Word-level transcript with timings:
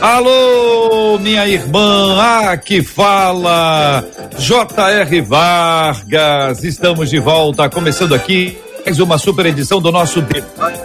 Alô, 0.00 1.18
minha 1.18 1.46
irmã, 1.46 2.16
ah, 2.18 2.56
que 2.56 2.82
fala, 2.82 4.02
J.R. 4.38 5.20
Vargas, 5.20 6.64
estamos 6.64 7.10
de 7.10 7.18
volta, 7.18 7.68
começando 7.68 8.14
aqui 8.14 8.56
mais 8.84 8.98
uma 8.98 9.18
super 9.18 9.44
edição 9.44 9.78
do 9.78 9.92
nosso 9.92 10.22
debate. 10.22 10.80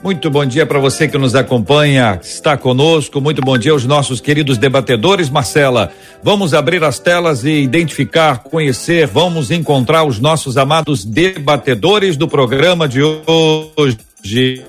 Muito 0.00 0.30
bom 0.30 0.46
dia 0.46 0.64
para 0.64 0.78
você 0.78 1.08
que 1.08 1.18
nos 1.18 1.34
acompanha, 1.34 2.20
está 2.22 2.56
conosco. 2.56 3.20
Muito 3.20 3.42
bom 3.42 3.58
dia 3.58 3.72
aos 3.72 3.84
nossos 3.84 4.20
queridos 4.20 4.56
debatedores. 4.56 5.28
Marcela, 5.28 5.92
vamos 6.22 6.54
abrir 6.54 6.84
as 6.84 7.00
telas 7.00 7.44
e 7.44 7.62
identificar, 7.62 8.44
conhecer, 8.44 9.08
vamos 9.08 9.50
encontrar 9.50 10.04
os 10.04 10.20
nossos 10.20 10.56
amados 10.56 11.04
debatedores 11.04 12.16
do 12.16 12.28
programa 12.28 12.86
de 12.86 13.02
hoje. 13.02 14.64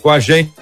Com 0.00 0.10
a 0.10 0.20
gente, 0.20 0.52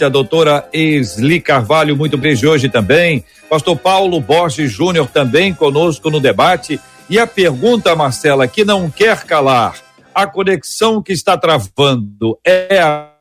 a 0.00 0.08
doutora 0.08 0.68
Esli 0.72 1.40
Carvalho, 1.40 1.96
muito 1.96 2.16
bem 2.16 2.34
hoje 2.46 2.68
também. 2.68 3.24
Pastor 3.50 3.76
Paulo 3.76 4.20
Borges 4.20 4.70
Júnior 4.70 5.08
também 5.08 5.52
conosco 5.52 6.08
no 6.08 6.20
debate. 6.20 6.78
E 7.10 7.18
a 7.18 7.26
pergunta, 7.26 7.96
Marcela, 7.96 8.46
que 8.46 8.64
não 8.64 8.88
quer 8.88 9.24
calar 9.24 9.87
a 10.18 10.26
conexão 10.26 11.00
que 11.00 11.12
está 11.12 11.38
travando 11.38 12.36
é 12.44 12.80
a 12.80 13.12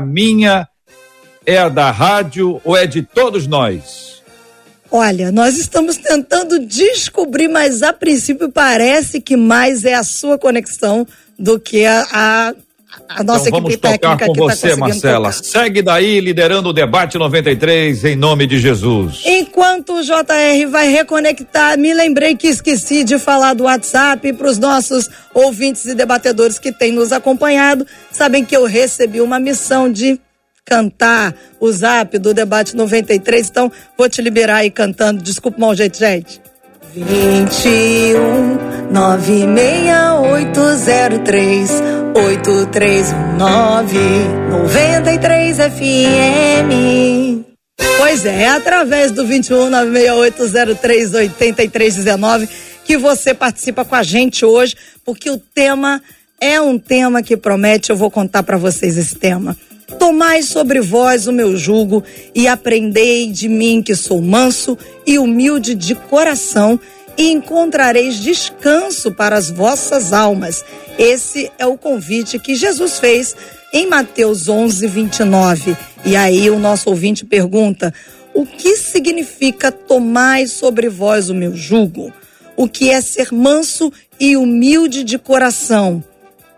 minha, 0.00 0.66
é 1.44 1.58
a 1.58 1.68
da 1.68 1.90
rádio 1.90 2.62
ou 2.64 2.74
é 2.74 2.86
de 2.86 3.02
todos 3.02 3.46
nós? 3.46 4.22
Olha, 4.90 5.30
nós 5.30 5.58
estamos 5.58 5.98
tentando 5.98 6.58
descobrir, 6.60 7.46
mas 7.46 7.82
a 7.82 7.92
princípio 7.92 8.50
parece 8.50 9.20
que 9.20 9.36
mais 9.36 9.84
é 9.84 9.94
a 9.94 10.02
sua 10.02 10.38
conexão 10.38 11.06
do 11.38 11.60
que 11.60 11.84
a, 11.84 12.06
a 12.10 12.54
a 13.08 13.22
nossa 13.22 13.48
então, 13.48 13.60
vamos 13.60 13.76
tocar 13.76 14.18
com 14.18 14.32
tá 14.32 14.40
você, 14.40 14.70
tá 14.70 14.76
Marcela. 14.76 15.32
Tocar. 15.32 15.44
Segue 15.44 15.82
daí 15.82 16.20
liderando 16.20 16.70
o 16.70 16.72
debate 16.72 17.18
93 17.18 18.04
em 18.04 18.16
nome 18.16 18.46
de 18.46 18.58
Jesus. 18.58 19.22
Enquanto 19.24 19.94
o 19.94 20.02
JR 20.02 20.68
vai 20.70 20.88
reconectar, 20.88 21.78
me 21.78 21.94
lembrei 21.94 22.36
que 22.36 22.48
esqueci 22.48 23.04
de 23.04 23.18
falar 23.18 23.54
do 23.54 23.64
WhatsApp 23.64 24.32
para 24.32 24.48
os 24.48 24.58
nossos 24.58 25.08
ouvintes 25.32 25.84
e 25.86 25.94
debatedores 25.94 26.58
que 26.58 26.72
têm 26.72 26.92
nos 26.92 27.12
acompanhado. 27.12 27.86
Sabem 28.10 28.44
que 28.44 28.56
eu 28.56 28.64
recebi 28.64 29.20
uma 29.20 29.38
missão 29.38 29.90
de 29.90 30.20
cantar 30.64 31.32
o 31.60 31.70
zap 31.70 32.18
do 32.18 32.34
debate 32.34 32.74
93, 32.74 33.48
então 33.48 33.70
vou 33.96 34.08
te 34.08 34.20
liberar 34.20 34.56
aí 34.56 34.70
cantando. 34.70 35.22
Desculpa 35.22 35.58
o 35.58 35.60
mau 35.60 35.74
jeito, 35.74 35.96
gente. 35.96 36.45
21 36.96 38.90
96803 38.90 41.70
8319 42.14 43.98
93 44.50 45.58
FM. 45.58 47.44
Pois 47.98 48.24
é, 48.24 48.44
é 48.44 48.48
através 48.48 49.12
do 49.12 49.26
21 49.26 49.68
96803 49.68 51.12
8319 51.14 52.48
que 52.84 52.96
você 52.96 53.34
participa 53.34 53.84
com 53.84 53.94
a 53.94 54.02
gente 54.02 54.46
hoje, 54.46 54.74
porque 55.04 55.28
o 55.28 55.36
tema 55.36 56.00
é 56.40 56.58
um 56.60 56.78
tema 56.78 57.22
que 57.22 57.36
promete, 57.36 57.90
eu 57.90 57.96
vou 57.96 58.10
contar 58.10 58.42
para 58.42 58.56
vocês 58.56 58.96
esse 58.96 59.16
tema. 59.16 59.54
Tomai 59.98 60.42
sobre 60.42 60.80
vós 60.80 61.26
o 61.26 61.32
meu 61.32 61.56
jugo 61.56 62.02
e 62.34 62.48
aprendei 62.48 63.30
de 63.30 63.48
mim 63.48 63.80
que 63.80 63.94
sou 63.94 64.20
manso 64.20 64.76
e 65.06 65.18
humilde 65.18 65.74
de 65.74 65.94
coração 65.94 66.78
e 67.16 67.30
encontrareis 67.30 68.16
descanso 68.16 69.12
para 69.12 69.36
as 69.36 69.48
vossas 69.48 70.12
almas. 70.12 70.64
Esse 70.98 71.50
é 71.58 71.64
o 71.66 71.78
convite 71.78 72.38
que 72.38 72.56
Jesus 72.56 72.98
fez 72.98 73.36
em 73.72 73.86
Mateus 73.86 74.48
11, 74.48 74.86
29. 74.88 75.76
E 76.04 76.16
aí 76.16 76.50
o 76.50 76.58
nosso 76.58 76.90
ouvinte 76.90 77.24
pergunta: 77.24 77.94
o 78.34 78.44
que 78.44 78.76
significa 78.76 79.70
tomai 79.70 80.46
sobre 80.46 80.88
vós 80.88 81.30
o 81.30 81.34
meu 81.34 81.54
jugo? 81.54 82.12
O 82.56 82.68
que 82.68 82.90
é 82.90 83.00
ser 83.00 83.32
manso 83.32 83.92
e 84.18 84.36
humilde 84.36 85.04
de 85.04 85.18
coração? 85.18 86.02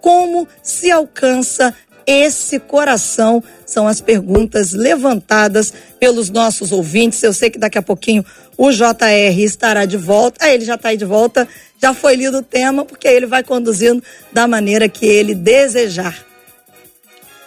Como 0.01 0.49
se 0.63 0.91
alcança 0.91 1.75
esse 2.09 2.59
coração? 2.59 3.45
São 3.67 3.87
as 3.87 4.01
perguntas 4.01 4.73
levantadas 4.73 5.75
pelos 6.01 6.31
nossos 6.31 6.73
ouvintes. 6.73 7.23
Eu 7.23 7.35
sei 7.35 7.51
que 7.51 7.59
daqui 7.59 7.77
a 7.77 7.83
pouquinho 7.83 8.25
o 8.57 8.73
JR 8.73 9.39
estará 9.39 9.85
de 9.85 9.99
volta. 9.99 10.47
Ah, 10.47 10.55
ele 10.55 10.65
já 10.65 10.77
está 10.77 10.89
aí 10.89 10.97
de 10.97 11.05
volta, 11.05 11.47
já 11.81 11.93
foi 11.93 12.17
lido 12.17 12.39
o 12.39 12.43
tema, 12.43 12.85
porque 12.85 13.07
ele 13.07 13.27
vai 13.27 13.45
conduzindo 13.45 14.03
da 14.33 14.49
maneira 14.49 14.89
que 14.89 15.05
ele 15.05 15.35
desejar. 15.35 16.27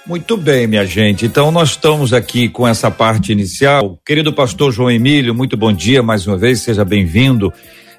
Muito 0.06 0.38
bem, 0.38 0.68
minha 0.68 0.86
gente. 0.86 1.25
Então 1.25 1.52
nós 1.52 1.69
estamos 1.69 2.14
aqui 2.14 2.48
com 2.48 2.68
essa 2.68 2.92
parte 2.92 3.31
inicial. 3.31 4.00
Querido 4.06 4.34
pastor 4.34 4.72
João 4.72 4.92
Emílio, 4.92 5.34
muito 5.34 5.57
bom 5.57 5.74
dia 5.74 6.04
mais 6.04 6.28
uma 6.28 6.38
vez, 6.38 6.62
seja 6.62 6.86
bem-vindo. 6.86 7.52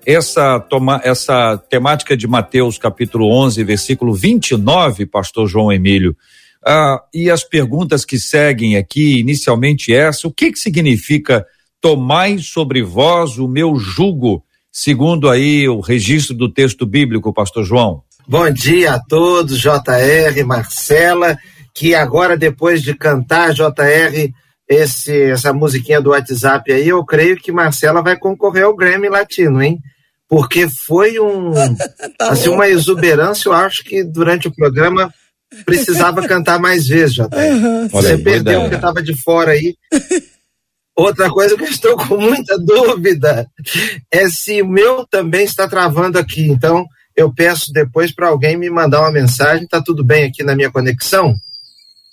Essa 0.05 0.59
toma, 0.59 1.01
essa 1.05 1.57
temática 1.71 2.17
de 2.17 2.27
Mateus 2.27 2.77
capítulo 2.77 3.31
11, 3.33 3.63
versículo 3.63 4.15
29, 4.15 5.07
pastor 5.07 5.49
João 5.49 5.73
Emílio. 5.73 6.17
Ah, 6.65 7.03
e 7.13 7.31
as 7.31 7.43
perguntas 7.43 8.05
que 8.05 8.19
seguem 8.19 8.77
aqui, 8.77 9.19
inicialmente 9.19 9.93
essa, 9.93 10.29
o 10.29 10.33
que 10.33 10.53
que 10.53 10.59
significa 10.59 11.45
tomai 11.81 12.39
sobre 12.39 12.83
vós 12.83 13.39
o 13.39 13.49
meu 13.49 13.77
jugo, 13.77 14.45
segundo 14.71 15.29
aí 15.29 15.69
o 15.69 15.81
registro 15.81 16.35
do 16.35 16.49
texto 16.49 16.87
bíblico, 16.87 17.33
pastor 17.33 17.65
João? 17.65 18.03
Bom 18.29 18.49
dia 18.51 18.95
a 18.95 19.01
todos, 19.01 19.59
JR, 19.59 20.45
Marcela 20.47 21.37
que 21.75 21.95
agora, 21.95 22.37
depois 22.37 22.83
de 22.83 22.95
cantar, 22.95 23.53
JR, 23.53 24.33
esse, 24.69 25.31
essa 25.31 25.53
musiquinha 25.53 26.01
do 26.01 26.11
WhatsApp 26.11 26.71
aí, 26.73 26.89
eu 26.89 27.05
creio 27.05 27.37
que 27.37 27.53
Marcela 27.53 28.03
vai 28.03 28.17
concorrer 28.17 28.65
ao 28.65 28.77
Grammy 28.77 29.09
Latino, 29.09 29.63
hein? 29.63 29.79
Porque 30.29 30.69
foi 30.69 31.19
um, 31.19 31.53
tá 32.19 32.31
assim, 32.31 32.49
uma 32.49 32.69
exuberância, 32.69 33.49
eu 33.49 33.53
acho 33.53 33.85
que 33.85 34.05
durante 34.05 34.49
o 34.49 34.55
programa 34.55 35.13
precisava 35.65 36.23
cantar 36.29 36.59
mais 36.59 36.87
vezes, 36.87 37.15
JR. 37.15 37.27
Uhum. 37.33 37.89
Você 37.89 38.13
aí, 38.13 38.23
perdeu 38.23 38.61
porque 38.61 38.77
estava 38.77 39.03
de 39.03 39.15
fora 39.15 39.53
aí. 39.53 39.75
Outra 40.97 41.31
coisa 41.31 41.57
que 41.57 41.65
eu 41.65 41.69
estou 41.69 41.97
com 41.97 42.19
muita 42.19 42.59
dúvida 42.59 43.47
é 44.11 44.29
se 44.29 44.61
o 44.61 44.69
meu 44.69 45.07
também 45.07 45.45
está 45.45 45.67
travando 45.67 46.19
aqui. 46.19 46.49
Então, 46.49 46.87
eu 47.17 47.33
peço 47.33 47.73
depois 47.73 48.15
para 48.15 48.29
alguém 48.29 48.57
me 48.57 48.69
mandar 48.69 49.01
uma 49.01 49.13
mensagem. 49.13 49.65
Está 49.65 49.83
tudo 49.83 50.05
bem 50.05 50.25
aqui 50.25 50.43
na 50.43 50.55
minha 50.55 50.71
conexão? 50.71 51.35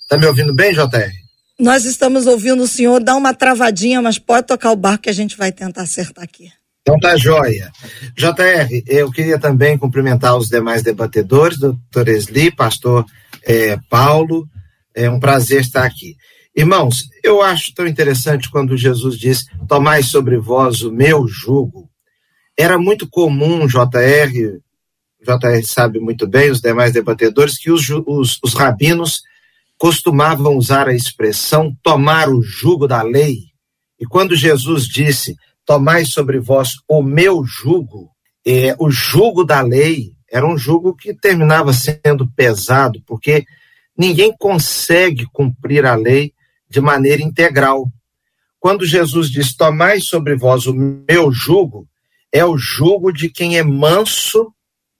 Tá 0.08 0.16
me 0.16 0.26
ouvindo 0.26 0.54
bem, 0.54 0.72
JR? 0.72 1.12
Nós 1.58 1.84
estamos 1.84 2.26
ouvindo 2.26 2.62
o 2.62 2.66
senhor, 2.66 3.02
dá 3.02 3.14
uma 3.14 3.34
travadinha, 3.34 4.00
mas 4.00 4.18
pode 4.18 4.46
tocar 4.46 4.72
o 4.72 4.76
barco 4.76 5.04
que 5.04 5.10
a 5.10 5.14
gente 5.14 5.36
vai 5.36 5.52
tentar 5.52 5.82
acertar 5.82 6.24
aqui. 6.24 6.50
Então 6.80 6.98
tá 6.98 7.16
joia. 7.16 7.70
JR, 8.16 8.82
eu 8.86 9.10
queria 9.10 9.38
também 9.38 9.76
cumprimentar 9.76 10.36
os 10.36 10.48
demais 10.48 10.82
debatedores, 10.82 11.58
doutor 11.58 12.08
Esli, 12.08 12.50
pastor 12.50 13.04
é, 13.44 13.76
Paulo, 13.88 14.48
é 14.94 15.08
um 15.08 15.20
prazer 15.20 15.60
estar 15.60 15.84
aqui. 15.84 16.16
Irmãos, 16.54 17.08
eu 17.22 17.42
acho 17.42 17.74
tão 17.74 17.86
interessante 17.86 18.50
quando 18.50 18.76
Jesus 18.76 19.16
diz: 19.18 19.46
Tomai 19.68 20.02
sobre 20.02 20.36
vós 20.36 20.82
o 20.82 20.92
meu 20.92 21.26
jugo. 21.28 21.88
Era 22.58 22.78
muito 22.78 23.08
comum, 23.08 23.66
JR, 23.66 24.58
JR 25.22 25.64
sabe 25.64 26.00
muito 26.00 26.26
bem, 26.26 26.50
os 26.50 26.60
demais 26.60 26.92
debatedores, 26.92 27.56
que 27.56 27.70
os, 27.70 27.88
os, 28.06 28.38
os 28.42 28.54
rabinos 28.54 29.22
costumavam 29.78 30.56
usar 30.56 30.88
a 30.88 30.94
expressão 30.94 31.74
tomar 31.82 32.28
o 32.28 32.42
jugo 32.42 32.86
da 32.86 33.00
lei. 33.02 33.38
E 33.98 34.04
quando 34.04 34.34
Jesus 34.34 34.86
disse: 34.86 35.36
Tomai 35.64 36.04
sobre 36.04 36.40
vós 36.40 36.70
o 36.88 37.02
meu 37.02 37.44
jugo, 37.44 38.10
é, 38.46 38.74
o 38.78 38.90
jugo 38.90 39.44
da 39.44 39.60
lei 39.60 40.12
era 40.30 40.46
um 40.46 40.56
jugo 40.56 40.94
que 40.94 41.12
terminava 41.12 41.72
sendo 41.72 42.30
pesado, 42.36 43.02
porque 43.06 43.44
ninguém 43.96 44.32
consegue 44.38 45.26
cumprir 45.32 45.84
a 45.84 45.94
lei 45.94 46.32
de 46.68 46.80
maneira 46.80 47.22
integral. 47.22 47.90
Quando 48.60 48.86
Jesus 48.86 49.30
diz: 49.30 49.54
Tomai 49.56 50.00
sobre 50.00 50.36
vós 50.36 50.66
o 50.66 50.74
meu 50.74 51.32
jugo, 51.32 51.88
é 52.30 52.44
o 52.44 52.56
jugo 52.56 53.12
de 53.12 53.28
quem 53.28 53.58
é 53.58 53.62
manso 53.62 54.52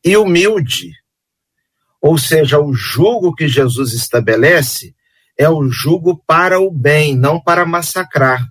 e 0.05 0.17
humilde. 0.17 0.93
Ou 2.01 2.19
seja, 2.19 2.59
o 2.59 2.73
jugo 2.73 3.35
que 3.35 3.47
Jesus 3.47 3.93
estabelece 3.93 4.95
é 5.39 5.49
o 5.49 5.69
jugo 5.69 6.23
para 6.27 6.59
o 6.59 6.71
bem, 6.71 7.15
não 7.15 7.41
para 7.41 7.65
massacrar. 7.65 8.45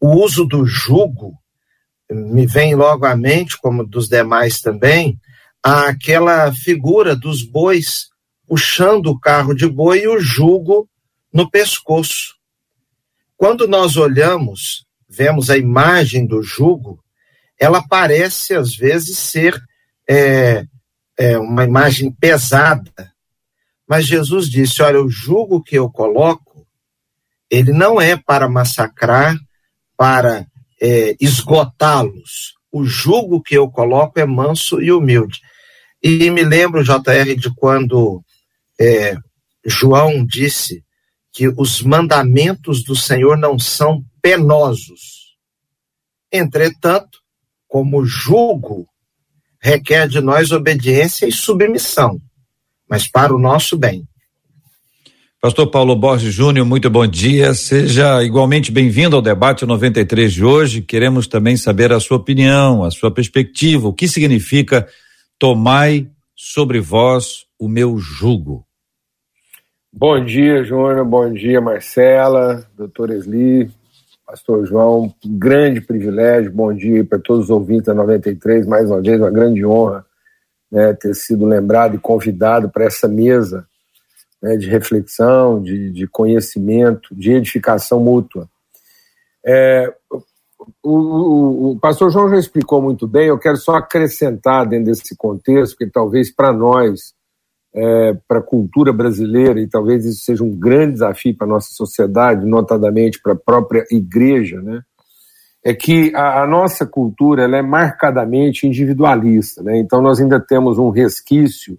O 0.00 0.14
uso 0.22 0.44
do 0.44 0.64
jugo 0.64 1.34
me 2.10 2.46
vem 2.46 2.74
logo 2.74 3.06
à 3.06 3.16
mente, 3.16 3.58
como 3.58 3.86
dos 3.86 4.08
demais 4.08 4.60
também, 4.60 5.18
aquela 5.62 6.52
figura 6.52 7.14
dos 7.14 7.42
bois 7.42 8.08
puxando 8.46 9.06
o 9.06 9.18
carro 9.18 9.54
de 9.54 9.68
boi 9.68 10.00
e 10.00 10.08
o 10.08 10.18
jugo 10.18 10.88
no 11.32 11.48
pescoço. 11.48 12.34
Quando 13.36 13.68
nós 13.68 13.96
olhamos, 13.96 14.84
vemos 15.08 15.50
a 15.50 15.56
imagem 15.56 16.26
do 16.26 16.42
jugo, 16.42 17.02
ela 17.58 17.86
parece 17.86 18.54
às 18.54 18.74
vezes 18.74 19.18
ser 19.18 19.62
é, 20.08 20.64
é, 21.16 21.38
uma 21.38 21.64
imagem 21.64 22.10
pesada, 22.10 23.12
mas 23.86 24.06
Jesus 24.06 24.48
disse: 24.48 24.82
Olha, 24.82 25.00
o 25.00 25.08
jugo 25.08 25.62
que 25.62 25.76
eu 25.76 25.90
coloco, 25.90 26.66
ele 27.50 27.72
não 27.72 28.00
é 28.00 28.16
para 28.16 28.48
massacrar, 28.48 29.36
para 29.96 30.46
é, 30.80 31.14
esgotá-los. 31.20 32.54
O 32.72 32.84
jugo 32.84 33.42
que 33.42 33.56
eu 33.56 33.70
coloco 33.70 34.18
é 34.18 34.24
manso 34.24 34.80
e 34.80 34.90
humilde. 34.90 35.40
E 36.02 36.30
me 36.30 36.42
lembro, 36.42 36.82
JR, 36.82 37.36
de 37.36 37.54
quando 37.54 38.22
é, 38.80 39.16
João 39.66 40.24
disse 40.24 40.82
que 41.32 41.48
os 41.48 41.82
mandamentos 41.82 42.82
do 42.82 42.96
Senhor 42.96 43.36
não 43.36 43.58
são 43.58 44.02
penosos. 44.22 45.36
Entretanto, 46.32 47.18
como 47.68 48.04
jugo 48.04 48.86
requer 49.60 50.08
de 50.08 50.20
nós 50.20 50.50
obediência 50.50 51.26
e 51.26 51.32
submissão, 51.32 52.20
mas 52.88 53.06
para 53.06 53.34
o 53.34 53.38
nosso 53.38 53.76
bem. 53.76 54.04
Pastor 55.40 55.70
Paulo 55.70 55.96
Borges 55.96 56.34
Júnior, 56.34 56.66
muito 56.66 56.90
bom 56.90 57.06
dia. 57.06 57.54
Seja 57.54 58.22
igualmente 58.22 58.70
bem-vindo 58.70 59.16
ao 59.16 59.22
debate 59.22 59.64
93 59.64 60.32
de 60.32 60.44
hoje. 60.44 60.82
Queremos 60.82 61.26
também 61.26 61.56
saber 61.56 61.92
a 61.92 62.00
sua 62.00 62.18
opinião, 62.18 62.84
a 62.84 62.90
sua 62.90 63.10
perspectiva, 63.10 63.88
o 63.88 63.94
que 63.94 64.06
significa 64.06 64.86
tomai 65.40 66.06
sobre 66.36 66.80
vós 66.80 67.46
o 67.58 67.66
meu 67.66 67.96
jugo. 67.96 68.66
Bom 69.90 70.22
dia, 70.22 70.62
Júnior. 70.62 71.02
Bom 71.06 71.32
dia, 71.32 71.62
Marcela, 71.62 72.62
doutor 72.76 73.10
Esli, 73.10 73.70
Pastor 74.26 74.66
João, 74.66 75.12
grande 75.24 75.80
privilégio, 75.80 76.52
bom 76.52 76.74
dia 76.74 77.02
para 77.06 77.18
todos 77.18 77.44
os 77.44 77.50
ouvintes 77.50 77.86
da 77.86 77.94
93, 77.94 78.66
mais 78.66 78.90
uma 78.90 79.00
vez, 79.00 79.18
uma 79.18 79.30
grande 79.30 79.64
honra 79.64 80.04
né, 80.70 80.92
ter 80.92 81.14
sido 81.14 81.46
lembrado 81.46 81.96
e 81.96 81.98
convidado 81.98 82.68
para 82.68 82.84
essa 82.84 83.08
mesa 83.08 83.66
né, 84.42 84.58
de 84.58 84.68
reflexão, 84.68 85.62
de, 85.62 85.90
de, 85.90 86.06
conhecimento, 86.06 87.14
de 87.14 87.32
edificação 87.32 87.98
mútua. 87.98 88.46
É, 89.44 89.90
o, 90.82 91.70
o, 91.70 91.78
pastor 91.80 92.10
João 92.10 92.28
já 92.28 92.38
explicou 92.38 92.80
muito 92.82 93.06
bem, 93.06 93.28
eu 93.28 93.38
quero 93.38 93.56
só 93.56 93.76
acrescentar 93.76 94.66
dentro 94.66 94.86
desse 94.86 95.16
contexto, 95.16 95.76
porque 95.76 95.90
talvez 95.90 96.34
para 96.34 96.52
nós 96.52 97.14
é, 97.74 98.14
para 98.26 98.40
a 98.40 98.42
cultura 98.42 98.92
brasileira, 98.92 99.60
e 99.60 99.68
talvez 99.68 100.04
isso 100.04 100.24
seja 100.24 100.42
um 100.42 100.50
grande 100.50 100.94
desafio 100.94 101.36
para 101.36 101.46
a 101.46 101.50
nossa 101.50 101.72
sociedade, 101.72 102.46
notadamente 102.46 103.20
para 103.22 103.32
a 103.32 103.36
própria 103.36 103.84
igreja, 103.90 104.60
né? 104.60 104.82
é 105.64 105.74
que 105.74 106.14
a, 106.14 106.42
a, 106.42 106.46
nossa 106.46 106.86
cultura 106.86 107.44
é 107.44 107.62
marcadamente 107.62 108.66
individualista. 108.66 109.62
Né? 109.62 109.78
Então, 109.78 110.00
nós 110.00 110.20
ainda 110.20 110.40
temos 110.40 110.78
um 110.78 110.90
resquício 110.90 111.78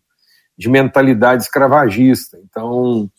de 0.57 0.69
mentalidade 0.69 1.43
escravagista. 1.43 2.37
Então, 2.43 3.09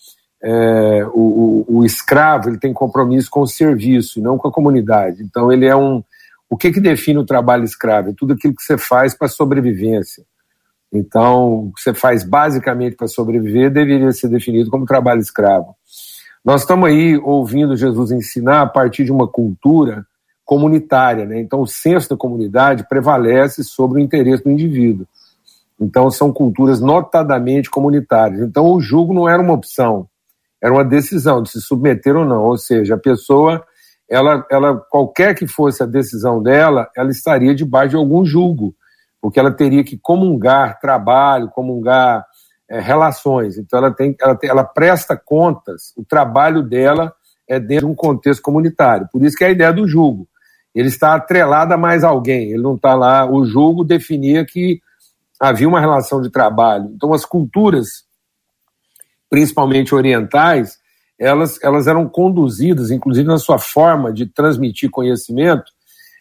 é, 0.43 1.07
o, 1.13 1.65
o, 1.69 1.79
o, 1.79 1.85
escravo 1.85 2.49
ele 2.49 2.59
tem 2.59 2.73
compromisso 2.73 3.31
com 3.31 3.43
o 3.43 3.47
serviço 3.47 4.19
e 4.19 4.23
não 4.23 4.37
com 4.37 4.49
a 4.49 4.53
comunidade. 4.53 5.23
Então, 5.23 5.53
ele 5.53 5.67
é 5.67 5.77
um. 5.77 6.03
O 6.51 6.57
que, 6.57 6.73
que 6.73 6.81
define 6.81 7.19
o 7.19 7.25
trabalho 7.25 7.65
escravo? 7.65 8.11
É 8.11 8.15
tudo 8.15 8.33
aquilo 8.33 8.55
que 8.55 8.63
você 8.63 8.77
faz 8.77 9.15
para 9.15 9.29
sobrevivência. 9.29 10.25
Então, 10.93 11.69
o 11.69 11.73
que 11.73 11.81
você 11.81 11.95
faz 11.95 12.25
basicamente 12.25 12.97
para 12.97 13.07
sobreviver 13.07 13.71
deveria 13.71 14.13
ser 14.13 14.29
definido 14.29 14.69
como 14.69 14.85
trabalho 14.85 15.21
escravo. 15.21 15.75
Nós 16.45 16.63
estamos 16.63 16.89
aí 16.89 17.17
ouvindo 17.17 17.77
Jesus 17.77 18.11
ensinar 18.11 18.63
a 18.63 18.67
partir 18.67 19.05
de 19.05 19.13
uma 19.13 19.29
cultura 19.29 20.05
comunitária, 20.45 21.25
né? 21.25 21.41
Então, 21.41 21.61
o 21.61 21.67
senso 21.67 22.11
da 22.11 22.17
comunidade 22.17 22.87
prevalece 22.89 23.63
sobre 23.63 24.01
o 24.01 24.03
interesse 24.03 24.43
do 24.43 24.51
indivíduo. 24.51 25.07
Então, 25.81 26.11
são 26.11 26.33
culturas 26.33 26.81
notadamente 26.81 27.71
comunitárias. 27.71 28.41
Então, 28.41 28.67
o 28.67 28.81
julgo 28.81 29.15
não 29.15 29.29
era 29.29 29.41
uma 29.41 29.55
opção, 29.55 30.07
era 30.63 30.73
uma 30.73 30.85
decisão 30.85 31.43
de 31.43 31.51
se 31.51 31.61
submeter 31.61 32.17
ou 32.17 32.25
não. 32.25 32.45
Ou 32.45 32.57
seja, 32.57 32.95
a 32.95 32.99
pessoa, 32.99 33.65
ela, 34.09 34.47
ela 34.51 34.77
qualquer 34.77 35.35
que 35.35 35.47
fosse 35.47 35.83
a 35.83 35.87
decisão 35.87 36.43
dela, 36.43 36.89
ela 36.97 37.11
estaria 37.11 37.55
debaixo 37.55 37.91
de 37.91 37.97
algum 37.97 38.25
julgo 38.25 38.75
porque 39.23 39.39
ela 39.39 39.53
teria 39.53 39.85
que 39.85 39.97
comungar 39.97 40.81
trabalho, 40.81 41.49
comungar 41.49 42.27
é, 42.69 42.81
relações. 42.81 43.57
Então, 43.57 43.79
ela, 43.79 43.95
tem, 43.95 44.17
ela, 44.21 44.35
tem, 44.35 44.51
ela 44.51 44.65
presta 44.65 45.17
contas, 45.17 45.93
o 45.97 46.05
trabalho 46.05 46.61
dela 46.61 47.15
é 47.49 47.61
dentro 47.61 47.87
de 47.87 47.93
um 47.93 47.95
contexto 47.95 48.43
comunitário. 48.43 49.09
Por 49.13 49.23
isso 49.23 49.37
que 49.37 49.45
é 49.45 49.47
a 49.47 49.53
ideia 49.53 49.73
do 49.73 49.87
jugo. 49.87 50.27
ele 50.75 50.89
está 50.89 51.15
atrelado 51.15 51.73
a 51.73 51.77
mais 51.77 52.03
alguém, 52.03 52.51
ele 52.51 52.63
não 52.63 52.75
está 52.75 52.97
lá. 52.97 53.31
O 53.31 53.45
jogo 53.45 53.85
definia 53.85 54.45
que 54.45 54.81
havia 55.39 55.69
uma 55.69 55.81
relação 55.81 56.21
de 56.21 56.29
trabalho. 56.29 56.91
Então, 56.93 57.15
as 57.15 57.25
culturas, 57.25 58.05
principalmente 59.33 59.95
orientais, 59.95 60.77
elas, 61.19 61.59
elas 61.63 61.87
eram 61.87 62.07
conduzidas, 62.07 62.91
inclusive 62.91 63.27
na 63.27 63.39
sua 63.39 63.57
forma 63.57 64.13
de 64.13 64.27
transmitir 64.27 64.91
conhecimento, 64.91 65.73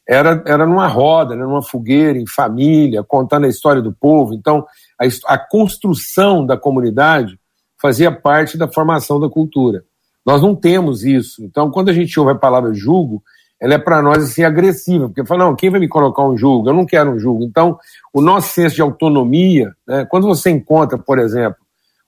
era, 0.08 0.42
era 0.48 0.66
numa 0.66 0.88
roda, 0.88 1.34
era 1.34 1.44
numa 1.44 1.62
fogueira, 1.62 2.18
em 2.18 2.26
família, 2.26 3.04
contando 3.04 3.48
a 3.48 3.50
história 3.50 3.82
do 3.82 3.92
povo. 3.92 4.34
Então, 4.34 4.66
a, 4.98 5.34
a 5.34 5.38
construção 5.38 6.46
da 6.46 6.56
comunidade 6.56 7.38
fazia 7.82 8.14
parte 8.14 8.58
da 8.58 8.72
formação 8.72 9.20
da 9.20 9.28
cultura. 9.28 9.84
Nós 10.26 10.42
não 10.42 10.56
temos 10.56 11.04
isso. 11.04 11.44
Então, 11.44 11.70
quando 11.70 11.90
a 11.90 11.94
gente 11.94 12.18
ouve 12.18 12.32
a 12.32 12.36
palavra 12.36 12.74
julgo, 12.74 13.22
ela 13.60 13.74
é 13.74 13.78
para 13.78 14.02
nós 14.02 14.24
assim 14.24 14.46
agressiva, 14.46 15.08
porque 15.08 15.26
fala, 15.26 15.44
não, 15.44 15.56
quem 15.58 15.70
vai 15.70 15.82
me 15.82 15.90
colocar 15.90 16.24
um 16.24 16.38
julgo? 16.38 16.70
Eu 16.70 16.74
não 16.74 16.86
quero 16.86 17.12
um 17.12 17.20
julgo. 17.20 17.44
Então, 17.44 17.78
o 18.14 18.22
nosso 18.22 18.54
senso 18.54 18.76
de 18.76 18.82
autonomia, 18.82 19.74
né, 19.86 20.06
quando 20.10 20.28
você 20.28 20.50
encontra, 20.50 20.98
por 20.98 21.20
exemplo, 21.20 21.58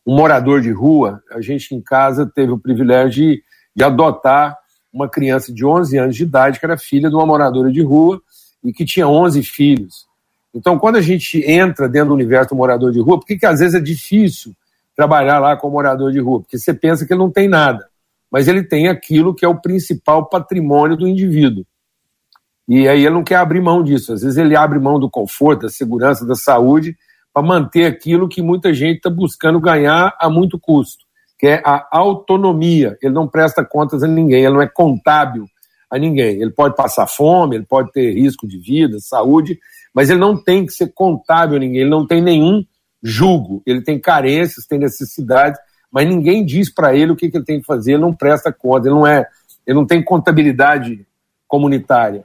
um 0.05 0.15
morador 0.15 0.61
de 0.61 0.71
rua, 0.71 1.21
a 1.31 1.41
gente 1.41 1.73
em 1.73 1.81
casa 1.81 2.29
teve 2.33 2.51
o 2.51 2.59
privilégio 2.59 3.11
de, 3.11 3.43
de 3.75 3.83
adotar 3.83 4.57
uma 4.91 5.09
criança 5.09 5.51
de 5.51 5.65
11 5.65 5.97
anos 5.97 6.15
de 6.15 6.23
idade, 6.23 6.59
que 6.59 6.65
era 6.65 6.77
filha 6.77 7.09
de 7.09 7.15
uma 7.15 7.25
moradora 7.25 7.71
de 7.71 7.81
rua 7.81 8.21
e 8.63 8.71
que 8.71 8.85
tinha 8.85 9.07
11 9.07 9.41
filhos. 9.43 10.05
Então, 10.53 10.77
quando 10.77 10.97
a 10.97 11.01
gente 11.01 11.43
entra 11.49 11.89
dentro 11.89 12.09
do 12.09 12.13
universo 12.13 12.49
do 12.49 12.55
morador 12.55 12.91
de 12.91 12.99
rua, 12.99 13.19
por 13.19 13.25
que, 13.25 13.43
às 13.45 13.59
vezes 13.59 13.73
é 13.73 13.79
difícil 13.79 14.53
trabalhar 14.95 15.39
lá 15.39 15.57
com 15.57 15.67
o 15.67 15.71
morador 15.71 16.11
de 16.11 16.19
rua? 16.19 16.41
Porque 16.41 16.59
você 16.59 16.73
pensa 16.73 17.05
que 17.05 17.13
ele 17.13 17.19
não 17.19 17.31
tem 17.31 17.47
nada, 17.47 17.87
mas 18.29 18.47
ele 18.47 18.63
tem 18.63 18.87
aquilo 18.87 19.33
que 19.33 19.43
é 19.43 19.47
o 19.47 19.59
principal 19.59 20.29
patrimônio 20.29 20.95
do 20.95 21.07
indivíduo. 21.07 21.65
E 22.67 22.87
aí 22.87 23.05
ele 23.05 23.15
não 23.15 23.23
quer 23.23 23.37
abrir 23.37 23.61
mão 23.61 23.83
disso. 23.83 24.13
Às 24.13 24.21
vezes 24.21 24.37
ele 24.37 24.55
abre 24.55 24.79
mão 24.79 24.99
do 24.99 25.09
conforto, 25.09 25.63
da 25.63 25.69
segurança, 25.69 26.25
da 26.25 26.35
saúde, 26.35 26.95
para 27.33 27.41
manter 27.41 27.85
aquilo 27.85 28.29
que 28.29 28.41
muita 28.41 28.73
gente 28.73 28.97
está 28.97 29.09
buscando 29.09 29.59
ganhar 29.59 30.15
a 30.19 30.29
muito 30.29 30.59
custo 30.59 31.03
que 31.43 31.47
é 31.47 31.61
a 31.65 31.85
autonomia. 31.91 32.97
Ele 33.01 33.13
não 33.13 33.27
presta 33.27 33.65
contas 33.65 34.01
a 34.01 34.07
ninguém, 34.07 34.45
ele 34.45 34.53
não 34.53 34.61
é 34.61 34.67
contábil 34.69 35.45
a 35.91 35.99
ninguém. 35.99 36.41
Ele 36.41 36.51
pode 36.51 36.73
passar 36.73 37.05
fome, 37.05 37.57
ele 37.57 37.65
pode 37.65 37.91
ter 37.91 38.13
risco 38.13 38.47
de 38.47 38.57
vida, 38.57 38.97
saúde, 39.01 39.59
mas 39.93 40.09
ele 40.09 40.21
não 40.21 40.41
tem 40.41 40.65
que 40.65 40.71
ser 40.71 40.93
contábil 40.93 41.57
a 41.57 41.59
ninguém, 41.59 41.81
ele 41.81 41.89
não 41.89 42.07
tem 42.07 42.21
nenhum 42.21 42.63
julgo. 43.03 43.61
Ele 43.65 43.81
tem 43.81 43.99
carências, 43.99 44.65
tem 44.65 44.79
necessidades, 44.79 45.59
mas 45.91 46.07
ninguém 46.07 46.45
diz 46.45 46.73
para 46.73 46.95
ele 46.95 47.11
o 47.11 47.15
que, 47.17 47.29
que, 47.29 47.35
ele 47.35 47.43
tem 47.43 47.59
que 47.59 47.65
fazer, 47.65 47.95
ele 47.95 48.03
não 48.03 48.15
presta 48.15 48.49
conta, 48.49 48.87
ele 48.87 48.95
não 48.95 49.05
é, 49.05 49.27
ele 49.67 49.77
não 49.77 49.85
tem 49.85 50.01
contabilidade 50.01 51.05
comunitária. 51.45 52.23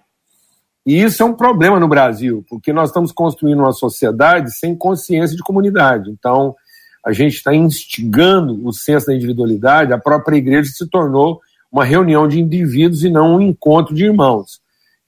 E 0.89 1.03
isso 1.03 1.23
é 1.23 1.27
um 1.27 1.35
problema 1.35 1.79
no 1.79 1.87
Brasil, 1.87 2.43
porque 2.49 2.73
nós 2.73 2.89
estamos 2.89 3.13
construindo 3.13 3.59
uma 3.59 3.75
sociedade 3.75 4.57
sem 4.57 4.75
consciência 4.75 5.37
de 5.37 5.43
comunidade. 5.43 6.11
Então, 6.11 6.57
a 7.05 7.13
gente 7.13 7.35
está 7.35 7.55
instigando 7.55 8.67
o 8.67 8.73
senso 8.73 9.09
da 9.09 9.15
individualidade, 9.15 9.93
a 9.93 9.99
própria 9.99 10.39
igreja 10.39 10.71
se 10.71 10.89
tornou 10.89 11.43
uma 11.71 11.85
reunião 11.85 12.27
de 12.27 12.41
indivíduos 12.41 13.05
e 13.05 13.11
não 13.11 13.35
um 13.35 13.41
encontro 13.43 13.95
de 13.95 14.07
irmãos. 14.07 14.63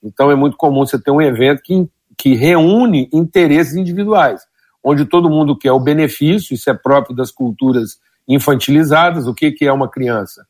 Então 0.05 0.31
é 0.31 0.35
muito 0.35 0.55
comum 0.55 0.85
você 0.85 0.99
ter 0.99 1.13
um 1.13 1.23
evento 1.23 1.63
que, 1.63 1.89
que 2.15 2.35
reúne 2.35 3.09
interesses 3.11 3.75
individuais, 3.75 4.43
onde 4.85 5.07
todo 5.07 5.31
mundo 5.31 5.57
quer 5.57 5.73
o 5.73 5.81
benefício, 5.81 6.53
isso 6.53 6.69
é 6.69 6.75
próprio 6.75 7.17
das 7.17 7.31
culturas 7.31 7.99
infantilizadas. 8.29 9.27
O 9.27 9.33
que, 9.33 9.51
que 9.51 9.65
é 9.65 9.73
uma 9.73 9.89
criança? 9.89 10.45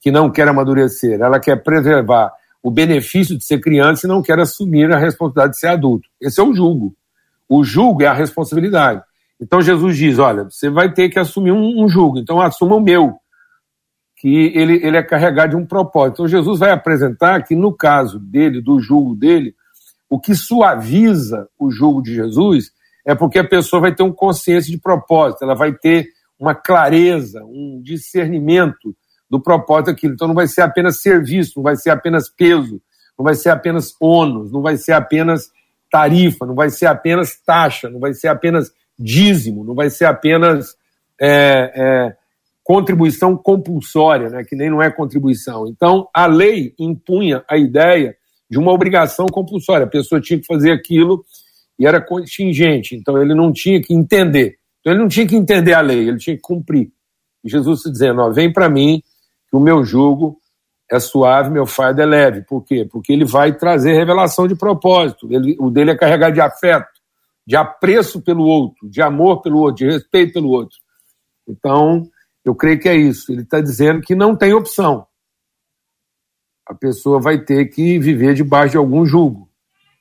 Que 0.00 0.10
não 0.10 0.30
quer 0.30 0.48
amadurecer, 0.48 1.20
ela 1.20 1.38
quer 1.38 1.62
preservar 1.62 2.32
o 2.62 2.70
benefício 2.70 3.36
de 3.36 3.44
ser 3.44 3.60
criança 3.60 4.06
e 4.06 4.08
não 4.08 4.22
quer 4.22 4.38
assumir 4.38 4.90
a 4.92 4.98
responsabilidade 4.98 5.54
de 5.54 5.58
ser 5.58 5.66
adulto. 5.68 6.08
Esse 6.20 6.40
é 6.40 6.42
o 6.44 6.54
julgo. 6.54 6.94
O 7.48 7.64
julgo 7.64 8.02
é 8.02 8.06
a 8.06 8.12
responsabilidade. 8.12 9.02
Então 9.40 9.60
Jesus 9.60 9.96
diz: 9.96 10.18
olha, 10.18 10.44
você 10.44 10.70
vai 10.70 10.92
ter 10.92 11.08
que 11.08 11.18
assumir 11.18 11.52
um, 11.52 11.82
um 11.82 11.88
jugo, 11.88 12.18
então 12.18 12.40
assuma 12.40 12.76
o 12.76 12.80
meu, 12.80 13.16
que 14.16 14.52
ele, 14.54 14.74
ele 14.86 14.96
é 14.96 15.02
carregado 15.02 15.50
de 15.50 15.56
um 15.56 15.66
propósito. 15.66 16.14
Então 16.14 16.28
Jesus 16.28 16.60
vai 16.60 16.70
apresentar 16.70 17.42
que 17.42 17.56
no 17.56 17.74
caso 17.76 18.20
dele, 18.20 18.60
do 18.60 18.78
jugo 18.78 19.16
dele, 19.16 19.54
o 20.08 20.20
que 20.20 20.34
suaviza 20.34 21.48
o 21.58 21.70
jugo 21.70 22.00
de 22.00 22.14
Jesus 22.14 22.70
é 23.04 23.14
porque 23.16 23.40
a 23.40 23.48
pessoa 23.48 23.82
vai 23.82 23.94
ter 23.94 24.04
um 24.04 24.12
consciência 24.12 24.70
de 24.70 24.78
propósito, 24.78 25.42
ela 25.42 25.56
vai 25.56 25.72
ter 25.72 26.06
uma 26.38 26.54
clareza, 26.54 27.44
um 27.44 27.80
discernimento 27.82 28.94
do 29.32 29.40
propósito 29.40 29.86
daquilo. 29.86 30.12
Então 30.12 30.28
não 30.28 30.34
vai 30.34 30.46
ser 30.46 30.60
apenas 30.60 31.00
serviço, 31.00 31.54
não 31.56 31.62
vai 31.62 31.74
ser 31.74 31.88
apenas 31.88 32.28
peso, 32.28 32.82
não 33.18 33.24
vai 33.24 33.34
ser 33.34 33.48
apenas 33.48 33.94
ônus, 33.98 34.52
não 34.52 34.60
vai 34.60 34.76
ser 34.76 34.92
apenas 34.92 35.50
tarifa, 35.90 36.44
não 36.44 36.54
vai 36.54 36.68
ser 36.68 36.84
apenas 36.84 37.40
taxa, 37.40 37.88
não 37.88 37.98
vai 37.98 38.12
ser 38.12 38.28
apenas 38.28 38.70
dízimo, 38.98 39.64
não 39.64 39.74
vai 39.74 39.88
ser 39.88 40.04
apenas 40.04 40.76
é, 41.18 41.72
é, 41.74 42.16
contribuição 42.62 43.34
compulsória, 43.34 44.28
né, 44.28 44.44
que 44.44 44.54
nem 44.54 44.68
não 44.68 44.82
é 44.82 44.90
contribuição. 44.90 45.66
Então, 45.66 46.06
a 46.12 46.26
lei 46.26 46.74
impunha 46.78 47.42
a 47.48 47.56
ideia 47.56 48.14
de 48.50 48.58
uma 48.58 48.70
obrigação 48.70 49.24
compulsória. 49.24 49.86
A 49.86 49.90
pessoa 49.90 50.20
tinha 50.20 50.38
que 50.38 50.46
fazer 50.46 50.72
aquilo 50.72 51.24
e 51.78 51.86
era 51.86 52.02
contingente, 52.02 52.94
então 52.94 53.16
ele 53.16 53.34
não 53.34 53.50
tinha 53.50 53.80
que 53.80 53.94
entender. 53.94 54.58
Então, 54.80 54.92
ele 54.92 55.00
não 55.00 55.08
tinha 55.08 55.26
que 55.26 55.36
entender 55.36 55.72
a 55.72 55.80
lei, 55.80 56.06
ele 56.06 56.18
tinha 56.18 56.36
que 56.36 56.42
cumprir. 56.42 56.92
Jesus 57.44 57.80
dizendo: 57.90 58.20
ó, 58.20 58.30
vem 58.30 58.52
para 58.52 58.68
mim, 58.68 59.02
que 59.52 59.56
o 59.56 59.60
meu 59.60 59.84
jugo 59.84 60.40
é 60.90 60.98
suave, 60.98 61.50
meu 61.50 61.66
fardo 61.66 62.00
é 62.00 62.06
leve. 62.06 62.42
Por 62.42 62.64
quê? 62.64 62.88
Porque 62.90 63.12
ele 63.12 63.26
vai 63.26 63.52
trazer 63.52 63.92
revelação 63.92 64.48
de 64.48 64.56
propósito. 64.56 65.28
Ele, 65.30 65.54
o 65.60 65.70
dele 65.70 65.90
é 65.90 65.96
carregado 65.96 66.32
de 66.32 66.40
afeto 66.40 67.02
de 67.46 67.56
apreço 67.56 68.22
pelo 68.22 68.44
outro, 68.44 68.88
de 68.88 69.02
amor 69.02 69.42
pelo 69.42 69.58
outro, 69.58 69.84
de 69.84 69.92
respeito 69.92 70.34
pelo 70.34 70.50
outro. 70.50 70.78
Então, 71.46 72.08
eu 72.44 72.54
creio 72.54 72.78
que 72.78 72.88
é 72.88 72.94
isso. 72.94 73.32
Ele 73.32 73.42
está 73.42 73.60
dizendo 73.60 74.00
que 74.00 74.14
não 74.14 74.36
tem 74.36 74.54
opção. 74.54 75.06
A 76.66 76.74
pessoa 76.74 77.20
vai 77.20 77.44
ter 77.44 77.66
que 77.66 77.98
viver 77.98 78.34
debaixo 78.34 78.72
de 78.72 78.76
algum 78.76 79.04
jugo, 79.04 79.50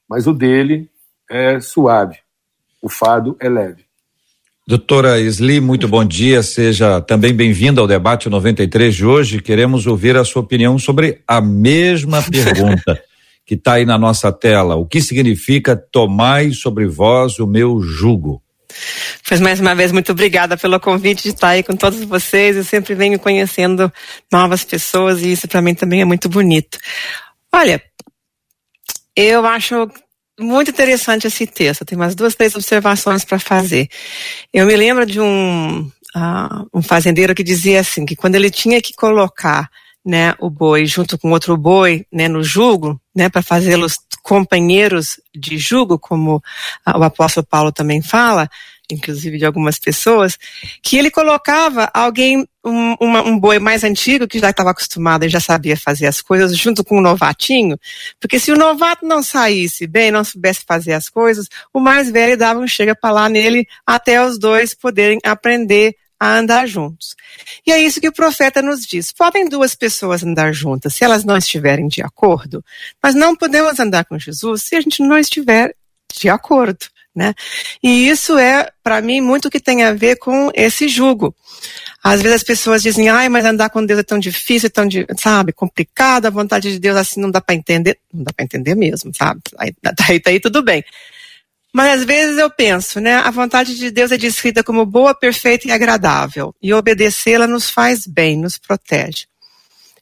mas 0.08 0.28
o 0.28 0.34
dele 0.34 0.90
é 1.30 1.60
suave, 1.60 2.20
o 2.82 2.88
fado 2.88 3.36
é 3.40 3.50
leve. 3.50 3.86
Doutora 4.68 5.20
Sli, 5.20 5.60
muito 5.60 5.88
bom 5.88 6.06
dia, 6.06 6.44
seja 6.44 7.02
também 7.02 7.34
bem-vinda 7.34 7.82
ao 7.82 7.88
debate 7.88 8.30
93 8.30 8.96
de 8.96 9.06
hoje. 9.06 9.42
Queremos 9.42 9.88
ouvir 9.88 10.16
a 10.16 10.24
sua 10.24 10.44
opinião 10.44 10.78
sobre 10.78 11.20
a 11.28 11.42
mesma 11.42 12.22
pergunta 12.30 13.02
que 13.44 13.56
está 13.56 13.74
aí 13.74 13.86
na 13.86 13.98
nossa 13.98 14.32
tela. 14.32 14.76
O 14.76 14.86
que 14.86 15.02
significa 15.02 15.76
tomai 15.76 16.52
sobre 16.52 16.86
vós 16.86 17.40
o 17.40 17.48
meu 17.48 17.82
jugo? 17.82 18.42
Pois 19.28 19.42
mais 19.42 19.60
uma 19.60 19.74
vez, 19.74 19.92
muito 19.92 20.12
obrigada 20.12 20.56
pelo 20.56 20.80
convite 20.80 21.24
de 21.24 21.30
estar 21.30 21.50
aí 21.50 21.64
com 21.64 21.76
todos 21.76 22.04
vocês. 22.04 22.56
Eu 22.56 22.64
sempre 22.64 22.94
venho 22.94 23.18
conhecendo 23.18 23.92
novas 24.32 24.64
pessoas 24.64 25.24
e 25.24 25.32
isso 25.32 25.48
para 25.48 25.62
mim 25.62 25.74
também 25.74 26.02
é 26.02 26.06
muito 26.06 26.30
bonito. 26.30 26.78
Olha, 27.52 27.82
eu 29.16 29.44
acho 29.44 29.90
muito 30.40 30.72
interessante 30.72 31.28
esse 31.28 31.46
texto. 31.46 31.86
Tem 31.86 31.98
umas 31.98 32.16
duas, 32.16 32.36
três 32.36 32.56
observações 32.56 33.24
para 33.24 33.40
fazer. 33.40 33.88
Eu 34.54 34.66
me 34.66 34.76
lembro 34.76 35.06
de 35.06 35.20
um, 35.20 35.82
uh, 36.16 36.68
um 36.74 36.82
fazendeiro 36.82 37.36
que 37.36 37.44
dizia 37.44 37.80
assim, 37.82 38.06
que 38.06 38.16
quando 38.16 38.36
ele 38.36 38.50
tinha 38.50 38.82
que 38.82 38.94
colocar 38.94 39.70
né, 40.04 40.34
o 40.40 40.50
boi 40.50 40.86
junto 40.86 41.18
com 41.18 41.32
outro 41.32 41.56
boi, 41.56 42.06
né, 42.12 42.28
no 42.28 42.44
jugo, 42.44 43.00
né, 43.16 43.30
para 43.30 43.42
fazê-los 43.42 44.00
companheiros 44.24 45.20
de 45.36 45.58
jugo, 45.58 45.98
como 45.98 46.42
o 46.88 47.04
apóstolo 47.04 47.46
Paulo 47.46 47.72
também 47.72 48.02
fala, 48.02 48.50
inclusive 48.94 49.38
de 49.38 49.46
algumas 49.46 49.80
pessoas, 49.80 50.38
que 50.82 50.98
ele 50.98 51.10
colocava 51.10 51.90
alguém, 51.94 52.48
um, 52.64 52.96
uma, 53.00 53.22
um 53.24 53.40
boi 53.40 53.60
mais 53.60 53.84
antigo, 53.84 54.28
que 54.28 54.40
já 54.40 54.50
estava 54.50 54.72
acostumado 54.72 55.26
e 55.26 55.30
já 55.30 55.40
sabia 55.40 55.78
fazer 55.78 56.08
as 56.08 56.22
coisas, 56.22 56.56
junto 56.58 56.84
com 56.84 56.98
um 56.98 57.02
novatinho, 57.02 57.78
porque 58.20 58.40
se 58.40 58.52
o 58.52 58.58
novato 58.58 59.06
não 59.06 59.24
saísse 59.24 59.88
bem, 59.88 60.12
não 60.12 60.24
soubesse 60.24 60.64
fazer 60.66 60.94
as 60.94 61.10
coisas, 61.10 61.48
o 61.74 61.80
mais 61.80 62.10
velho 62.10 62.38
dava 62.38 62.60
um 62.60 62.68
chega 62.68 62.96
para 62.96 63.12
lá 63.12 63.30
nele 63.30 63.68
até 63.86 64.24
os 64.24 64.38
dois 64.38 64.74
poderem 64.74 65.20
aprender 65.24 65.96
a 66.22 66.38
andar 66.38 66.68
juntos. 66.68 67.16
E 67.66 67.72
é 67.72 67.80
isso 67.80 68.00
que 68.00 68.08
o 68.08 68.14
profeta 68.14 68.62
nos 68.62 68.86
diz. 68.86 69.12
Podem 69.12 69.50
duas 69.50 69.74
pessoas 69.74 70.24
andar 70.24 70.54
juntas 70.54 70.94
se 70.94 71.04
elas 71.04 71.26
não 71.26 71.36
estiverem 71.36 71.88
de 71.88 72.04
acordo, 72.04 72.64
mas 73.02 73.16
não 73.16 73.36
podemos 73.36 73.80
andar 73.80 74.06
com 74.06 74.20
Jesus 74.20 74.66
se 74.66 74.76
a 74.76 74.82
gente 74.82 75.02
não 75.02 75.18
estiver 75.18 75.76
de 76.14 76.30
acordo. 76.30 76.86
Né? 77.14 77.34
E 77.84 78.08
isso 78.08 78.38
é, 78.38 78.70
para 78.82 79.02
mim, 79.02 79.20
muito 79.20 79.50
que 79.50 79.60
tem 79.60 79.84
a 79.84 79.94
ver 79.94 80.16
com 80.18 80.50
esse 80.54 80.88
jugo. 80.88 81.36
Às 82.04 82.22
vezes 82.22 82.38
as 82.38 82.44
pessoas 82.44 82.82
dizem, 82.82 83.10
ai, 83.10 83.30
mas 83.30 83.46
andar 83.46 83.70
com 83.70 83.86
Deus 83.86 84.00
é 84.00 84.04
tão 84.04 84.18
difícil, 84.18 84.68
é 84.68 84.70
tão, 84.70 84.88
sabe, 85.18 85.52
complicado, 85.52 86.26
a 86.26 86.30
vontade 86.30 86.72
de 86.72 86.80
Deus 86.80 86.98
assim 86.98 87.20
não 87.20 87.30
dá 87.30 87.42
para 87.42 87.54
entender. 87.54 88.00
Não 88.12 88.24
dá 88.24 88.34
para 88.34 88.46
entender 88.46 88.76
mesmo, 88.76 89.12
sabe? 89.16 89.42
Aí, 89.58 89.74
tá, 89.84 89.94
aí, 90.26 90.40
tudo 90.40 90.64
bem. 90.64 90.84
Mas 91.74 92.00
às 92.00 92.06
vezes 92.06 92.38
eu 92.38 92.50
penso, 92.50 93.00
né? 93.00 93.16
A 93.16 93.32
vontade 93.32 93.78
de 93.78 93.92
Deus 93.92 94.12
é 94.12 94.18
descrita 94.18 94.64
como 94.64 94.86
boa, 94.86 95.14
perfeita 95.14 95.68
e 95.68 95.72
agradável. 95.72 96.54
E 96.62 96.74
obedecê-la 96.74 97.48
nos 97.48 97.70
faz 97.70 98.06
bem, 98.08 98.38
nos 98.38 98.58
protege. 98.58 99.26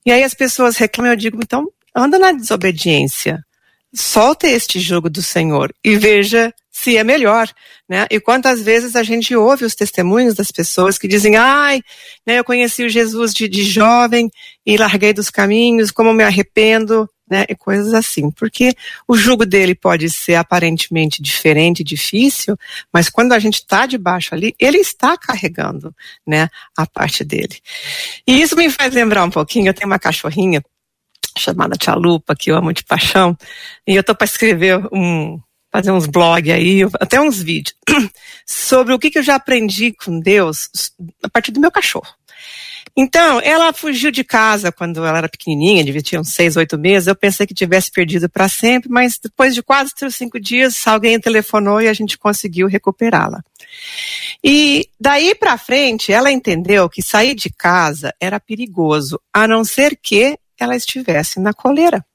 E 0.05 0.11
aí 0.11 0.23
as 0.23 0.33
pessoas 0.33 0.77
reclamam, 0.77 1.11
eu 1.11 1.17
digo, 1.17 1.39
então 1.41 1.67
anda 1.93 2.17
na 2.17 2.31
desobediência. 2.31 3.43
solte 3.93 4.47
este 4.47 4.79
jugo 4.79 5.09
do 5.09 5.21
Senhor 5.21 5.73
e 5.83 5.97
veja 5.97 6.53
se 6.79 6.97
é 6.97 7.03
melhor, 7.03 7.49
né? 7.89 8.07
E 8.09 8.19
quantas 8.21 8.61
vezes 8.61 8.95
a 8.95 9.03
gente 9.03 9.35
ouve 9.35 9.65
os 9.65 9.75
testemunhos 9.75 10.33
das 10.33 10.49
pessoas 10.49 10.97
que 10.97 11.09
dizem, 11.09 11.35
ai, 11.35 11.81
né, 12.25 12.39
eu 12.39 12.43
conheci 12.43 12.85
o 12.85 12.89
Jesus 12.89 13.33
de, 13.33 13.49
de 13.49 13.63
jovem 13.63 14.31
e 14.65 14.77
larguei 14.77 15.11
dos 15.11 15.29
caminhos, 15.29 15.91
como 15.91 16.13
me 16.13 16.23
arrependo, 16.23 17.09
né? 17.29 17.45
E 17.49 17.55
coisas 17.55 17.93
assim. 17.93 18.31
Porque 18.31 18.73
o 19.05 19.17
jugo 19.17 19.45
dele 19.45 19.75
pode 19.75 20.09
ser 20.09 20.35
aparentemente 20.35 21.21
diferente, 21.21 21.83
difícil, 21.83 22.57
mas 22.93 23.09
quando 23.09 23.33
a 23.33 23.39
gente 23.39 23.55
está 23.55 23.85
debaixo 23.85 24.33
ali, 24.33 24.55
ele 24.57 24.77
está 24.77 25.17
carregando, 25.17 25.93
né, 26.25 26.47
a 26.77 26.87
parte 26.87 27.25
dele. 27.25 27.57
E 28.25 28.41
isso 28.41 28.55
me 28.55 28.69
faz 28.69 28.93
lembrar 28.93 29.25
um 29.25 29.29
pouquinho, 29.29 29.67
eu 29.67 29.73
tenho 29.73 29.87
uma 29.87 29.99
cachorrinha 29.99 30.63
chamada 31.37 31.75
Tia 31.75 31.93
Lupa, 31.93 32.35
que 32.35 32.51
eu 32.51 32.55
amo 32.55 32.73
de 32.73 32.83
paixão, 32.83 33.37
e 33.85 33.95
eu 33.95 34.03
tô 34.03 34.15
para 34.15 34.25
escrever 34.25 34.81
um, 34.91 35.39
fazer 35.71 35.91
uns 35.91 36.05
blogs 36.05 36.51
aí, 36.51 36.81
até 36.99 37.19
uns 37.19 37.41
vídeos, 37.41 37.75
sobre 38.45 38.93
o 38.93 38.99
que, 38.99 39.11
que 39.11 39.19
eu 39.19 39.23
já 39.23 39.35
aprendi 39.35 39.91
com 39.93 40.19
Deus 40.19 40.69
a 41.23 41.29
partir 41.29 41.51
do 41.51 41.59
meu 41.59 41.71
cachorro. 41.71 42.07
Então, 42.97 43.39
ela 43.41 43.71
fugiu 43.71 44.11
de 44.11 44.23
casa 44.23 44.71
quando 44.71 45.05
ela 45.05 45.19
era 45.19 45.29
pequenininha, 45.29 45.83
devia 45.83 46.03
ter 46.03 46.19
uns 46.19 46.33
seis, 46.33 46.57
oito 46.57 46.77
meses. 46.77 47.07
Eu 47.07 47.15
pensei 47.15 47.47
que 47.47 47.53
tivesse 47.53 47.91
perdido 47.91 48.27
para 48.27 48.49
sempre, 48.49 48.89
mas 48.89 49.17
depois 49.17 49.55
de 49.55 49.63
quase 49.63 49.93
cinco 50.11 50.39
dias, 50.39 50.85
alguém 50.85 51.19
telefonou 51.19 51.81
e 51.81 51.87
a 51.87 51.93
gente 51.93 52.17
conseguiu 52.17 52.67
recuperá-la. 52.67 53.41
E 54.43 54.89
daí 54.99 55.33
para 55.35 55.57
frente, 55.57 56.11
ela 56.11 56.31
entendeu 56.31 56.89
que 56.89 57.01
sair 57.01 57.35
de 57.35 57.49
casa 57.49 58.13
era 58.19 58.39
perigoso, 58.39 59.19
a 59.33 59.47
não 59.47 59.63
ser 59.63 59.97
que 60.01 60.37
ela 60.59 60.75
estivesse 60.75 61.39
na 61.39 61.53
coleira. 61.53 62.05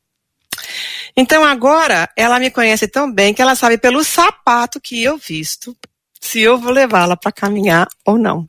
Então 1.17 1.45
agora 1.45 2.09
ela 2.17 2.39
me 2.39 2.51
conhece 2.51 2.89
tão 2.89 3.11
bem 3.11 3.33
que 3.33 3.43
ela 3.43 3.55
sabe 3.55 3.79
pelo 3.79 4.03
sapato 4.05 4.81
que 4.81 5.03
eu 5.03 5.17
visto 5.17 5.77
se 6.25 6.41
eu 6.41 6.59
vou 6.59 6.73
levá-la 6.73 7.17
para 7.17 7.31
caminhar 7.31 7.87
ou 8.05 8.17
não. 8.17 8.49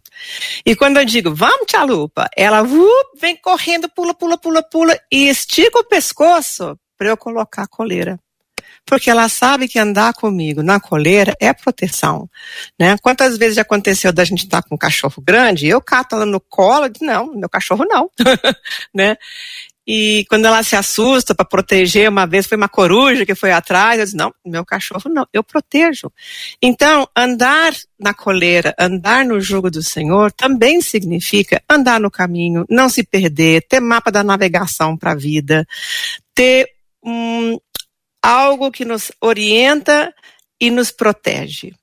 E 0.65 0.75
quando 0.75 0.97
eu 0.97 1.05
digo, 1.05 1.35
vamos, 1.35 1.67
tia 1.67 1.83
Lupa, 1.83 2.29
ela 2.35 2.63
uh, 2.63 3.19
vem 3.19 3.35
correndo, 3.35 3.89
pula, 3.89 4.13
pula, 4.13 4.37
pula, 4.37 4.63
pula 4.63 4.97
e 5.11 5.27
estica 5.27 5.79
o 5.79 5.83
pescoço 5.83 6.79
para 6.97 7.09
eu 7.09 7.17
colocar 7.17 7.63
a 7.63 7.67
coleira. 7.67 8.17
Porque 8.85 9.09
ela 9.09 9.27
sabe 9.27 9.67
que 9.67 9.79
andar 9.79 10.13
comigo 10.13 10.61
na 10.61 10.79
coleira 10.79 11.35
é 11.39 11.51
proteção, 11.51 12.29
né? 12.79 12.95
Quantas 13.01 13.35
vezes 13.35 13.55
já 13.55 13.63
aconteceu 13.63 14.13
da 14.13 14.23
gente 14.23 14.43
estar 14.43 14.61
tá 14.61 14.69
com 14.69 14.75
um 14.75 14.77
cachorro 14.77 15.21
grande, 15.21 15.67
eu 15.67 15.81
cato 15.81 16.15
ela 16.15 16.25
no 16.25 16.39
colo, 16.39 16.87
não, 17.01 17.33
meu 17.33 17.49
cachorro 17.49 17.83
não, 17.83 18.09
né? 18.93 19.17
E 19.87 20.25
quando 20.29 20.45
ela 20.45 20.63
se 20.63 20.75
assusta 20.75 21.35
para 21.35 21.45
proteger, 21.45 22.09
uma 22.09 22.25
vez 22.25 22.47
foi 22.47 22.57
uma 22.57 22.67
coruja 22.67 23.25
que 23.25 23.35
foi 23.35 23.51
atrás, 23.51 23.99
eu 23.99 24.05
disse, 24.05 24.17
não, 24.17 24.33
meu 24.43 24.65
cachorro 24.65 25.09
não, 25.09 25.27
eu 25.31 25.43
protejo. 25.43 26.11
Então, 26.59 27.07
andar 27.15 27.73
na 27.99 28.13
coleira, 28.13 28.73
andar 28.79 29.23
no 29.23 29.39
jugo 29.39 29.69
do 29.69 29.83
Senhor, 29.83 30.31
também 30.31 30.81
significa 30.81 31.61
andar 31.69 31.99
no 31.99 32.09
caminho, 32.09 32.65
não 32.69 32.89
se 32.89 33.03
perder, 33.03 33.65
ter 33.67 33.79
mapa 33.79 34.11
da 34.11 34.23
navegação 34.23 34.97
para 34.97 35.11
a 35.11 35.15
vida, 35.15 35.67
ter 36.33 36.67
um, 37.03 37.59
algo 38.21 38.71
que 38.71 38.83
nos 38.83 39.11
orienta 39.21 40.11
e 40.59 40.71
nos 40.71 40.89
protege. 40.89 41.73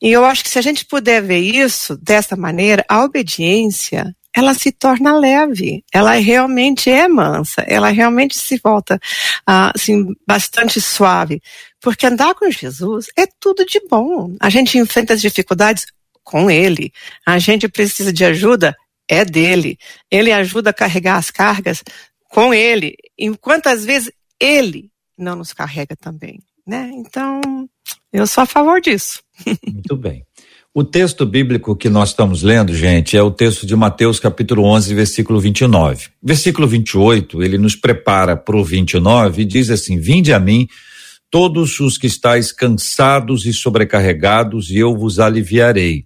E 0.00 0.10
eu 0.10 0.24
acho 0.24 0.42
que 0.42 0.50
se 0.50 0.58
a 0.58 0.62
gente 0.62 0.84
puder 0.86 1.22
ver 1.22 1.38
isso 1.38 1.96
dessa 1.96 2.36
maneira, 2.36 2.84
a 2.88 3.02
obediência 3.04 4.14
ela 4.36 4.52
se 4.52 4.70
torna 4.70 5.18
leve, 5.18 5.82
ela 5.90 6.12
realmente 6.12 6.90
é 6.90 7.08
mansa, 7.08 7.62
ela 7.66 7.88
realmente 7.88 8.36
se 8.36 8.58
volta 8.62 9.00
ah, 9.46 9.72
assim, 9.74 10.14
bastante 10.26 10.78
suave. 10.78 11.40
Porque 11.80 12.04
andar 12.04 12.34
com 12.34 12.50
Jesus 12.50 13.06
é 13.16 13.26
tudo 13.40 13.64
de 13.64 13.80
bom. 13.88 14.36
A 14.38 14.50
gente 14.50 14.76
enfrenta 14.76 15.14
as 15.14 15.22
dificuldades 15.22 15.86
com 16.22 16.50
Ele. 16.50 16.92
A 17.24 17.38
gente 17.38 17.66
precisa 17.66 18.12
de 18.12 18.26
ajuda, 18.26 18.76
é 19.08 19.24
dele. 19.24 19.78
Ele 20.10 20.30
ajuda 20.30 20.68
a 20.68 20.74
carregar 20.74 21.16
as 21.16 21.30
cargas 21.30 21.82
com 22.28 22.52
Ele. 22.52 22.94
E 23.16 23.34
quantas 23.38 23.86
vezes 23.86 24.12
Ele 24.38 24.90
não 25.16 25.36
nos 25.36 25.54
carrega 25.54 25.96
também, 25.96 26.42
né? 26.66 26.90
Então, 26.92 27.40
eu 28.12 28.26
sou 28.26 28.42
a 28.42 28.46
favor 28.46 28.82
disso. 28.82 29.22
Muito 29.66 29.96
bem. 29.96 30.26
O 30.78 30.84
texto 30.84 31.24
bíblico 31.24 31.74
que 31.74 31.88
nós 31.88 32.10
estamos 32.10 32.42
lendo, 32.42 32.74
gente, 32.74 33.16
é 33.16 33.22
o 33.22 33.30
texto 33.30 33.66
de 33.66 33.74
Mateus 33.74 34.20
capítulo 34.20 34.62
11, 34.64 34.94
versículo 34.94 35.40
29. 35.40 36.08
Versículo 36.22 36.68
28, 36.68 37.42
ele 37.42 37.56
nos 37.56 37.74
prepara 37.74 38.36
para 38.36 38.54
o 38.54 38.62
29 38.62 39.40
e 39.40 39.44
diz 39.46 39.70
assim: 39.70 39.98
Vinde 39.98 40.34
a 40.34 40.38
mim, 40.38 40.68
todos 41.30 41.80
os 41.80 41.96
que 41.96 42.06
estáis 42.06 42.52
cansados 42.52 43.46
e 43.46 43.54
sobrecarregados, 43.54 44.68
e 44.68 44.76
eu 44.76 44.94
vos 44.94 45.18
aliviarei. 45.18 46.04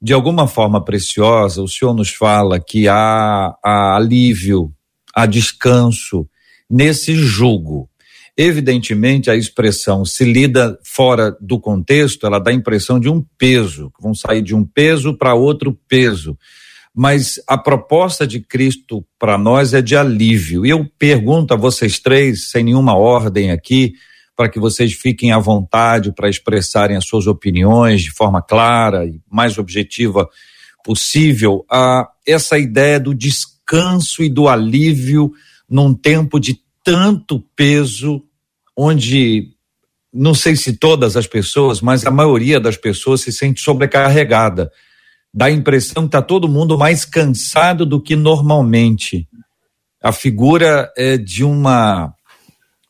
De 0.00 0.12
alguma 0.12 0.46
forma 0.46 0.80
preciosa, 0.84 1.60
o 1.60 1.66
Senhor 1.66 1.92
nos 1.92 2.10
fala 2.10 2.60
que 2.60 2.86
há, 2.86 3.52
há 3.64 3.96
alívio, 3.96 4.72
há 5.12 5.26
descanso 5.26 6.24
nesse 6.70 7.16
jugo 7.16 7.90
Evidentemente, 8.36 9.30
a 9.30 9.36
expressão 9.36 10.04
se 10.04 10.24
lida 10.24 10.76
fora 10.82 11.36
do 11.40 11.60
contexto, 11.60 12.26
ela 12.26 12.40
dá 12.40 12.50
a 12.50 12.54
impressão 12.54 12.98
de 12.98 13.08
um 13.08 13.24
peso, 13.38 13.92
vão 14.00 14.12
sair 14.12 14.42
de 14.42 14.54
um 14.54 14.64
peso 14.64 15.16
para 15.16 15.34
outro 15.34 15.78
peso. 15.88 16.36
Mas 16.92 17.40
a 17.46 17.56
proposta 17.56 18.26
de 18.26 18.40
Cristo 18.40 19.04
para 19.18 19.38
nós 19.38 19.72
é 19.72 19.80
de 19.80 19.96
alívio. 19.96 20.66
E 20.66 20.70
eu 20.70 20.84
pergunto 20.98 21.54
a 21.54 21.56
vocês 21.56 21.98
três, 22.00 22.50
sem 22.50 22.64
nenhuma 22.64 22.96
ordem 22.96 23.52
aqui, 23.52 23.94
para 24.36 24.48
que 24.48 24.58
vocês 24.58 24.92
fiquem 24.92 25.30
à 25.30 25.38
vontade 25.38 26.12
para 26.12 26.28
expressarem 26.28 26.96
as 26.96 27.06
suas 27.06 27.28
opiniões 27.28 28.02
de 28.02 28.10
forma 28.10 28.42
clara 28.42 29.04
e 29.04 29.20
mais 29.30 29.58
objetiva 29.58 30.28
possível, 30.84 31.64
a 31.70 32.08
essa 32.26 32.58
ideia 32.58 33.00
do 33.00 33.14
descanso 33.14 34.22
e 34.22 34.28
do 34.28 34.48
alívio 34.48 35.32
num 35.68 35.94
tempo 35.94 36.38
de 36.38 36.60
tanto 36.84 37.42
peso, 37.56 38.22
onde 38.76 39.48
não 40.12 40.34
sei 40.34 40.54
se 40.54 40.76
todas 40.76 41.16
as 41.16 41.26
pessoas, 41.26 41.80
mas 41.80 42.06
a 42.06 42.10
maioria 42.10 42.60
das 42.60 42.76
pessoas 42.76 43.22
se 43.22 43.32
sente 43.32 43.60
sobrecarregada. 43.60 44.70
Dá 45.32 45.46
a 45.46 45.50
impressão 45.50 46.04
que 46.04 46.08
está 46.08 46.22
todo 46.22 46.48
mundo 46.48 46.78
mais 46.78 47.04
cansado 47.04 47.84
do 47.84 48.00
que 48.00 48.14
normalmente. 48.14 49.26
A 50.00 50.12
figura 50.12 50.92
é 50.96 51.16
de 51.16 51.42
uma 51.42 52.14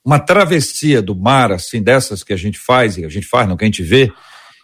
uma 0.05 0.19
travessia 0.19 1.01
do 1.01 1.17
mar, 1.17 1.51
assim, 1.51 1.83
dessas 1.83 2.23
que 2.23 2.35
a 2.35 2.37
gente 2.37 2.59
faz, 2.59 2.99
e 2.99 3.07
a 3.07 3.09
gente 3.09 3.27
faz, 3.27 3.49
não 3.49 3.57
que 3.57 3.65
a 3.65 3.67
gente 3.67 3.83
vê, 3.83 4.13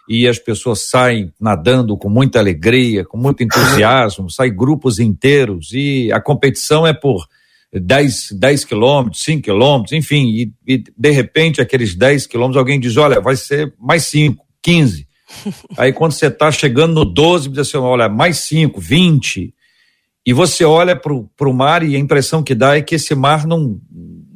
e 0.07 0.27
as 0.27 0.37
pessoas 0.37 0.87
saem 0.87 1.33
nadando 1.41 1.97
com 1.97 2.09
muita 2.09 2.37
alegria, 2.37 3.03
com 3.03 3.17
muito 3.17 3.41
entusiasmo, 3.41 4.29
saem 4.29 4.55
grupos 4.55 4.99
inteiros, 4.99 5.71
e 5.73 6.11
a 6.11 6.21
competição 6.21 6.85
é 6.85 6.93
por 6.93 7.27
10, 7.73 8.33
10 8.33 8.65
quilômetros, 8.65 9.23
5 9.23 9.43
quilômetros, 9.43 9.93
enfim, 9.93 10.27
e, 10.29 10.53
e, 10.67 10.83
de 10.97 11.09
repente 11.11 11.61
aqueles 11.61 11.95
10 11.95 12.27
quilômetros 12.27 12.57
alguém 12.57 12.79
diz, 12.79 12.97
olha, 12.97 13.21
vai 13.21 13.35
ser 13.35 13.73
mais 13.79 14.03
5, 14.03 14.45
15. 14.61 15.07
Aí 15.77 15.93
quando 15.93 16.11
você 16.11 16.27
está 16.27 16.51
chegando 16.51 16.93
no 16.93 17.05
12, 17.05 17.49
diz 17.49 17.59
assim, 17.59 17.77
olha, 17.77 18.09
mais 18.09 18.37
5, 18.39 18.79
20. 18.79 19.53
E 20.25 20.33
você 20.33 20.65
olha 20.65 20.95
para 20.95 21.13
o 21.13 21.53
mar 21.53 21.83
e 21.83 21.95
a 21.95 21.99
impressão 21.99 22.43
que 22.43 22.53
dá 22.53 22.77
é 22.77 22.81
que 22.81 22.95
esse 22.95 23.15
mar 23.15 23.47
não, 23.47 23.79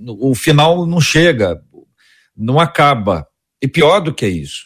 o 0.07 0.33
final 0.33 0.85
não 0.85 1.01
chega, 1.01 1.61
não 2.35 2.59
acaba. 2.59 3.27
E 3.61 3.67
pior 3.67 3.99
do 3.99 4.13
que 4.13 4.27
isso, 4.27 4.65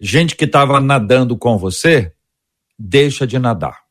gente 0.00 0.36
que 0.36 0.44
estava 0.44 0.80
nadando 0.80 1.36
com 1.36 1.58
você, 1.58 2.12
deixa 2.78 3.26
de 3.26 3.38
nadar. 3.38 3.83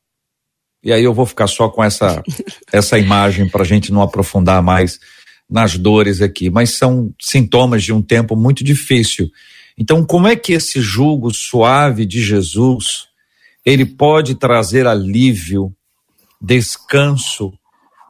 E 0.84 0.92
aí 0.92 1.02
eu 1.02 1.14
vou 1.14 1.24
ficar 1.24 1.46
só 1.46 1.68
com 1.68 1.82
essa, 1.82 2.22
essa 2.70 2.98
imagem 2.98 3.48
para 3.48 3.62
a 3.62 3.66
gente 3.66 3.90
não 3.90 4.02
aprofundar 4.02 4.62
mais 4.62 5.00
nas 5.48 5.78
dores 5.78 6.20
aqui. 6.20 6.50
Mas 6.50 6.70
são 6.70 7.12
sintomas 7.20 7.82
de 7.82 7.92
um 7.92 8.02
tempo 8.02 8.36
muito 8.36 8.62
difícil. 8.62 9.30
Então, 9.76 10.04
como 10.04 10.28
é 10.28 10.36
que 10.36 10.52
esse 10.52 10.80
jugo 10.80 11.32
suave 11.32 12.06
de 12.06 12.22
Jesus 12.22 13.08
ele 13.64 13.86
pode 13.86 14.34
trazer 14.34 14.86
alívio, 14.86 15.74
descanso 16.40 17.52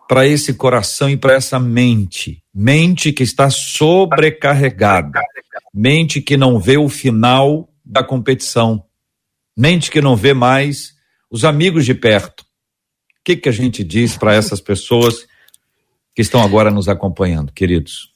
para 0.08 0.26
esse 0.26 0.52
coração 0.52 1.08
e 1.08 1.16
para 1.16 1.34
essa 1.34 1.58
mente? 1.58 2.42
Mente 2.52 3.12
que 3.12 3.22
está 3.22 3.48
sobrecarregada, 3.50 5.20
mente 5.72 6.20
que 6.20 6.36
não 6.36 6.58
vê 6.58 6.76
o 6.76 6.88
final 6.88 7.68
da 7.84 8.02
competição, 8.02 8.84
mente 9.56 9.90
que 9.90 10.00
não 10.00 10.16
vê 10.16 10.34
mais 10.34 10.92
os 11.30 11.44
amigos 11.44 11.84
de 11.84 11.94
perto, 11.94 12.44
que, 13.24 13.36
que 13.36 13.48
a 13.48 13.52
gente 13.52 13.82
diz 13.82 14.16
para 14.16 14.34
essas 14.34 14.60
pessoas 14.60 15.26
que 16.14 16.22
estão 16.22 16.42
agora 16.42 16.70
nos 16.70 16.88
acompanhando, 16.88 17.50
queridos? 17.52 18.10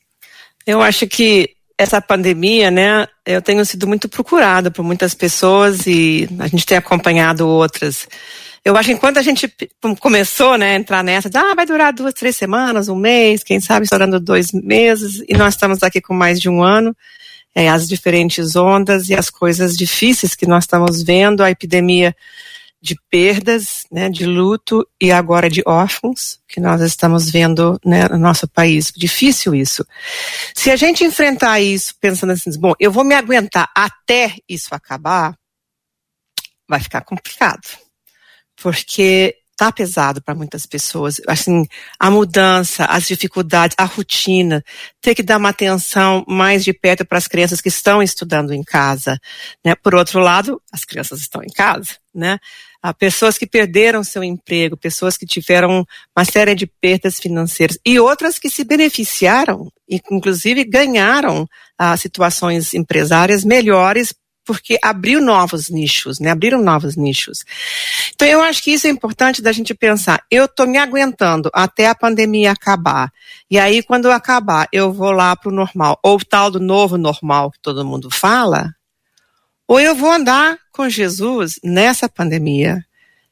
Eu 0.67 0.83
acho 0.83 1.07
que 1.07 1.57
essa 1.79 2.01
pandemia, 2.01 2.71
né, 2.71 3.07
eu 3.25 3.41
tenho 3.41 3.65
sido 3.65 3.87
muito 3.87 4.09
procurada 4.09 4.71
por 4.71 4.85
muitas 4.85 5.15
pessoas 5.15 5.87
e 5.87 6.29
a 6.39 6.49
gente 6.49 6.67
tem 6.67 6.77
acompanhado 6.77 7.49
outras. 7.49 8.07
eu 8.65 8.77
acho 8.77 8.89
que 8.89 8.95
enquanto 8.95 9.19
a 9.19 9.23
gente 9.23 9.51
começou, 10.01 10.59
né, 10.59 10.73
a 10.73 10.75
entrar 10.75 11.03
nessa, 11.03 11.31
ah, 11.35 11.55
vai 11.55 11.65
durar 11.65 11.93
duas, 11.93 12.13
três 12.13 12.37
semanas, 12.37 12.89
um 12.89 12.97
mês, 12.97 13.43
quem 13.43 13.61
sabe 13.61 13.85
estourando 13.85 14.21
dois 14.21 14.53
meses, 14.53 15.23
e 15.29 15.35
nós 15.35 15.55
estamos 15.55 15.83
aqui 15.83 16.01
com 16.01 16.13
mais 16.13 16.41
de 16.41 16.49
um 16.49 16.63
ano, 16.63 16.95
é, 17.55 17.69
as 17.69 17.89
diferentes 17.89 18.57
ondas 18.57 19.09
e 19.09 19.15
as 19.15 19.31
coisas 19.31 19.77
difíceis 19.77 20.35
que 20.35 20.47
nós 20.47 20.65
estamos 20.65 21.03
vendo, 21.03 21.43
a 21.43 21.51
epidemia 21.51 22.15
de 22.81 22.97
perdas, 23.11 23.85
né, 23.91 24.09
de 24.09 24.25
luto 24.25 24.89
e 25.01 25.11
agora 25.11 25.51
de 25.51 25.63
órfãos 25.67 26.41
que 26.49 26.61
nós 26.61 26.81
estamos 26.81 27.31
vendo 27.31 27.79
né, 27.85 28.09
no 28.09 28.19
nosso 28.19 28.47
país. 28.47 28.93
Difícil 28.97 29.55
isso. 29.55 29.85
Se 30.55 30.71
a 30.71 30.77
gente 30.77 31.05
enfrentar 31.05 31.61
isso 31.61 31.95
pensando 32.01 32.33
assim, 32.33 32.51
bom, 32.59 32.75
eu 32.79 32.93
vou 32.93 33.05
me 33.05 33.15
aguentar 33.15 33.69
até 33.75 34.37
isso 34.49 34.75
acabar, 34.75 35.37
vai 36.69 36.81
ficar 36.81 37.01
complicado. 37.01 37.67
Porque 38.61 39.38
tá 39.59 39.73
pesado 39.73 40.23
para 40.23 40.37
muitas 40.37 40.65
pessoas. 40.65 41.21
Assim, 41.27 41.67
a 41.99 42.09
mudança, 42.11 42.85
as 42.85 43.09
dificuldades, 43.09 43.75
a 43.77 43.85
rotina, 43.85 44.65
ter 45.03 45.17
que 45.17 45.23
dar 45.23 45.37
uma 45.37 45.49
atenção 45.49 46.25
mais 46.29 46.65
de 46.65 46.73
perto 46.73 47.05
para 47.05 47.19
as 47.19 47.27
crianças 47.27 47.61
que 47.61 47.69
estão 47.69 48.01
estudando 48.01 48.55
em 48.55 48.63
casa, 48.63 49.19
né? 49.65 49.75
Por 49.75 49.97
outro 49.97 50.21
lado, 50.21 50.63
as 50.73 50.85
crianças 50.85 51.19
estão 51.19 51.43
em 51.43 51.53
casa, 51.53 51.97
né? 52.15 52.39
Há 52.81 52.95
pessoas 52.95 53.37
que 53.37 53.49
perderam 53.49 54.05
seu 54.05 54.23
emprego, 54.23 54.77
pessoas 54.77 55.17
que 55.17 55.27
tiveram 55.27 55.85
uma 56.17 56.25
série 56.25 56.55
de 56.55 56.65
perdas 56.65 57.19
financeiras 57.19 57.77
e 57.85 57.99
outras 57.99 58.39
que 58.39 58.49
se 58.49 58.63
beneficiaram, 58.63 59.69
inclusive 59.89 60.63
ganharam 60.63 61.49
ah, 61.77 61.97
situações 61.97 62.75
empresárias 62.75 63.45
melhores 63.45 64.15
porque 64.49 64.79
abriu 64.83 65.21
novos 65.21 65.69
nichos, 65.69 66.19
né? 66.19 66.31
Abriram 66.31 66.63
novos 66.63 66.97
nichos. 66.97 67.45
Então 68.15 68.27
eu 68.27 68.41
acho 68.41 68.63
que 68.63 68.71
isso 68.71 68.87
é 68.87 68.91
importante 68.91 69.43
da 69.43 69.53
gente 69.53 69.75
pensar. 69.75 70.25
Eu 70.31 70.47
estou 70.47 70.67
me 70.67 70.79
aguentando 70.79 71.51
até 71.53 71.87
a 71.87 71.95
pandemia 71.95 72.53
acabar. 72.53 73.13
E 73.51 73.59
aí, 73.59 73.83
quando 73.83 74.11
acabar, 74.11 74.67
eu 74.73 74.91
vou 74.91 75.13
lá 75.13 75.37
para 75.37 75.51
o 75.51 75.55
normal, 75.55 76.01
ou 76.03 76.17
o 76.17 76.25
tal 76.25 76.51
do 76.51 76.59
novo 76.59 76.97
normal 76.97 77.51
que 77.51 77.61
todo 77.61 77.85
mundo 77.85 78.11
fala, 78.11 78.75
ou 79.67 79.79
eu 79.79 79.95
vou 79.95 80.11
andar 80.11 80.57
com 80.73 80.89
Jesus 80.89 81.61
nessa 81.63 82.09
pandemia 82.09 82.83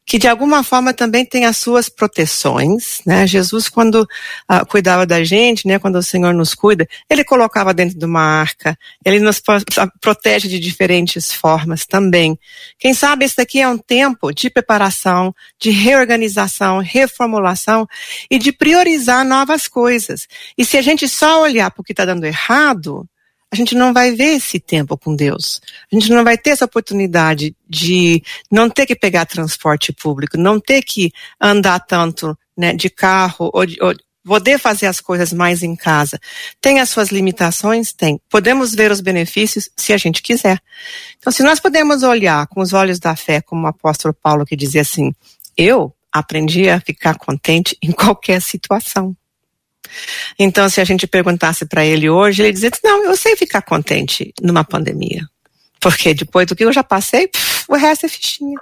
que 0.07 0.19
de 0.19 0.29
alguma 0.29 0.63
forma 0.63 0.95
também 0.95 1.25
tem 1.27 1.45
as 1.47 1.57
suas 1.57 1.89
proteções, 1.89 3.01
né? 3.05 3.27
Jesus 3.27 3.69
quando 3.69 4.03
uh, 4.03 4.65
cuidava 4.69 5.05
da 5.05 5.25
gente, 5.25 5.67
né? 5.67 5.81
Quando 5.81 5.97
o 5.97 6.03
Senhor 6.03 6.33
nos 6.33 6.55
cuida, 6.55 6.89
ele 7.11 7.25
colocava 7.25 7.75
dentro 7.75 7.99
de 7.99 8.05
uma 8.05 8.23
arca, 8.23 8.79
ele 9.05 9.19
nos 9.19 9.43
protege 10.01 10.49
de 10.49 10.61
diferentes 10.61 11.33
formas 11.33 11.85
também. 11.85 12.39
Quem 12.79 12.95
sabe 12.95 13.25
esse 13.25 13.37
daqui 13.37 13.61
é 13.61 13.69
um 13.69 13.77
tempo 13.77 14.33
de 14.33 14.49
preparação, 14.49 15.35
de 15.61 15.71
reorganização, 15.71 16.79
reformulação 16.79 17.85
e 18.31 18.39
de 18.39 18.53
priorizar 18.53 19.25
novas 19.25 19.67
coisas. 19.67 20.29
E 20.57 20.65
se 20.65 20.79
a 20.79 20.83
gente 20.83 21.09
só 21.09 21.43
olhar 21.43 21.69
para 21.73 21.81
o 21.81 21.85
que 21.85 21.93
está 21.93 22.05
dando 22.05 22.25
errado, 22.25 23.09
a 23.53 23.57
gente 23.57 23.75
não 23.75 23.93
vai 23.93 24.13
ver 24.13 24.37
esse 24.37 24.59
tempo 24.59 24.99
com 24.99 25.15
Deus. 25.15 25.61
A 25.91 25.95
gente 25.95 26.11
não 26.11 26.25
vai 26.25 26.37
ter 26.37 26.51
essa 26.51 26.65
oportunidade 26.65 27.55
de 27.69 28.23
não 28.51 28.69
ter 28.69 28.87
que 28.87 28.97
pegar 28.97 29.25
transporte 29.25 29.93
público, 29.93 30.37
não 30.37 30.59
ter 30.59 30.83
que 30.83 31.13
andar 31.41 31.81
tanto 31.81 32.37
né, 32.57 32.73
de 32.73 32.91
carro 32.91 33.51
ou, 33.53 33.65
de, 33.65 33.77
ou 33.81 33.95
poder 34.25 34.59
fazer 34.59 34.87
as 34.87 35.01
coisas 35.01 35.33
mais 35.33 35.63
em 35.63 35.77
casa. 35.77 36.19
Tem 36.61 36.81
as 36.81 36.91
suas 36.91 37.11
limitações? 37.11 37.93
Tem. 37.93 38.21
Podemos 38.29 38.75
ver 38.75 38.91
os 38.91 39.01
benefícios 39.01 39.71
se 39.77 39.93
a 39.93 39.97
gente 39.97 40.21
quiser. 40.21 40.61
Então, 41.17 41.33
se 41.33 41.45
nós 41.45 41.61
podemos 41.61 42.03
olhar 42.03 42.47
com 42.49 42.61
os 42.61 42.73
olhos 42.73 42.99
da 42.99 43.15
fé, 43.15 43.41
como 43.41 43.63
o 43.63 43.69
apóstolo 43.69 44.13
Paulo 44.13 44.45
que 44.45 44.57
dizia 44.57 44.81
assim, 44.81 45.13
eu 45.57 45.95
aprendi 46.13 46.69
a 46.69 46.81
ficar 46.81 47.17
contente 47.17 47.79
em 47.81 47.93
qualquer 47.93 48.43
situação. 48.43 49.17
Então, 50.39 50.69
se 50.69 50.81
a 50.81 50.85
gente 50.85 51.07
perguntasse 51.07 51.67
para 51.67 51.85
ele 51.85 52.09
hoje, 52.09 52.43
ele 52.43 52.53
dizia: 52.53 52.71
Não, 52.83 53.05
eu 53.05 53.17
sei 53.17 53.37
ficar 53.37 53.63
contente 53.63 54.33
numa 54.43 54.65
pandemia. 54.65 55.27
Porque 55.81 56.15
depois 56.15 56.47
do 56.47 56.57
que 56.57 56.65
eu 56.65 56.73
já 56.73 56.83
passei, 56.83 57.31
o 57.69 57.75
resto 57.75 58.07
é 58.07 58.09
fichinha. 58.09 58.59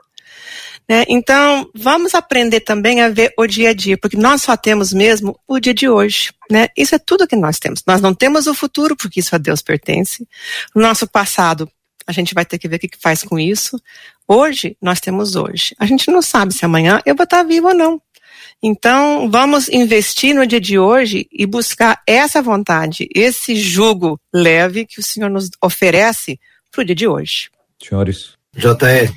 Né? 0.88 1.04
Então, 1.08 1.68
vamos 1.74 2.14
aprender 2.14 2.60
também 2.60 3.00
a 3.00 3.08
ver 3.08 3.32
o 3.38 3.46
dia 3.46 3.70
a 3.70 3.72
dia, 3.72 3.96
porque 3.96 4.16
nós 4.16 4.42
só 4.42 4.56
temos 4.56 4.92
mesmo 4.92 5.38
o 5.48 5.58
dia 5.58 5.72
de 5.72 5.88
hoje. 5.88 6.32
Né? 6.50 6.68
Isso 6.76 6.94
é 6.94 6.98
tudo 6.98 7.26
que 7.26 7.36
nós 7.36 7.58
temos. 7.58 7.82
Nós 7.86 8.00
não 8.00 8.14
temos 8.14 8.46
o 8.46 8.54
futuro, 8.54 8.94
porque 8.94 9.20
isso 9.20 9.34
a 9.34 9.38
Deus 9.38 9.62
pertence. 9.62 10.28
O 10.74 10.80
nosso 10.80 11.06
passado, 11.06 11.70
a 12.06 12.12
gente 12.12 12.34
vai 12.34 12.44
ter 12.44 12.58
que 12.58 12.68
ver 12.68 12.76
o 12.76 12.78
que 12.78 12.90
faz 13.00 13.22
com 13.22 13.38
isso. 13.38 13.80
Hoje, 14.28 14.76
nós 14.80 15.00
temos 15.00 15.36
hoje. 15.36 15.74
A 15.78 15.86
gente 15.86 16.10
não 16.10 16.20
sabe 16.20 16.52
se 16.52 16.64
amanhã 16.64 17.00
eu 17.06 17.14
vou 17.14 17.24
estar 17.24 17.42
vivo 17.42 17.68
ou 17.68 17.74
não. 17.74 18.00
Então, 18.66 19.30
vamos 19.30 19.68
investir 19.68 20.34
no 20.34 20.46
dia 20.46 20.58
de 20.58 20.78
hoje 20.78 21.28
e 21.30 21.44
buscar 21.44 22.00
essa 22.06 22.40
vontade, 22.40 23.06
esse 23.14 23.54
jugo 23.54 24.18
leve 24.32 24.86
que 24.86 24.98
o 24.98 25.02
Senhor 25.02 25.28
nos 25.28 25.50
oferece 25.62 26.40
para 26.72 26.80
o 26.80 26.84
dia 26.86 26.94
de 26.94 27.06
hoje. 27.06 27.50
Senhores. 27.78 28.32
JR, 28.56 29.12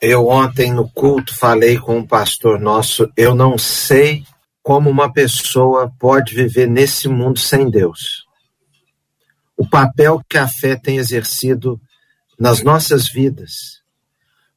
eu 0.00 0.28
ontem 0.28 0.72
no 0.72 0.88
culto 0.88 1.36
falei 1.36 1.76
com 1.76 1.98
um 1.98 2.06
pastor 2.06 2.60
nosso, 2.60 3.10
eu 3.16 3.34
não 3.34 3.58
sei 3.58 4.22
como 4.62 4.88
uma 4.88 5.12
pessoa 5.12 5.92
pode 5.98 6.36
viver 6.36 6.68
nesse 6.68 7.08
mundo 7.08 7.40
sem 7.40 7.68
Deus. 7.68 8.26
O 9.56 9.68
papel 9.68 10.22
que 10.30 10.38
a 10.38 10.46
fé 10.46 10.76
tem 10.76 10.98
exercido 10.98 11.80
nas 12.38 12.62
nossas 12.62 13.08
vidas. 13.08 13.82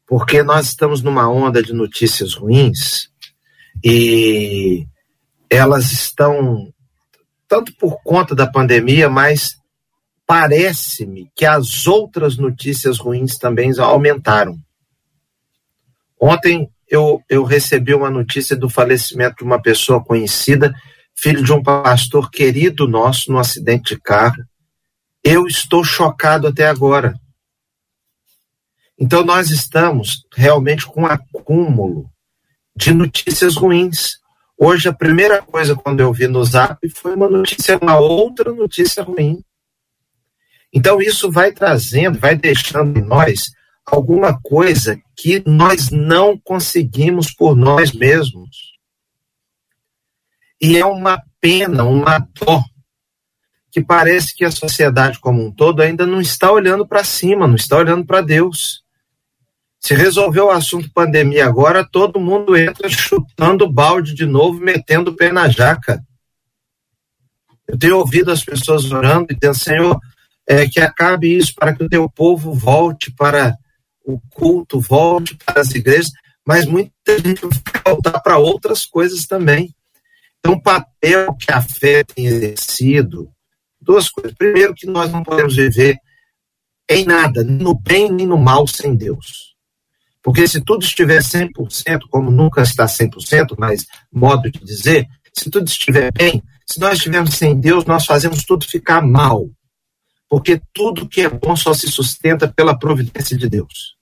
Porque 0.06 0.44
nós 0.44 0.68
estamos 0.68 1.02
numa 1.02 1.28
onda 1.28 1.64
de 1.64 1.74
notícias 1.74 2.36
ruins 2.36 3.11
e 3.84 4.86
elas 5.50 5.92
estão, 5.92 6.72
tanto 7.48 7.76
por 7.78 8.02
conta 8.04 8.36
da 8.36 8.48
pandemia, 8.48 9.10
mas 9.10 9.56
parece-me 10.26 11.30
que 11.36 11.46
as 11.46 11.88
outras 11.88 12.38
notícias 12.38 12.98
ruins 12.98 13.38
também 13.38 13.72
aumentaram. 13.80 14.58
Ontem 16.20 16.70
eu, 16.88 17.24
eu 17.30 17.44
recebi 17.44 17.94
uma 17.94 18.12
notícia 18.12 18.56
do 18.56 18.70
falecimento 18.70 19.38
de 19.38 19.44
uma 19.44 19.62
pessoa 19.62 20.04
conhecida, 20.04 20.74
filho 21.16 21.44
de 21.44 21.54
um 21.54 21.64
pastor 21.64 22.30
querido 22.30 22.88
nosso, 22.88 23.32
num 23.32 23.40
acidente 23.40 23.96
de 23.96 24.02
carro. 24.02 24.44
Eu 25.24 25.48
estou 25.48 25.84
chocado 25.84 26.48
até 26.48 26.68
agora. 26.68 27.14
Então, 29.00 29.24
nós 29.24 29.50
estamos 29.50 30.26
realmente 30.36 30.86
com 30.86 31.04
um 31.04 31.06
acúmulo 31.08 32.11
de 32.82 32.92
notícias 32.96 33.56
ruins. 33.56 34.20
Hoje, 34.58 34.90
a 34.90 34.94
primeira 34.94 35.40
coisa 35.40 35.76
quando 35.76 36.00
eu 36.00 36.12
vi 36.12 36.28
no 36.28 36.44
Zap 36.44 36.78
foi 36.90 37.16
uma 37.16 37.30
notícia, 37.30 37.78
uma 37.80 38.00
outra 38.00 38.52
notícia 38.52 39.04
ruim. 39.04 39.44
Então, 40.74 41.00
isso 41.00 41.32
vai 41.32 41.52
trazendo, 41.52 42.18
vai 42.18 42.36
deixando 42.36 42.98
em 42.98 43.04
nós 43.04 43.52
alguma 43.86 44.40
coisa 44.42 45.00
que 45.16 45.44
nós 45.46 45.92
não 45.92 46.36
conseguimos 46.36 47.32
por 47.32 47.56
nós 47.56 47.92
mesmos. 47.92 48.50
E 50.60 50.76
é 50.78 50.86
uma 50.86 51.22
pena, 51.40 51.84
uma 51.84 52.18
dor, 52.20 52.64
que 53.72 53.84
parece 53.84 54.36
que 54.36 54.44
a 54.44 54.52
sociedade 54.52 55.20
como 55.20 55.46
um 55.46 55.52
todo 55.52 55.82
ainda 55.82 56.08
não 56.08 56.20
está 56.20 56.52
olhando 56.52 56.88
para 56.88 57.04
cima, 57.04 57.48
não 57.48 57.56
está 57.56 57.78
olhando 57.78 58.06
para 58.06 58.22
Deus. 58.22 58.81
Se 59.82 59.96
resolveu 59.96 60.46
o 60.46 60.52
assunto 60.52 60.92
pandemia 60.94 61.48
agora, 61.48 61.84
todo 61.84 62.20
mundo 62.20 62.56
entra 62.56 62.88
chutando 62.88 63.68
balde 63.68 64.14
de 64.14 64.28
novo, 64.28 64.60
metendo 64.60 65.10
o 65.10 65.16
pé 65.16 65.32
na 65.32 65.50
jaca. 65.50 66.00
Eu 67.68 67.80
tenho 67.80 67.98
ouvido 67.98 68.32
as 68.32 68.44
pessoas 68.44 68.92
orando 68.92 69.28
e 69.32 69.36
dizendo, 69.36 69.58
Senhor, 69.58 70.00
é, 70.48 70.68
que 70.68 70.80
acabe 70.80 71.36
isso, 71.36 71.56
para 71.56 71.74
que 71.74 71.84
o 71.84 71.90
teu 71.90 72.08
povo 72.08 72.54
volte 72.54 73.12
para 73.12 73.56
o 74.06 74.20
culto, 74.30 74.80
volte 74.80 75.36
para 75.44 75.62
as 75.62 75.72
igrejas, 75.72 76.12
mas 76.46 76.66
muita 76.66 77.18
gente 77.18 77.42
vai 77.42 77.82
voltar 77.84 78.20
para 78.20 78.38
outras 78.38 78.86
coisas 78.86 79.26
também. 79.26 79.74
Então, 80.40 80.54
o 80.54 80.62
papel 80.62 81.36
que 81.36 81.52
a 81.52 81.62
fé 81.62 82.04
tem 82.04 82.26
exercido, 82.26 83.32
duas 83.80 84.10
coisas. 84.10 84.34
Primeiro, 84.38 84.76
que 84.76 84.86
nós 84.86 85.12
não 85.12 85.24
podemos 85.24 85.56
viver 85.56 85.98
em 86.90 87.04
nada, 87.06 87.44
no 87.44 87.74
bem 87.74 88.12
nem 88.12 88.28
no 88.28 88.38
mal, 88.38 88.68
sem 88.68 88.96
Deus. 88.96 89.51
Porque 90.24 90.48
se 90.48 90.62
tudo 90.62 90.84
estiver 90.84 91.22
100%, 91.22 92.02
como 92.10 92.30
nunca 92.30 92.62
está 92.62 92.86
100%, 92.86 93.56
mas 93.58 93.86
modo 94.12 94.52
de 94.52 94.60
dizer, 94.60 95.08
se 95.34 95.50
tudo 95.50 95.68
estiver 95.68 96.12
bem, 96.12 96.44
se 96.66 96.80
nós 96.80 96.98
estivermos 96.98 97.36
sem 97.36 97.60
Deus, 97.60 97.86
nós 97.86 98.06
fazemos 98.06 98.44
tudo 98.44 98.68
ficar 98.68 99.02
mal. 99.02 99.50
Porque 100.30 100.62
tudo 100.74 101.08
que 101.08 101.22
é 101.22 101.30
bom 101.30 101.56
só 101.56 101.74
se 101.74 101.88
sustenta 101.88 102.48
pela 102.48 102.78
providência 102.78 103.36
de 103.38 103.50
Deus. 103.50 103.98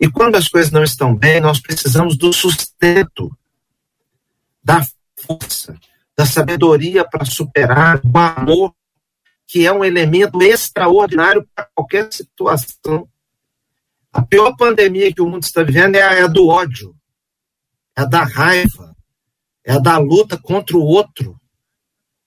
E 0.00 0.08
quando 0.08 0.36
as 0.36 0.48
coisas 0.48 0.70
não 0.70 0.82
estão 0.82 1.14
bem, 1.14 1.40
nós 1.40 1.60
precisamos 1.60 2.16
do 2.16 2.32
sustento, 2.32 3.30
da 4.62 4.82
força, 5.14 5.76
da 6.16 6.24
sabedoria 6.24 7.04
para 7.04 7.24
superar, 7.24 8.00
do 8.00 8.18
amor, 8.18 8.74
que 9.46 9.66
é 9.66 9.72
um 9.72 9.84
elemento 9.84 10.40
extraordinário 10.40 11.46
para 11.54 11.68
qualquer 11.74 12.10
situação 12.12 13.08
a 14.12 14.22
pior 14.22 14.56
pandemia 14.56 15.12
que 15.12 15.22
o 15.22 15.28
mundo 15.28 15.44
está 15.44 15.62
vivendo 15.62 15.96
é 15.96 16.02
a, 16.02 16.14
é 16.14 16.22
a 16.22 16.26
do 16.26 16.48
ódio. 16.48 16.94
é 17.96 18.02
a 18.02 18.04
da 18.04 18.24
raiva, 18.24 18.96
é 19.64 19.72
a 19.72 19.78
da 19.78 19.98
luta 19.98 20.38
contra 20.38 20.76
o 20.76 20.82
outro. 20.82 21.38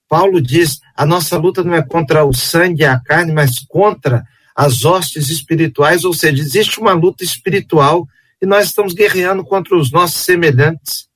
Paulo 0.07 0.41
diz: 0.41 0.79
a 0.95 1.05
nossa 1.05 1.37
luta 1.37 1.63
não 1.63 1.73
é 1.73 1.81
contra 1.81 2.25
o 2.25 2.33
sangue 2.33 2.83
e 2.83 2.85
a 2.85 2.99
carne, 2.99 3.33
mas 3.33 3.59
contra 3.67 4.23
as 4.55 4.85
hostes 4.85 5.29
espirituais, 5.29 6.03
ou 6.03 6.13
seja, 6.13 6.41
existe 6.41 6.79
uma 6.79 6.93
luta 6.93 7.23
espiritual 7.23 8.07
e 8.41 8.45
nós 8.45 8.67
estamos 8.67 8.93
guerreando 8.93 9.43
contra 9.43 9.75
os 9.75 9.91
nossos 9.91 10.23
semelhantes 10.23 11.09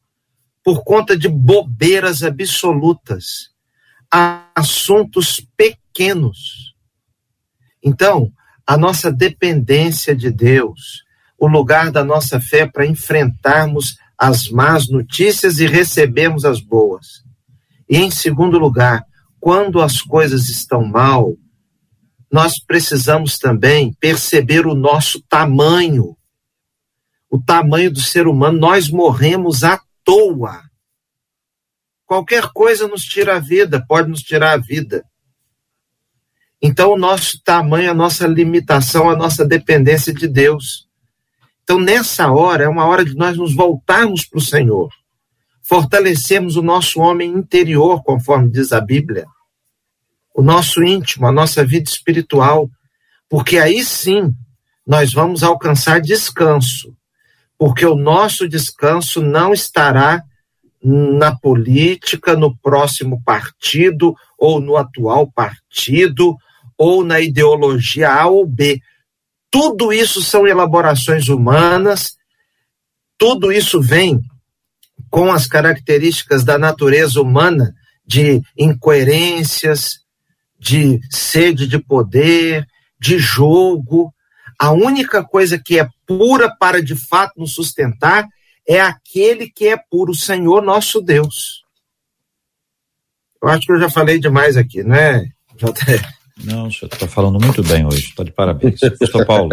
por 0.64 0.84
conta 0.84 1.16
de 1.16 1.30
bobeiras 1.30 2.24
absolutas, 2.24 3.52
assuntos 4.12 5.40
pequenos. 5.56 6.74
Então, 7.84 8.34
a 8.68 8.76
nossa 8.78 9.10
dependência 9.10 10.14
de 10.14 10.30
Deus, 10.30 11.06
o 11.40 11.48
lugar 11.48 11.90
da 11.90 12.04
nossa 12.04 12.38
fé 12.38 12.68
para 12.68 12.86
enfrentarmos 12.86 13.98
as 14.18 14.50
más 14.50 14.90
notícias 14.90 15.60
e 15.60 15.66
recebermos 15.66 16.44
as 16.44 16.60
boas. 16.60 17.24
E 17.90 17.96
em 17.98 18.12
segundo 18.12 18.60
lugar, 18.60 19.06
quando 19.40 19.82
as 19.82 20.02
coisas 20.02 20.50
estão 20.50 20.84
mal, 20.84 21.34
nós 22.30 22.60
precisamos 22.60 23.38
também 23.38 23.94
perceber 23.94 24.68
o 24.68 24.76
nosso 24.76 25.22
tamanho, 25.30 26.18
o 27.30 27.42
tamanho 27.42 27.90
do 27.90 28.02
ser 28.02 28.28
humano. 28.28 28.60
Nós 28.60 28.90
morremos 28.90 29.64
à 29.64 29.80
toa. 30.04 30.62
Qualquer 32.06 32.52
coisa 32.52 32.86
nos 32.86 33.04
tira 33.04 33.38
a 33.38 33.40
vida, 33.40 33.84
pode 33.88 34.10
nos 34.10 34.22
tirar 34.22 34.54
a 34.54 34.58
vida. 34.58 35.06
Então, 36.62 36.94
o 36.94 36.98
nosso 36.98 37.42
tamanho, 37.44 37.92
a 37.92 37.94
nossa 37.94 38.26
limitação, 38.28 39.10
a 39.10 39.16
nossa 39.16 39.46
dependência 39.46 40.14
de 40.14 40.28
Deus. 40.28 40.88
Então, 41.64 41.80
nessa 41.80 42.32
hora, 42.32 42.64
é 42.64 42.68
uma 42.68 42.86
hora 42.86 43.06
de 43.06 43.16
nós 43.16 43.38
nos 43.38 43.54
voltarmos 43.54 44.26
para 44.26 44.40
o 44.40 44.42
Senhor, 44.42 44.90
fortalecermos 45.62 46.56
o 46.56 46.62
nosso 46.62 47.00
homem 47.00 47.30
interior, 47.32 48.02
conforme 48.04 48.50
diz 48.50 48.72
a 48.72 48.82
Bíblia, 48.82 49.26
o 50.34 50.42
nosso 50.42 50.84
íntimo, 50.84 51.28
a 51.28 51.32
nossa 51.32 51.66
vida 51.66 51.90
espiritual, 51.90 52.70
porque 53.30 53.58
aí 53.58 53.84
sim 53.84 54.34
nós 54.86 55.12
vamos 55.12 55.44
alcançar 55.44 56.00
descanso, 56.00 56.96
porque 57.58 57.86
o 57.86 57.96
nosso 57.96 58.48
descanso 58.48 59.22
não 59.22 59.54
estará 59.54 60.24
na 60.82 61.36
política, 61.36 62.36
no 62.36 62.56
próximo 62.58 63.22
partido, 63.24 64.16
ou 64.38 64.62
no 64.62 64.78
atual 64.78 65.30
partido, 65.30 66.38
ou 66.78 67.04
na 67.04 67.20
ideologia 67.20 68.12
A 68.12 68.28
ou 68.28 68.46
B. 68.46 68.80
Tudo 69.50 69.92
isso 69.92 70.22
são 70.22 70.48
elaborações 70.48 71.28
humanas, 71.28 72.18
tudo 73.18 73.52
isso 73.52 73.82
vem 73.82 74.22
com 75.10 75.32
as 75.32 75.48
características 75.48 76.44
da 76.44 76.58
natureza 76.58 77.22
humana 77.22 77.74
de 78.06 78.42
incoerências, 78.58 80.00
de 80.60 81.00
sede 81.10 81.68
de 81.68 81.80
poder, 81.80 82.66
de 83.00 83.18
jogo. 83.18 84.14
A 84.60 84.72
única 84.72 85.24
coisa 85.24 85.58
que 85.58 85.80
é 85.80 85.90
pura 86.06 86.54
para 86.56 86.82
de 86.82 86.96
fato 86.96 87.40
nos 87.40 87.54
sustentar 87.54 88.28
é 88.68 88.82
aquele 88.82 89.50
que 89.50 89.68
é 89.68 89.78
puro, 89.78 90.12
o 90.12 90.16
Senhor 90.16 90.62
nosso 90.62 91.02
Deus. 91.02 91.64
Eu 93.42 93.50
acho 93.50 93.62
que 93.62 93.72
eu 93.72 93.80
já 93.80 93.90
falei 93.90 94.20
demais 94.20 94.58
aqui, 94.58 94.84
não 94.84 94.96
é, 94.96 95.26
JR? 95.56 96.17
Não, 96.44 96.68
o 96.68 96.72
senhor 96.72 96.92
está 96.92 97.08
falando 97.08 97.40
muito 97.40 97.64
bem 97.64 97.86
hoje, 97.86 98.10
está 98.10 98.24
de 98.24 98.32
parabéns. 98.32 98.80
Pastor 99.00 99.26
Paulo. 99.26 99.50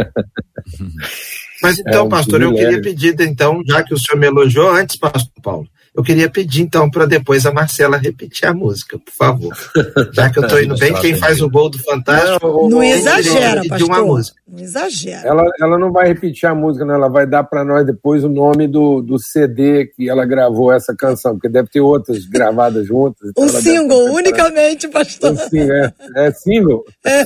Mas 1.63 1.79
então, 1.79 1.95
é 1.95 2.03
um 2.03 2.09
pastor, 2.09 2.43
eu 2.43 2.55
queria 2.55 2.81
pedir, 2.81 3.19
então, 3.21 3.63
já 3.67 3.83
que 3.83 3.95
o 3.95 3.99
senhor 3.99 4.19
me 4.19 4.27
elogiou 4.27 4.71
antes, 4.71 4.97
pastor 4.97 5.33
Paulo, 5.43 5.67
eu 5.95 6.03
queria 6.03 6.29
pedir, 6.29 6.63
então, 6.63 6.91
para 6.91 7.07
depois 7.07 7.47
a 7.47 7.53
Marcela 7.53 7.97
repetir 7.97 8.49
a 8.49 8.53
música, 8.53 8.99
por 8.99 9.13
favor. 9.13 9.57
Já 10.13 10.29
que 10.29 10.41
eu 10.41 10.43
estou 10.43 10.61
indo 10.61 10.77
bem, 10.77 10.93
quem 10.95 11.15
faz 11.17 11.41
o 11.41 11.49
gol 11.49 11.71
do 11.71 11.79
Fantástico. 11.79 12.45
Não, 12.45 12.69
não 12.69 12.83
exagera, 12.83 13.63
pastor. 13.69 13.89
Uma 13.89 14.03
música. 14.03 14.37
Não 14.49 14.59
exagera. 14.61 15.29
Ela, 15.29 15.45
ela 15.61 15.79
não 15.79 15.93
vai 15.93 16.09
repetir 16.09 16.49
a 16.49 16.55
música, 16.55 16.85
não. 16.85 16.95
Ela 16.95 17.09
vai 17.09 17.29
dar 17.29 17.45
para 17.45 17.65
nós 17.65 17.87
depois 17.87 18.25
o 18.25 18.29
nome 18.29 18.67
do, 18.67 19.01
do 19.03 19.21
CD 19.21 19.87
que 19.87 20.11
ela 20.11 20.25
gravou 20.25 20.73
essa 20.73 20.97
canção, 20.97 21.35
porque 21.35 21.49
deve 21.49 21.69
ter 21.69 21.81
outras 21.81 22.25
gravadas 22.27 22.89
juntas. 22.89 23.31
Então 23.31 23.45
um 23.45 23.49
single, 23.49 24.13
unicamente, 24.15 24.89
pastor. 24.89 25.31
Um 25.31 25.37
single, 25.37 25.77
é, 25.77 25.93
é 26.17 26.33
single? 26.33 26.85
É. 27.07 27.25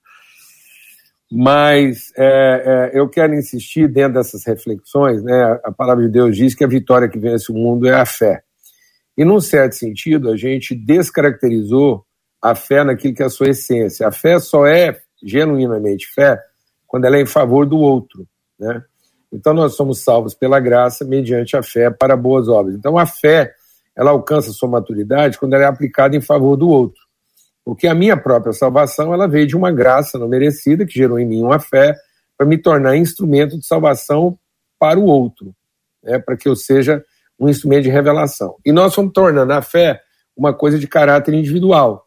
Mas 1.35 2.11
é, 2.15 2.91
é, 2.93 2.99
eu 2.99 3.09
quero 3.09 3.33
insistir 3.33 3.87
dentro 3.87 4.13
dessas 4.13 4.45
reflexões, 4.45 5.23
né? 5.23 5.59
A 5.63 5.71
palavra 5.71 6.05
de 6.05 6.11
Deus 6.11 6.37
diz 6.37 6.53
que 6.53 6.63
a 6.63 6.67
vitória 6.67 7.09
que 7.09 7.17
vence 7.17 7.51
o 7.51 7.55
mundo 7.55 7.87
é 7.87 7.99
a 7.99 8.05
fé. 8.05 8.43
E 9.17 9.25
num 9.25 9.39
certo 9.39 9.73
sentido, 9.73 10.29
a 10.29 10.37
gente 10.37 10.75
descaracterizou 10.75 12.05
a 12.39 12.53
fé 12.53 12.83
naquilo 12.83 13.15
que 13.15 13.23
é 13.23 13.25
a 13.25 13.31
sua 13.31 13.49
essência. 13.49 14.07
A 14.07 14.11
fé 14.11 14.37
só 14.37 14.67
é 14.67 15.01
genuinamente 15.23 16.05
fé 16.13 16.39
quando 16.85 17.05
ela 17.05 17.17
é 17.17 17.21
em 17.21 17.25
favor 17.25 17.65
do 17.65 17.79
outro, 17.79 18.27
né? 18.59 18.83
Então 19.31 19.55
nós 19.55 19.75
somos 19.75 20.03
salvos 20.03 20.35
pela 20.35 20.59
graça 20.59 21.03
mediante 21.03 21.57
a 21.57 21.63
fé 21.63 21.89
para 21.89 22.15
boas 22.15 22.47
obras. 22.47 22.75
Então 22.75 22.95
a 22.95 23.07
fé, 23.07 23.51
ela 23.97 24.11
alcança 24.11 24.51
sua 24.51 24.69
maturidade 24.69 25.39
quando 25.39 25.55
ela 25.55 25.63
é 25.63 25.67
aplicada 25.67 26.15
em 26.15 26.21
favor 26.21 26.55
do 26.55 26.69
outro. 26.69 27.01
Porque 27.65 27.88
a 27.88 27.95
minha 27.95 28.17
própria 28.17 28.54
salvação, 28.54 29.13
ela 29.13 29.28
veio 29.28 29.47
de 29.47 29.56
uma 29.56 29.71
graça 29.71 30.19
não 30.19 30.28
merecida, 30.28 30.86
que 30.86 30.93
gerou 30.93 31.17
em 31.17 31.26
mim 31.26 31.41
uma 31.43 31.60
fé, 31.60 31.95
para 32.38 32.47
me 32.47 32.58
tornar 32.58 32.97
instrumento 32.97 33.58
de 33.58 33.65
salvação 33.65 34.38
para 34.78 34.99
o 34.99 35.06
outro, 35.06 35.56
né, 36.04 36.19
para 36.19 36.36
que 36.36 36.47
eu 36.47 36.56
seja 36.56 37.04
um 37.39 37.47
instrumento 37.47 37.84
de 37.84 37.89
revelação. 37.89 38.56
E 38.65 38.71
nós 38.71 38.93
fomos 38.93 39.13
tornando 39.13 39.54
a 39.54 39.62
fé 39.62 40.02
uma 40.36 40.54
coisa 40.54 40.78
de 40.78 40.88
caráter 40.88 41.34
individual. 41.34 42.06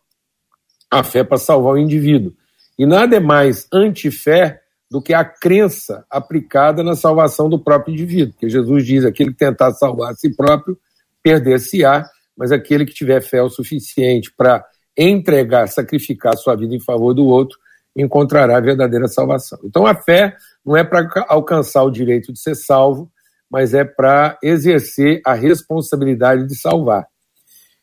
A 0.91 1.03
fé 1.03 1.25
para 1.25 1.39
salvar 1.39 1.75
o 1.75 1.79
indivíduo. 1.79 2.33
E 2.79 2.87
nada 2.87 3.17
é 3.17 3.21
mais 3.21 3.67
antifé 3.73 4.61
do 4.91 5.03
que 5.03 5.13
a 5.13 5.25
crença 5.25 6.05
aplicada 6.11 6.83
na 6.83 6.95
salvação 6.95 7.49
do 7.49 7.59
próprio 7.59 7.93
indivíduo. 7.95 8.33
Porque 8.33 8.49
Jesus 8.49 8.87
diz: 8.87 9.05
aquele 9.05 9.31
que 9.31 9.39
tentar 9.39 9.73
salvar 9.73 10.13
a 10.13 10.15
si 10.15 10.35
próprio, 10.35 10.79
perder-se-á, 11.23 12.05
mas 12.37 12.53
aquele 12.53 12.85
que 12.85 12.95
tiver 12.95 13.21
fé 13.21 13.43
o 13.43 13.49
suficiente 13.49 14.33
para 14.37 14.65
entregar, 14.97 15.67
sacrificar 15.69 16.37
sua 16.37 16.57
vida 16.57 16.75
em 16.75 16.81
favor 16.81 17.13
do 17.13 17.27
outro, 17.27 17.59
encontrará 17.97 18.59
a 18.59 18.61
verdadeira 18.61 19.09
salvação. 19.09 19.59
Então 19.65 19.87
a 19.87 19.95
fé 19.95 20.37
não 20.65 20.77
é 20.77 20.85
para 20.85 21.09
alcançar 21.29 21.83
o 21.83 21.91
direito 21.91 22.33
de 22.33 22.41
ser 22.41 22.55
salvo, 22.55 23.11
mas 23.51 23.75
é 23.75 23.85
para 23.85 24.39
exercer 24.43 25.21
a 25.25 25.35
responsabilidade 25.35 26.47
de 26.47 26.57
salvar. 26.57 27.07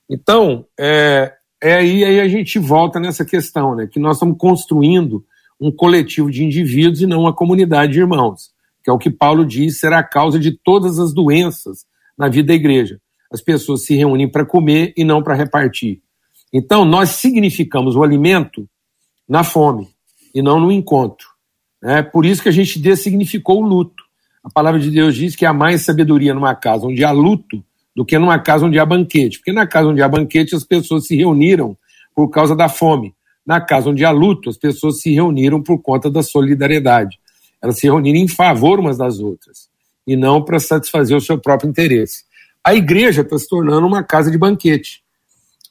Então, 0.10 0.65
é, 0.80 1.34
é 1.62 1.76
aí, 1.76 2.04
aí 2.04 2.19
a 2.19 2.28
gente 2.28 2.60
volta 2.60 2.99
nessa 2.99 3.23
questão, 3.23 3.76
né, 3.76 3.88
que 3.88 3.99
nós 3.99 4.17
estamos 4.17 4.38
construindo 4.38 5.26
um 5.60 5.71
coletivo 5.71 6.30
de 6.30 6.43
indivíduos 6.43 7.02
e 7.02 7.08
não 7.08 7.21
uma 7.21 7.34
comunidade 7.34 7.93
de 7.93 7.99
irmãos, 7.99 8.52
que 8.84 8.89
é 8.89 8.93
o 8.93 8.97
que 8.97 9.10
Paulo 9.10 9.45
diz 9.45 9.80
será 9.80 9.99
a 9.99 10.04
causa 10.04 10.38
de 10.38 10.52
todas 10.52 10.99
as 10.99 11.13
doenças 11.13 11.86
na 12.17 12.28
vida 12.28 12.49
da 12.49 12.54
igreja. 12.54 12.99
As 13.32 13.41
pessoas 13.41 13.86
se 13.86 13.95
reúnem 13.95 14.30
para 14.30 14.45
comer 14.45 14.93
e 14.97 15.04
não 15.04 15.23
para 15.23 15.34
repartir. 15.34 16.03
Então, 16.54 16.86
nós 16.86 17.10
significamos 17.10 17.96
o 17.96 18.04
alimento 18.04 18.70
na 19.28 19.44
fome 19.44 19.89
e 20.34 20.42
não 20.42 20.60
no 20.60 20.72
encontro. 20.72 21.28
É 21.84 22.02
por 22.02 22.26
isso 22.26 22.44
que 22.44 22.50
a 22.50 22.54
gente 22.54 22.80
dessignificou 22.80 23.62
o 23.62 23.66
luto. 23.66 24.04
A 24.44 24.50
palavra 24.50 24.80
de 24.80 24.92
Deus 24.92 25.16
diz 25.16 25.36
que 25.36 25.46
há 25.46 25.52
mais 25.54 25.82
sabedoria 25.82 26.34
numa 26.34 26.54
casa 26.54 26.86
onde 26.86 27.04
há 27.04 27.12
luto 27.12 27.63
do 27.96 28.06
que 28.06 28.18
numa 28.18 28.39
casa 28.39 28.66
onde 28.66 28.80
há 28.80 28.86
banquete. 28.86 29.39
Porque 29.39 29.52
na 29.52 29.68
casa 29.68 29.89
onde 29.89 30.02
há 30.02 30.08
banquete, 30.08 30.56
as 30.56 30.63
pessoas 30.63 31.08
se 31.08 31.16
reuniram 31.16 31.78
por 32.16 32.30
causa 32.30 32.56
da 32.56 32.70
fome. 32.70 33.13
Na 33.46 33.60
casa 33.60 33.89
onde 33.89 34.06
há 34.06 34.12
luto, 34.12 34.50
as 34.50 34.58
pessoas 34.58 35.02
se 35.02 35.12
reuniram 35.13 35.62
por 35.62 35.82
conta 35.82 36.10
da 36.10 36.24
solidariedade. 36.24 37.20
Elas 37.62 37.78
se 37.78 37.88
reuniram 37.88 38.20
em 38.20 38.28
favor 38.28 38.80
umas 38.80 38.98
das 38.98 39.20
outras 39.20 39.70
e 40.06 40.16
não 40.16 40.44
para 40.44 40.60
satisfazer 40.60 41.18
o 41.18 41.22
seu 41.22 41.38
próprio 41.39 41.70
interesse. 41.70 42.24
A 42.63 42.74
igreja 42.74 43.22
está 43.22 43.38
se 43.38 43.48
tornando 43.48 43.86
uma 43.86 44.04
casa 44.04 44.32
de 44.32 44.38
banquete. 44.38 45.03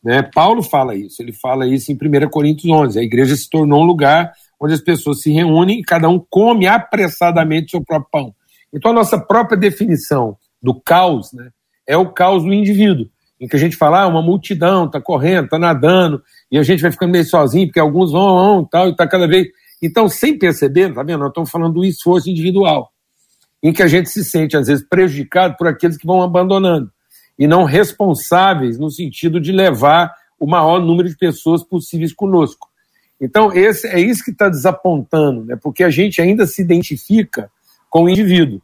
Né? 0.02 0.22
Paulo 0.22 0.62
fala 0.62 0.96
isso, 0.96 1.22
ele 1.22 1.32
fala 1.32 1.66
isso 1.66 1.92
em 1.92 1.94
1 1.94 2.28
Coríntios 2.28 2.70
11. 2.70 2.98
A 2.98 3.02
igreja 3.02 3.36
se 3.36 3.48
tornou 3.48 3.82
um 3.82 3.86
lugar 3.86 4.32
onde 4.60 4.74
as 4.74 4.80
pessoas 4.80 5.20
se 5.20 5.30
reúnem 5.32 5.80
e 5.80 5.82
cada 5.82 6.08
um 6.08 6.24
come 6.30 6.66
apressadamente 6.66 7.70
seu 7.70 7.84
próprio 7.84 8.10
pão. 8.10 8.34
Então, 8.72 8.90
a 8.90 8.94
nossa 8.94 9.18
própria 9.18 9.56
definição 9.56 10.36
do 10.62 10.74
caos 10.74 11.32
né, 11.32 11.50
é 11.86 11.96
o 11.96 12.10
caos 12.12 12.42
do 12.42 12.52
indivíduo, 12.52 13.08
em 13.40 13.46
que 13.46 13.56
a 13.56 13.58
gente 13.58 13.76
fala, 13.76 14.02
ah, 14.02 14.06
uma 14.06 14.22
multidão 14.22 14.86
está 14.86 15.00
correndo, 15.00 15.44
está 15.44 15.58
nadando, 15.58 16.22
e 16.50 16.58
a 16.58 16.62
gente 16.62 16.80
vai 16.80 16.90
ficando 16.90 17.12
meio 17.12 17.24
sozinho, 17.24 17.66
porque 17.66 17.80
alguns 17.80 18.12
vão, 18.12 18.34
vão 18.34 18.64
tal, 18.64 18.88
e 18.88 18.92
está 18.92 19.06
cada 19.06 19.26
vez. 19.26 19.48
Então, 19.82 20.08
sem 20.08 20.38
perceber, 20.38 20.94
tá 20.94 21.02
vendo? 21.02 21.20
Nós 21.20 21.28
estamos 21.28 21.50
falando 21.50 21.74
do 21.74 21.84
esforço 21.84 22.30
individual, 22.30 22.92
em 23.62 23.72
que 23.72 23.82
a 23.82 23.88
gente 23.88 24.08
se 24.08 24.24
sente, 24.24 24.56
às 24.56 24.68
vezes, 24.68 24.86
prejudicado 24.88 25.56
por 25.56 25.66
aqueles 25.66 25.96
que 25.96 26.06
vão 26.06 26.22
abandonando 26.22 26.91
e 27.38 27.46
não 27.46 27.64
responsáveis 27.64 28.78
no 28.78 28.90
sentido 28.90 29.40
de 29.40 29.52
levar 29.52 30.12
o 30.38 30.46
maior 30.46 30.80
número 30.80 31.08
de 31.08 31.16
pessoas 31.16 31.62
possíveis 31.62 32.12
conosco. 32.12 32.68
Então, 33.20 33.52
esse, 33.52 33.86
é 33.86 34.00
isso 34.00 34.24
que 34.24 34.32
está 34.32 34.48
desapontando, 34.48 35.44
né? 35.44 35.56
porque 35.60 35.84
a 35.84 35.90
gente 35.90 36.20
ainda 36.20 36.44
se 36.46 36.60
identifica 36.60 37.50
com 37.88 38.04
o 38.04 38.08
indivíduo. 38.08 38.60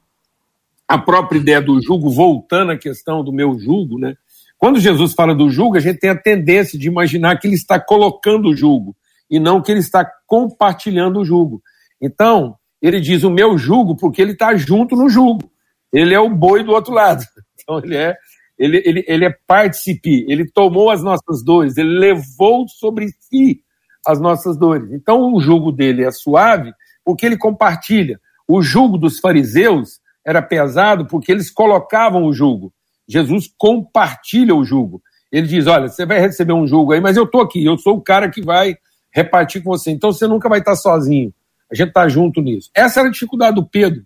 a 0.88 0.98
própria 0.98 1.38
ideia 1.38 1.60
do 1.60 1.80
jugo, 1.82 2.10
voltando 2.10 2.72
à 2.72 2.76
questão 2.76 3.22
do 3.22 3.30
meu 3.32 3.58
jugo, 3.58 3.98
né? 3.98 4.16
Quando 4.56 4.80
Jesus 4.80 5.12
fala 5.12 5.34
do 5.34 5.50
jugo, 5.50 5.76
a 5.76 5.80
gente 5.80 6.00
tem 6.00 6.10
a 6.10 6.16
tendência 6.16 6.78
de 6.78 6.88
imaginar 6.88 7.38
que 7.38 7.46
ele 7.46 7.54
está 7.54 7.78
colocando 7.78 8.48
o 8.48 8.56
jugo 8.56 8.96
e 9.30 9.38
não 9.38 9.62
que 9.62 9.70
ele 9.70 9.80
está 9.80 10.04
compartilhando 10.26 11.20
o 11.20 11.24
jugo. 11.24 11.62
Então, 12.00 12.56
ele 12.80 13.00
diz 13.00 13.22
o 13.22 13.30
meu 13.30 13.56
jugo 13.56 13.96
porque 13.96 14.20
ele 14.20 14.32
está 14.32 14.56
junto 14.56 14.96
no 14.96 15.08
jugo. 15.08 15.50
Ele 15.92 16.14
é 16.14 16.18
o 16.18 16.30
boi 16.30 16.64
do 16.64 16.72
outro 16.72 16.92
lado. 16.92 17.24
Então, 17.60 17.80
ele 17.84 17.96
é, 17.98 18.16
ele, 18.58 18.82
ele, 18.84 19.04
ele 19.06 19.24
é 19.24 19.36
participe, 19.46 20.26
ele 20.28 20.50
tomou 20.50 20.90
as 20.90 21.02
nossas 21.02 21.44
dores, 21.44 21.76
ele 21.76 21.98
levou 21.98 22.66
sobre 22.68 23.08
si 23.20 23.62
as 24.06 24.20
nossas 24.20 24.56
dores. 24.56 24.90
Então, 24.92 25.32
o 25.32 25.40
jugo 25.40 25.70
dele 25.70 26.04
é 26.04 26.10
suave 26.10 26.72
porque 27.04 27.24
ele 27.24 27.36
compartilha. 27.36 28.20
O 28.46 28.62
jugo 28.62 28.98
dos 28.98 29.20
fariseus 29.20 30.00
era 30.26 30.42
pesado 30.42 31.06
porque 31.06 31.30
eles 31.30 31.50
colocavam 31.50 32.24
o 32.24 32.32
jugo. 32.32 32.72
Jesus 33.06 33.48
compartilha 33.56 34.54
o 34.54 34.64
jugo. 34.64 35.02
Ele 35.30 35.46
diz: 35.46 35.66
Olha, 35.66 35.88
você 35.88 36.04
vai 36.04 36.20
receber 36.20 36.52
um 36.52 36.66
jugo 36.66 36.92
aí, 36.92 37.00
mas 37.00 37.16
eu 37.16 37.24
estou 37.24 37.40
aqui, 37.40 37.64
eu 37.64 37.78
sou 37.78 37.96
o 37.96 38.02
cara 38.02 38.30
que 38.30 38.42
vai 38.42 38.76
repartir 39.10 39.62
com 39.62 39.70
você. 39.70 39.90
Então 39.90 40.12
você 40.12 40.26
nunca 40.26 40.48
vai 40.48 40.58
estar 40.58 40.76
sozinho. 40.76 41.32
A 41.70 41.74
gente 41.74 41.88
está 41.88 42.08
junto 42.08 42.40
nisso. 42.40 42.70
Essa 42.74 43.00
era 43.00 43.08
a 43.08 43.12
dificuldade 43.12 43.56
do 43.56 43.66
Pedro. 43.66 44.02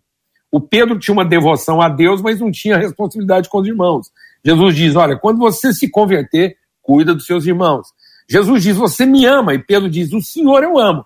O 0.51 0.61
Pedro 0.61 0.99
tinha 0.99 1.15
uma 1.15 1.25
devoção 1.25 1.81
a 1.81 1.89
Deus, 1.89 2.21
mas 2.21 2.41
não 2.41 2.51
tinha 2.51 2.77
responsabilidade 2.77 3.49
com 3.49 3.59
os 3.59 3.67
irmãos. 3.67 4.09
Jesus 4.45 4.75
diz: 4.75 4.97
Olha, 4.97 5.17
quando 5.17 5.39
você 5.39 5.73
se 5.73 5.89
converter, 5.91 6.57
cuida 6.83 7.15
dos 7.15 7.27
seus 7.27 7.47
irmãos. 7.47 7.89
Jesus 8.29 8.63
diz: 8.63 8.77
Você 8.77 9.07
me 9.07 9.25
ama. 9.25 9.55
E 9.55 9.59
Pedro 9.59 9.89
diz: 9.89 10.13
O 10.13 10.21
Senhor 10.21 10.63
eu 10.63 10.79
amo. 10.79 11.05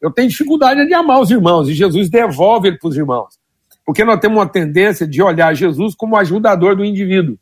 Eu 0.00 0.10
tenho 0.10 0.28
dificuldade 0.28 0.86
de 0.86 0.94
amar 0.94 1.20
os 1.20 1.30
irmãos. 1.30 1.68
E 1.68 1.74
Jesus 1.74 2.08
devolve 2.08 2.68
ele 2.68 2.78
para 2.78 2.88
os 2.88 2.96
irmãos. 2.96 3.38
Porque 3.84 4.04
nós 4.04 4.20
temos 4.20 4.38
uma 4.38 4.48
tendência 4.48 5.06
de 5.06 5.22
olhar 5.22 5.54
Jesus 5.54 5.94
como 5.94 6.16
ajudador 6.16 6.76
do 6.76 6.84
indivíduo 6.84 7.38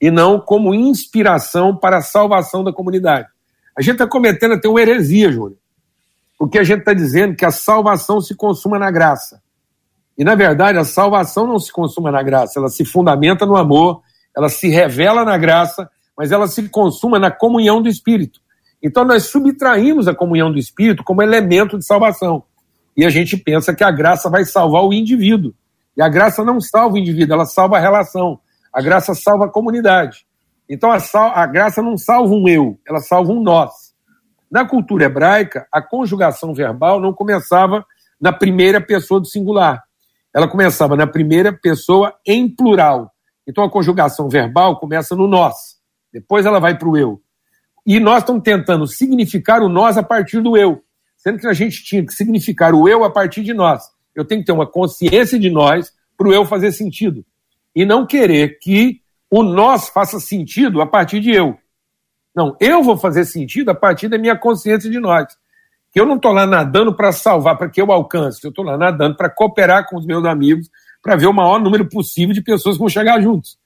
e 0.00 0.10
não 0.10 0.40
como 0.40 0.74
inspiração 0.74 1.76
para 1.76 1.98
a 1.98 2.02
salvação 2.02 2.62
da 2.62 2.72
comunidade. 2.72 3.26
A 3.76 3.82
gente 3.82 3.94
está 3.94 4.06
cometendo 4.06 4.54
até 4.54 4.68
uma 4.68 4.80
heresia, 4.80 5.30
Júnior. 5.30 5.58
Porque 6.38 6.58
a 6.58 6.62
gente 6.62 6.80
está 6.80 6.94
dizendo 6.94 7.34
que 7.34 7.44
a 7.44 7.50
salvação 7.50 8.20
se 8.20 8.34
consuma 8.34 8.78
na 8.78 8.90
graça. 8.90 9.42
E, 10.16 10.22
na 10.24 10.34
verdade, 10.34 10.78
a 10.78 10.84
salvação 10.84 11.46
não 11.46 11.58
se 11.58 11.72
consuma 11.72 12.10
na 12.10 12.22
graça, 12.22 12.58
ela 12.58 12.68
se 12.68 12.84
fundamenta 12.84 13.44
no 13.44 13.56
amor, 13.56 14.02
ela 14.38 14.48
se 14.48 14.68
revela 14.68 15.24
na 15.24 15.36
graça, 15.36 15.90
mas 16.16 16.30
ela 16.30 16.46
se 16.46 16.68
consuma 16.68 17.18
na 17.18 17.28
comunhão 17.28 17.82
do 17.82 17.88
Espírito. 17.88 18.40
Então, 18.80 19.04
nós 19.04 19.24
subtraímos 19.24 20.06
a 20.06 20.14
comunhão 20.14 20.52
do 20.52 20.60
Espírito 20.60 21.02
como 21.02 21.20
elemento 21.20 21.76
de 21.76 21.84
salvação. 21.84 22.44
E 22.96 23.04
a 23.04 23.10
gente 23.10 23.36
pensa 23.36 23.74
que 23.74 23.82
a 23.82 23.90
graça 23.90 24.30
vai 24.30 24.44
salvar 24.44 24.84
o 24.84 24.92
indivíduo. 24.92 25.52
E 25.96 26.00
a 26.00 26.08
graça 26.08 26.44
não 26.44 26.60
salva 26.60 26.94
o 26.94 26.98
indivíduo, 26.98 27.34
ela 27.34 27.46
salva 27.46 27.78
a 27.78 27.80
relação. 27.80 28.38
A 28.72 28.80
graça 28.80 29.12
salva 29.12 29.46
a 29.46 29.48
comunidade. 29.48 30.24
Então 30.68 30.92
a, 30.92 31.00
sal, 31.00 31.32
a 31.34 31.44
graça 31.44 31.82
não 31.82 31.98
salva 31.98 32.32
um 32.32 32.46
eu, 32.46 32.78
ela 32.86 33.00
salva 33.00 33.32
um 33.32 33.42
nós. 33.42 33.72
Na 34.48 34.64
cultura 34.64 35.06
hebraica, 35.06 35.66
a 35.72 35.82
conjugação 35.82 36.54
verbal 36.54 37.00
não 37.00 37.12
começava 37.12 37.84
na 38.20 38.32
primeira 38.32 38.80
pessoa 38.80 39.18
do 39.18 39.26
singular. 39.26 39.82
Ela 40.32 40.46
começava 40.46 40.94
na 40.94 41.08
primeira 41.08 41.52
pessoa 41.52 42.14
em 42.24 42.48
plural. 42.48 43.12
Então 43.48 43.64
a 43.64 43.70
conjugação 43.70 44.28
verbal 44.28 44.78
começa 44.78 45.16
no 45.16 45.26
nós. 45.26 45.78
Depois 46.12 46.46
ela 46.46 46.60
vai 46.60 46.78
para 46.78 46.88
o 46.88 46.96
eu. 46.96 47.20
E 47.84 47.98
nós 47.98 48.18
estamos 48.18 48.42
tentando 48.42 48.86
significar 48.86 49.62
o 49.62 49.68
nós 49.68 49.98
a 49.98 50.02
partir 50.02 50.40
do 50.40 50.56
eu. 50.56 50.84
Sendo 51.16 51.38
que 51.38 51.46
a 51.48 51.52
gente 51.52 51.82
tinha 51.82 52.04
que 52.06 52.12
significar 52.12 52.74
o 52.74 52.88
eu 52.88 53.02
a 53.02 53.10
partir 53.10 53.42
de 53.42 53.52
nós 53.52 53.82
eu 54.18 54.24
tenho 54.24 54.40
que 54.40 54.46
ter 54.46 54.52
uma 54.52 54.66
consciência 54.66 55.38
de 55.38 55.48
nós 55.48 55.92
para 56.16 56.28
o 56.28 56.32
eu 56.32 56.44
fazer 56.44 56.72
sentido. 56.72 57.24
E 57.74 57.86
não 57.86 58.04
querer 58.04 58.58
que 58.58 59.00
o 59.30 59.44
nós 59.44 59.88
faça 59.88 60.18
sentido 60.18 60.80
a 60.80 60.86
partir 60.86 61.20
de 61.20 61.30
eu. 61.30 61.56
Não, 62.34 62.56
eu 62.60 62.82
vou 62.82 62.96
fazer 62.96 63.24
sentido 63.24 63.70
a 63.70 63.74
partir 63.74 64.08
da 64.08 64.18
minha 64.18 64.36
consciência 64.36 64.90
de 64.90 64.98
nós. 64.98 65.26
Que 65.92 66.00
eu 66.00 66.04
não 66.04 66.16
estou 66.16 66.32
lá 66.32 66.46
nadando 66.46 66.94
para 66.96 67.12
salvar, 67.12 67.56
para 67.56 67.68
que 67.68 67.80
eu 67.80 67.92
alcance. 67.92 68.40
Eu 68.42 68.50
estou 68.50 68.64
lá 68.64 68.76
nadando 68.76 69.16
para 69.16 69.30
cooperar 69.30 69.88
com 69.88 69.96
os 69.96 70.04
meus 70.04 70.24
amigos, 70.24 70.68
para 71.02 71.16
ver 71.16 71.26
o 71.26 71.32
maior 71.32 71.60
número 71.60 71.88
possível 71.88 72.34
de 72.34 72.42
pessoas 72.42 72.76
que 72.76 72.80
vão 72.80 72.88
chegar 72.88 73.20
juntos. 73.20 73.58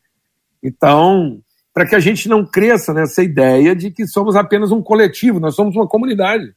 Então, 0.63 1.41
para 1.75 1.87
que 1.87 1.95
a 1.95 2.01
gente 2.01 2.29
não 2.29 2.45
cresça 2.45 2.93
nessa 2.93 3.23
ideia 3.23 3.75
de 3.75 3.91
que 3.91 4.07
somos 4.07 4.37
apenas 4.37 4.71
um 4.71 4.83
coletivo, 4.83 5.41
nós 5.41 5.55
somos 5.55 5.75
uma 5.75 5.89
comunidade. 5.89 6.55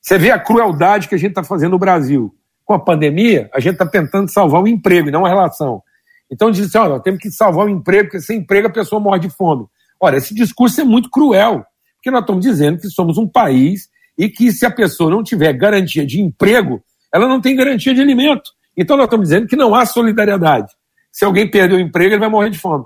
Você 0.00 0.18
vê 0.18 0.30
a 0.30 0.38
crueldade 0.38 1.08
que 1.08 1.14
a 1.14 1.18
gente 1.18 1.30
está 1.30 1.44
fazendo 1.44 1.72
no 1.72 1.78
Brasil 1.78 2.34
com 2.64 2.74
a 2.74 2.78
pandemia, 2.78 3.48
a 3.54 3.60
gente 3.60 3.74
está 3.74 3.86
tentando 3.86 4.28
salvar 4.28 4.62
o 4.62 4.68
emprego, 4.68 5.10
não 5.10 5.24
a 5.24 5.28
relação. 5.28 5.82
Então 6.30 6.50
diz 6.50 6.66
assim, 6.66 6.78
olha, 6.78 7.00
temos 7.00 7.20
que 7.20 7.30
salvar 7.30 7.66
o 7.66 7.70
emprego, 7.70 8.08
porque 8.08 8.20
sem 8.20 8.38
emprego 8.38 8.66
a 8.66 8.72
pessoa 8.72 9.00
morre 9.00 9.20
de 9.20 9.30
fome. 9.30 9.66
Olha, 10.00 10.16
esse 10.16 10.34
discurso 10.34 10.80
é 10.80 10.84
muito 10.84 11.08
cruel, 11.10 11.64
porque 11.96 12.10
nós 12.10 12.22
estamos 12.22 12.44
dizendo 12.44 12.78
que 12.78 12.88
somos 12.88 13.18
um 13.18 13.28
país 13.28 13.88
e 14.18 14.28
que 14.28 14.50
se 14.50 14.66
a 14.66 14.70
pessoa 14.70 15.10
não 15.10 15.22
tiver 15.22 15.52
garantia 15.52 16.04
de 16.04 16.20
emprego, 16.20 16.82
ela 17.12 17.28
não 17.28 17.40
tem 17.40 17.54
garantia 17.54 17.94
de 17.94 18.00
alimento. 18.00 18.50
Então 18.76 18.96
nós 18.96 19.06
estamos 19.06 19.28
dizendo 19.28 19.46
que 19.46 19.56
não 19.56 19.74
há 19.74 19.86
solidariedade. 19.86 20.72
Se 21.10 21.24
alguém 21.24 21.50
perder 21.50 21.76
o 21.76 21.80
emprego, 21.80 22.14
ele 22.14 22.20
vai 22.20 22.28
morrer 22.28 22.50
de 22.50 22.58
fome. 22.58 22.84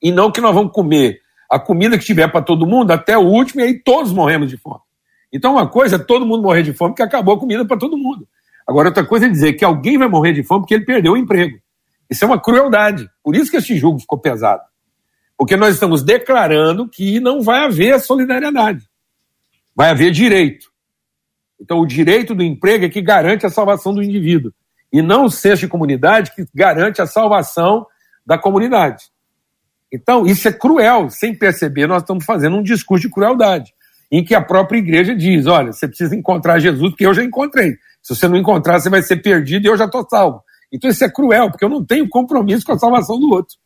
E 0.00 0.12
não 0.12 0.30
que 0.30 0.40
nós 0.40 0.54
vamos 0.54 0.72
comer 0.72 1.20
a 1.50 1.58
comida 1.58 1.98
que 1.98 2.04
tiver 2.04 2.28
para 2.28 2.42
todo 2.42 2.66
mundo 2.66 2.90
até 2.90 3.16
o 3.16 3.22
último 3.22 3.60
e 3.60 3.64
aí 3.64 3.82
todos 3.82 4.12
morremos 4.12 4.48
de 4.48 4.56
fome. 4.56 4.80
Então 5.32 5.52
uma 5.52 5.68
coisa 5.68 5.96
é 5.96 5.98
todo 5.98 6.26
mundo 6.26 6.42
morrer 6.42 6.62
de 6.62 6.72
fome 6.72 6.92
porque 6.92 7.02
acabou 7.02 7.34
a 7.34 7.38
comida 7.38 7.64
para 7.64 7.76
todo 7.76 7.96
mundo. 7.96 8.26
Agora, 8.66 8.88
outra 8.88 9.04
coisa 9.04 9.26
é 9.26 9.28
dizer 9.28 9.54
que 9.54 9.64
alguém 9.64 9.98
vai 9.98 10.08
morrer 10.08 10.32
de 10.32 10.42
fome 10.42 10.62
porque 10.62 10.74
ele 10.74 10.84
perdeu 10.84 11.12
o 11.12 11.16
emprego. 11.16 11.58
Isso 12.08 12.24
é 12.24 12.26
uma 12.26 12.40
crueldade. 12.40 13.08
Por 13.22 13.36
isso 13.36 13.50
que 13.50 13.56
esse 13.56 13.76
julgo 13.76 13.98
ficou 13.98 14.18
pesado. 14.18 14.62
Porque 15.36 15.56
nós 15.56 15.74
estamos 15.74 16.02
declarando 16.02 16.88
que 16.88 17.20
não 17.20 17.42
vai 17.42 17.64
haver 17.64 18.00
solidariedade. 18.00 18.88
Vai 19.74 19.90
haver 19.90 20.10
direito. 20.12 20.72
Então, 21.64 21.80
o 21.80 21.86
direito 21.86 22.34
do 22.34 22.42
emprego 22.42 22.84
é 22.84 22.90
que 22.90 23.00
garante 23.00 23.46
a 23.46 23.48
salvação 23.48 23.94
do 23.94 24.02
indivíduo. 24.02 24.52
E 24.92 25.00
não 25.00 25.24
o 25.24 25.30
senso 25.30 25.60
de 25.60 25.68
comunidade 25.68 26.30
que 26.34 26.46
garante 26.54 27.00
a 27.00 27.06
salvação 27.06 27.86
da 28.24 28.36
comunidade. 28.36 29.06
Então, 29.90 30.26
isso 30.26 30.46
é 30.46 30.52
cruel. 30.52 31.08
Sem 31.08 31.34
perceber, 31.34 31.86
nós 31.86 32.02
estamos 32.02 32.26
fazendo 32.26 32.58
um 32.58 32.62
discurso 32.62 33.08
de 33.08 33.12
crueldade. 33.12 33.72
Em 34.12 34.22
que 34.22 34.34
a 34.34 34.42
própria 34.42 34.76
igreja 34.76 35.16
diz: 35.16 35.46
olha, 35.46 35.72
você 35.72 35.88
precisa 35.88 36.14
encontrar 36.14 36.58
Jesus, 36.58 36.90
porque 36.90 37.06
eu 37.06 37.14
já 37.14 37.24
encontrei. 37.24 37.78
Se 38.02 38.14
você 38.14 38.28
não 38.28 38.36
encontrar, 38.36 38.78
você 38.78 38.90
vai 38.90 39.00
ser 39.00 39.22
perdido 39.22 39.64
e 39.64 39.68
eu 39.68 39.76
já 39.78 39.86
estou 39.86 40.06
salvo. 40.06 40.42
Então 40.70 40.90
isso 40.90 41.02
é 41.02 41.10
cruel, 41.10 41.50
porque 41.50 41.64
eu 41.64 41.70
não 41.70 41.82
tenho 41.82 42.06
compromisso 42.06 42.66
com 42.66 42.72
a 42.72 42.78
salvação 42.78 43.18
do 43.18 43.30
outro. 43.30 43.56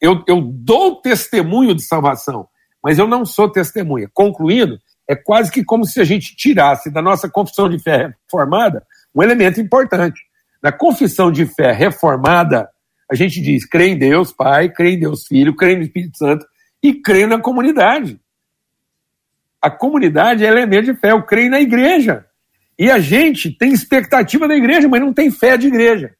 Eu, 0.00 0.24
eu 0.26 0.42
dou 0.42 1.00
testemunho 1.00 1.72
de 1.72 1.82
salvação, 1.82 2.48
mas 2.82 2.98
eu 2.98 3.06
não 3.06 3.24
sou 3.24 3.48
testemunha. 3.48 4.10
Concluindo, 4.12 4.80
é 5.08 5.16
quase 5.16 5.50
que 5.50 5.64
como 5.64 5.84
se 5.84 6.00
a 6.00 6.04
gente 6.04 6.36
tirasse 6.36 6.90
da 6.90 7.02
nossa 7.02 7.28
confissão 7.28 7.68
de 7.68 7.78
fé 7.78 8.14
reformada 8.24 8.86
um 9.14 9.22
elemento 9.22 9.60
importante. 9.60 10.20
Na 10.62 10.72
confissão 10.72 11.30
de 11.30 11.44
fé 11.44 11.72
reformada, 11.72 12.68
a 13.10 13.14
gente 13.14 13.40
diz: 13.40 13.66
creio 13.66 13.94
em 13.94 13.98
Deus 13.98 14.32
Pai, 14.32 14.68
creio 14.70 14.96
em 14.96 15.00
Deus 15.00 15.26
Filho, 15.26 15.54
creio 15.54 15.76
no 15.76 15.82
Espírito 15.82 16.16
Santo 16.16 16.46
e 16.82 16.94
creio 16.94 17.26
na 17.26 17.40
comunidade. 17.40 18.18
A 19.60 19.70
comunidade 19.70 20.44
é 20.44 20.48
elemento 20.48 20.86
de 20.86 20.94
fé. 20.94 21.12
Eu 21.12 21.22
creio 21.22 21.50
na 21.50 21.60
igreja. 21.60 22.24
E 22.78 22.90
a 22.90 22.98
gente 22.98 23.50
tem 23.50 23.72
expectativa 23.72 24.48
da 24.48 24.56
igreja, 24.56 24.88
mas 24.88 25.00
não 25.00 25.12
tem 25.12 25.30
fé 25.30 25.56
de 25.56 25.68
igreja. 25.68 26.14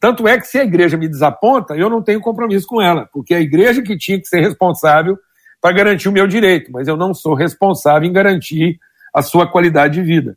Tanto 0.00 0.26
é 0.26 0.38
que 0.38 0.46
se 0.46 0.58
a 0.58 0.64
igreja 0.64 0.96
me 0.96 1.08
desaponta, 1.08 1.74
eu 1.74 1.88
não 1.88 2.02
tenho 2.02 2.20
compromisso 2.20 2.66
com 2.66 2.82
ela, 2.82 3.08
porque 3.12 3.32
é 3.32 3.38
a 3.38 3.40
igreja 3.40 3.82
que 3.82 3.96
tinha 3.96 4.20
que 4.20 4.26
ser 4.26 4.40
responsável 4.40 5.16
para 5.64 5.72
garantir 5.74 6.10
o 6.10 6.12
meu 6.12 6.26
direito, 6.26 6.70
mas 6.70 6.86
eu 6.86 6.94
não 6.94 7.14
sou 7.14 7.32
responsável 7.32 8.06
em 8.06 8.12
garantir 8.12 8.78
a 9.14 9.22
sua 9.22 9.50
qualidade 9.50 9.94
de 9.94 10.02
vida. 10.02 10.36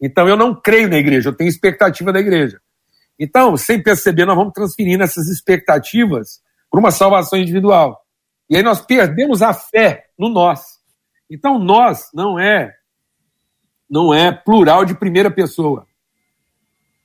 Então 0.00 0.26
eu 0.26 0.34
não 0.34 0.58
creio 0.58 0.88
na 0.88 0.96
igreja, 0.96 1.28
eu 1.28 1.36
tenho 1.36 1.50
expectativa 1.50 2.10
da 2.10 2.20
igreja. 2.20 2.58
Então, 3.20 3.54
sem 3.58 3.82
perceber, 3.82 4.24
nós 4.24 4.34
vamos 4.34 4.54
transferindo 4.54 5.04
essas 5.04 5.28
expectativas 5.28 6.40
para 6.70 6.80
uma 6.80 6.90
salvação 6.90 7.38
individual. 7.38 8.00
E 8.48 8.56
aí 8.56 8.62
nós 8.62 8.80
perdemos 8.80 9.42
a 9.42 9.52
fé 9.52 10.06
no 10.18 10.30
nós. 10.30 10.80
Então, 11.30 11.58
nós 11.58 12.08
não 12.14 12.40
é 12.40 12.72
não 13.90 14.14
é 14.14 14.32
plural 14.32 14.86
de 14.86 14.94
primeira 14.94 15.30
pessoa. 15.30 15.86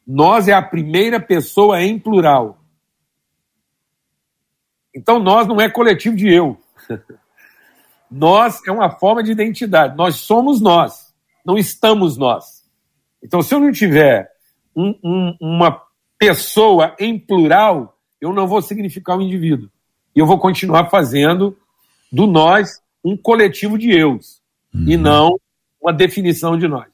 Nós 0.08 0.47
é 0.47 0.54
a 0.54 0.62
primeira 0.62 1.20
pessoa 1.20 1.82
em 1.82 1.99
plural. 1.99 2.64
Então 4.95 5.20
nós 5.20 5.45
não 5.47 5.60
é 5.60 5.70
coletivo 5.70 6.16
de 6.16 6.34
eu. 6.34 6.58
nós 8.12 8.59
é 8.68 8.72
uma 8.72 8.89
forma 8.89 9.24
de 9.24 9.32
identidade. 9.32 9.95
Nós 9.95 10.18
somos 10.18 10.59
nós, 10.59 11.14
não 11.45 11.57
estamos 11.57 12.18
nós. 12.18 12.64
Então 13.24 13.41
se 13.41 13.53
eu 13.53 13.59
não 13.59 13.72
tiver 13.72 14.30
um, 14.76 14.95
um, 15.03 15.38
uma 15.39 15.82
pessoa 16.20 16.95
em 16.99 17.18
plural, 17.18 17.97
eu 18.20 18.34
não 18.34 18.47
vou 18.47 18.62
significar 18.62 19.18
um 19.18 19.22
indivíduo. 19.22 19.70
E 20.16 20.20
eu 20.20 20.26
vou 20.26 20.38
continuar 20.38 20.89
fazendo 20.89 21.57
do 22.12 22.28
nós 22.28 22.82
um 23.03 23.16
coletivo 23.16 23.78
de 23.78 23.91
eus 23.91 24.41
uhum. 24.74 24.86
e 24.88 24.97
não 24.97 25.39
uma 25.82 25.93
definição 25.93 26.57
de 26.57 26.68
nós. 26.68 26.91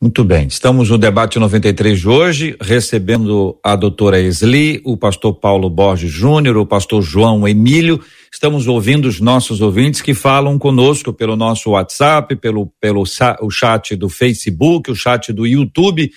Muito 0.00 0.24
bem, 0.24 0.48
estamos 0.48 0.90
no 0.90 0.98
debate 0.98 1.38
93 1.38 2.00
de 2.00 2.08
hoje, 2.08 2.56
recebendo 2.60 3.56
a 3.62 3.76
doutora 3.76 4.20
Esli, 4.20 4.80
o 4.84 4.96
pastor 4.96 5.34
Paulo 5.34 5.70
Borges 5.70 6.10
Júnior, 6.10 6.56
o 6.56 6.66
pastor 6.66 7.02
João 7.02 7.46
Emílio. 7.46 8.02
Estamos 8.42 8.66
ouvindo 8.66 9.06
os 9.06 9.20
nossos 9.20 9.60
ouvintes 9.60 10.00
que 10.00 10.14
falam 10.14 10.58
conosco 10.58 11.12
pelo 11.12 11.36
nosso 11.36 11.70
WhatsApp, 11.70 12.34
pelo, 12.34 12.66
pelo 12.80 13.04
o 13.40 13.50
chat 13.52 13.94
do 13.94 14.08
Facebook, 14.08 14.90
o 14.90 14.96
chat 14.96 15.32
do 15.32 15.46
YouTube. 15.46 16.10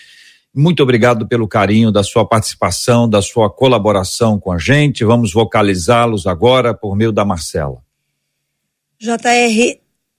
Muito 0.51 0.81
obrigado 0.81 1.27
pelo 1.27 1.47
carinho 1.47 1.91
da 1.91 2.01
sua 2.01 2.27
participação, 2.27 3.07
da 3.07 3.21
sua 3.21 3.47
colaboração 3.47 4.39
com 4.39 4.51
a 4.51 4.57
gente. 4.57 5.05
Vamos 5.05 5.33
vocalizá-los 5.33 6.25
agora 6.25 6.73
por 6.73 6.95
meio 6.95 7.11
da 7.11 7.23
Marcela. 7.23 7.77
JR, 8.99 9.77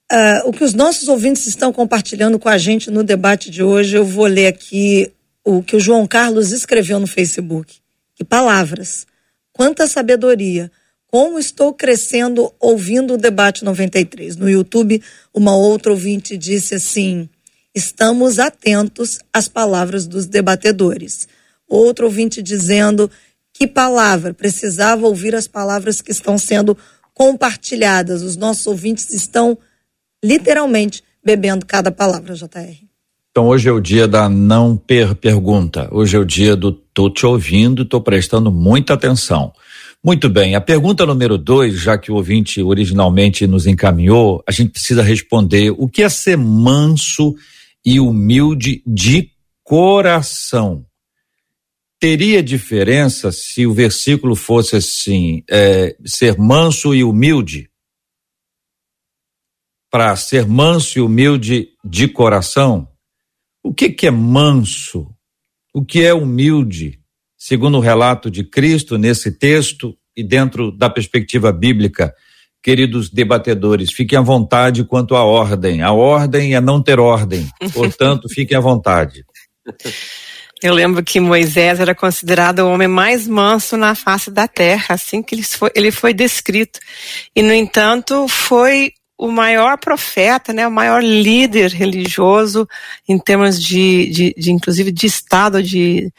Uh, 0.09 0.47
o 0.47 0.53
que 0.53 0.63
os 0.63 0.73
nossos 0.73 1.09
ouvintes 1.09 1.45
estão 1.47 1.73
compartilhando 1.73 2.39
com 2.39 2.47
a 2.47 2.57
gente 2.57 2.89
no 2.89 3.03
debate 3.03 3.51
de 3.51 3.61
hoje, 3.61 3.97
eu 3.97 4.05
vou 4.05 4.25
ler 4.25 4.47
aqui 4.47 5.11
o 5.43 5.61
que 5.61 5.75
o 5.75 5.79
João 5.81 6.07
Carlos 6.07 6.53
escreveu 6.53 6.97
no 6.97 7.07
Facebook. 7.07 7.79
Que 8.15 8.23
palavras, 8.23 9.05
quanta 9.51 9.85
sabedoria, 9.85 10.71
como 11.07 11.39
estou 11.39 11.73
crescendo 11.73 12.53
ouvindo 12.59 13.13
o 13.13 13.17
debate 13.17 13.63
93. 13.63 14.35
No 14.35 14.49
YouTube, 14.49 15.01
uma 15.33 15.55
outra 15.55 15.91
ouvinte 15.91 16.37
disse 16.37 16.75
assim: 16.75 17.29
estamos 17.73 18.39
atentos 18.39 19.19
às 19.33 19.47
palavras 19.47 20.05
dos 20.05 20.25
debatedores. 20.25 21.27
Outro 21.67 22.05
ouvinte 22.05 22.41
dizendo: 22.41 23.09
que 23.53 23.65
palavra, 23.65 24.33
precisava 24.33 25.07
ouvir 25.07 25.33
as 25.33 25.47
palavras 25.47 26.01
que 26.01 26.11
estão 26.11 26.37
sendo 26.37 26.77
compartilhadas. 27.13 28.21
Os 28.21 28.35
nossos 28.35 28.67
ouvintes 28.67 29.11
estão 29.11 29.57
literalmente 30.23 31.03
bebendo 31.23 31.65
cada 31.65 31.91
palavra, 31.91 32.35
JR. 32.35 32.85
Então 33.31 33.47
hoje 33.47 33.69
é 33.69 33.71
o 33.71 33.79
dia 33.79 34.07
da 34.07 34.27
não 34.27 34.75
per 34.75 35.15
pergunta. 35.15 35.87
Hoje 35.91 36.15
é 36.15 36.19
o 36.19 36.25
dia 36.25 36.55
do 36.55 36.71
tô 36.71 37.09
te 37.09 37.25
ouvindo, 37.25 37.85
tô 37.85 38.01
prestando 38.01 38.51
muita 38.51 38.93
atenção. 38.93 39.53
Muito 40.07 40.29
bem, 40.29 40.55
a 40.55 40.61
pergunta 40.61 41.05
número 41.05 41.37
dois, 41.37 41.77
já 41.81 41.97
que 41.97 42.09
o 42.09 42.15
ouvinte 42.15 42.61
originalmente 42.61 43.45
nos 43.45 43.67
encaminhou, 43.67 44.41
a 44.47 44.53
gente 44.53 44.71
precisa 44.71 45.03
responder 45.03 45.71
o 45.71 45.85
que 45.89 46.01
é 46.01 46.07
ser 46.07 46.37
manso 46.37 47.35
e 47.85 47.99
humilde 47.99 48.81
de 48.87 49.29
coração. 49.65 50.85
Teria 51.99 52.41
diferença 52.41 53.33
se 53.33 53.67
o 53.67 53.73
versículo 53.73 54.33
fosse 54.33 54.77
assim, 54.77 55.43
é, 55.49 55.93
ser 56.05 56.37
manso 56.37 56.95
e 56.95 57.03
humilde? 57.03 57.69
para 59.89 60.15
ser 60.15 60.45
manso 60.45 60.99
e 60.99 61.01
humilde 61.01 61.69
de 61.83 62.07
coração? 62.07 62.87
O 63.61 63.73
que, 63.73 63.89
que 63.89 64.07
é 64.07 64.11
manso? 64.11 65.13
O 65.73 65.83
que 65.83 66.03
é 66.03 66.13
humilde? 66.13 67.01
Segundo 67.47 67.77
o 67.77 67.79
relato 67.79 68.29
de 68.29 68.43
Cristo 68.43 68.97
nesse 68.97 69.31
texto 69.31 69.95
e 70.13 70.21
dentro 70.21 70.69
da 70.69 70.89
perspectiva 70.89 71.49
bíblica, 71.49 72.13
queridos 72.61 73.09
debatedores, 73.09 73.89
fiquem 73.89 74.19
à 74.19 74.21
vontade 74.21 74.83
quanto 74.83 75.15
à 75.15 75.23
ordem. 75.23 75.81
A 75.81 75.93
ordem 75.93 76.55
é 76.55 76.59
não 76.59 76.83
ter 76.83 76.99
ordem, 76.99 77.47
portanto, 77.73 78.27
fiquem 78.27 78.57
à 78.57 78.59
vontade. 78.59 79.23
Eu 80.61 80.73
lembro 80.73 81.01
que 81.01 81.21
Moisés 81.21 81.79
era 81.79 81.95
considerado 81.95 82.59
o 82.59 82.69
homem 82.69 82.89
mais 82.89 83.25
manso 83.25 83.77
na 83.77 83.95
face 83.95 84.29
da 84.29 84.45
terra, 84.45 84.95
assim 84.95 85.23
que 85.23 85.33
ele 85.33 85.43
foi, 85.43 85.71
ele 85.73 85.89
foi 85.89 86.13
descrito. 86.13 86.81
E, 87.33 87.41
no 87.41 87.53
entanto, 87.53 88.27
foi 88.27 88.91
o 89.17 89.31
maior 89.31 89.77
profeta, 89.79 90.51
né, 90.51 90.67
o 90.67 90.71
maior 90.71 91.01
líder 91.01 91.71
religioso 91.71 92.67
em 93.07 93.17
termos 93.17 93.63
de, 93.63 94.09
de, 94.11 94.35
de 94.37 94.51
inclusive 94.51 94.91
de 94.91 95.07
estado, 95.07 95.63
de, 95.63 96.11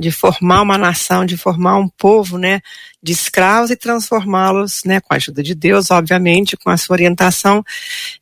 de 0.00 0.10
formar 0.10 0.62
uma 0.62 0.76
nação, 0.76 1.24
de 1.24 1.36
formar 1.36 1.76
um 1.78 1.88
povo, 1.88 2.38
né, 2.38 2.60
de 3.02 3.12
escravos 3.12 3.70
e 3.70 3.76
transformá-los, 3.76 4.82
né, 4.84 5.00
com 5.00 5.14
a 5.14 5.16
ajuda 5.16 5.42
de 5.42 5.54
Deus, 5.54 5.90
obviamente, 5.90 6.56
com 6.56 6.70
a 6.70 6.76
sua 6.76 6.94
orientação, 6.94 7.62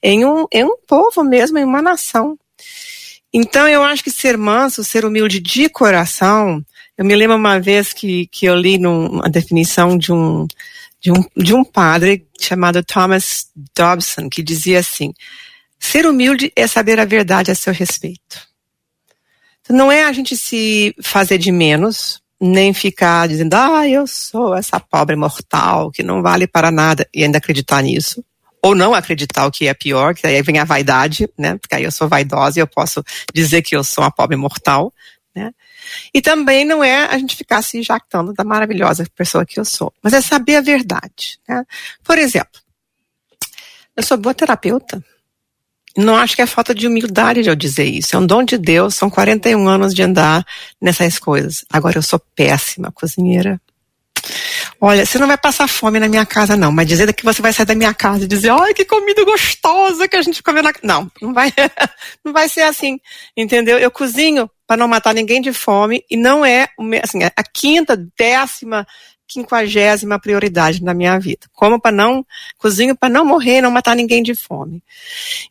em 0.02 0.24
um, 0.26 0.46
em 0.52 0.64
um 0.64 0.76
povo 0.86 1.24
mesmo, 1.24 1.58
em 1.58 1.64
uma 1.64 1.80
nação. 1.80 2.38
Então, 3.32 3.66
eu 3.68 3.82
acho 3.82 4.04
que 4.04 4.10
ser 4.10 4.36
manso, 4.36 4.84
ser 4.84 5.04
humilde 5.04 5.40
de 5.40 5.68
coração, 5.68 6.62
eu 6.98 7.04
me 7.04 7.14
lembro 7.14 7.36
uma 7.36 7.60
vez 7.60 7.92
que, 7.92 8.26
que 8.26 8.46
eu 8.46 8.56
li 8.56 8.76
numa 8.76 9.28
definição 9.28 9.96
de 9.96 10.12
um, 10.12 10.46
de 11.00 11.12
um, 11.12 11.24
de 11.36 11.54
um 11.54 11.62
padre 11.62 12.26
chamado 12.40 12.82
Thomas 12.82 13.46
Dobson, 13.76 14.28
que 14.28 14.42
dizia 14.42 14.80
assim: 14.80 15.14
ser 15.78 16.06
humilde 16.06 16.52
é 16.56 16.66
saber 16.66 16.98
a 16.98 17.04
verdade 17.04 17.52
a 17.52 17.54
seu 17.54 17.72
respeito. 17.72 18.47
Não 19.68 19.90
é 19.92 20.04
a 20.04 20.12
gente 20.12 20.36
se 20.36 20.94
fazer 21.02 21.38
de 21.38 21.52
menos, 21.52 22.20
nem 22.40 22.72
ficar 22.72 23.28
dizendo, 23.28 23.54
ah, 23.54 23.88
eu 23.88 24.06
sou 24.06 24.54
essa 24.54 24.78
pobre 24.78 25.16
mortal 25.16 25.90
que 25.90 26.02
não 26.02 26.22
vale 26.22 26.46
para 26.46 26.70
nada, 26.70 27.08
e 27.12 27.24
ainda 27.24 27.38
acreditar 27.38 27.82
nisso. 27.82 28.24
Ou 28.62 28.74
não 28.74 28.94
acreditar 28.94 29.46
o 29.46 29.50
que 29.50 29.68
é 29.68 29.74
pior, 29.74 30.14
que 30.14 30.26
aí 30.26 30.42
vem 30.42 30.58
a 30.58 30.64
vaidade, 30.64 31.28
né? 31.38 31.56
Porque 31.58 31.76
aí 31.76 31.84
eu 31.84 31.92
sou 31.92 32.08
vaidosa 32.08 32.58
e 32.58 32.62
eu 32.62 32.66
posso 32.66 33.04
dizer 33.32 33.62
que 33.62 33.76
eu 33.76 33.84
sou 33.84 34.02
uma 34.02 34.10
pobre 34.10 34.36
mortal, 34.36 34.92
né? 35.34 35.52
E 36.12 36.20
também 36.20 36.64
não 36.64 36.82
é 36.82 37.06
a 37.06 37.18
gente 37.18 37.36
ficar 37.36 37.62
se 37.62 37.82
jactando 37.82 38.32
da 38.32 38.44
maravilhosa 38.44 39.06
pessoa 39.16 39.46
que 39.46 39.60
eu 39.60 39.64
sou, 39.64 39.92
mas 40.02 40.12
é 40.12 40.20
saber 40.20 40.56
a 40.56 40.60
verdade. 40.60 41.38
Né? 41.48 41.64
Por 42.02 42.18
exemplo, 42.18 42.60
eu 43.96 44.02
sou 44.02 44.16
boa 44.16 44.34
terapeuta. 44.34 45.02
Não 45.98 46.16
acho 46.16 46.36
que 46.36 46.42
é 46.42 46.46
falta 46.46 46.72
de 46.72 46.86
humildade 46.86 47.42
de 47.42 47.50
eu 47.50 47.56
dizer 47.56 47.84
isso. 47.84 48.14
É 48.14 48.18
um 48.20 48.24
dom 48.24 48.44
de 48.44 48.56
Deus, 48.56 48.94
são 48.94 49.10
41 49.10 49.66
anos 49.66 49.92
de 49.92 50.00
andar 50.00 50.46
nessas 50.80 51.18
coisas. 51.18 51.64
Agora 51.68 51.98
eu 51.98 52.02
sou 52.02 52.20
péssima 52.36 52.92
cozinheira. 52.92 53.60
Olha, 54.80 55.04
você 55.04 55.18
não 55.18 55.26
vai 55.26 55.36
passar 55.36 55.66
fome 55.66 55.98
na 55.98 56.08
minha 56.08 56.24
casa, 56.24 56.56
não, 56.56 56.70
mas 56.70 56.86
dizer 56.86 57.12
que 57.12 57.24
você 57.24 57.42
vai 57.42 57.52
sair 57.52 57.66
da 57.66 57.74
minha 57.74 57.92
casa 57.92 58.24
e 58.24 58.28
dizer, 58.28 58.50
ai, 58.50 58.72
que 58.74 58.84
comida 58.84 59.24
gostosa 59.24 60.06
que 60.06 60.14
a 60.14 60.22
gente 60.22 60.40
comeu 60.40 60.62
na 60.62 60.72
Não, 60.84 61.10
não 61.20 61.34
vai, 61.34 61.52
não 62.24 62.32
vai 62.32 62.48
ser 62.48 62.62
assim, 62.62 63.00
entendeu? 63.36 63.76
Eu 63.76 63.90
cozinho 63.90 64.48
para 64.68 64.76
não 64.76 64.86
matar 64.86 65.12
ninguém 65.12 65.40
de 65.40 65.52
fome 65.52 66.04
e 66.08 66.16
não 66.16 66.46
é 66.46 66.68
assim, 67.02 67.24
a 67.24 67.42
quinta, 67.42 67.96
décima, 68.16 68.86
quinquagésima 69.28 70.18
prioridade 70.18 70.82
na 70.82 70.94
minha 70.94 71.18
vida. 71.18 71.46
Como 71.52 71.80
para 71.80 71.92
não, 71.92 72.26
cozinho 72.56 72.96
para 72.96 73.08
não 73.08 73.24
morrer, 73.24 73.60
não 73.60 73.70
matar 73.70 73.94
ninguém 73.94 74.22
de 74.22 74.34
fome. 74.34 74.82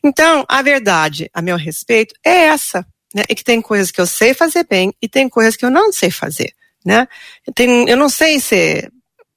Então, 0.02 0.44
a 0.48 0.60
verdade, 0.60 1.30
a 1.32 1.40
meu 1.40 1.56
respeito, 1.56 2.14
é 2.24 2.46
essa, 2.46 2.84
né? 3.14 3.24
É 3.28 3.34
que 3.34 3.44
tem 3.44 3.62
coisas 3.62 3.90
que 3.90 4.00
eu 4.00 4.06
sei 4.06 4.34
fazer 4.34 4.66
bem 4.68 4.92
e 5.00 5.08
tem 5.08 5.28
coisas 5.28 5.56
que 5.56 5.64
eu 5.64 5.70
não 5.70 5.92
sei 5.92 6.10
fazer, 6.10 6.52
né? 6.84 7.06
Eu, 7.46 7.52
tenho, 7.54 7.88
eu 7.88 7.96
não 7.96 8.08
sei 8.08 8.40
ser 8.40 8.92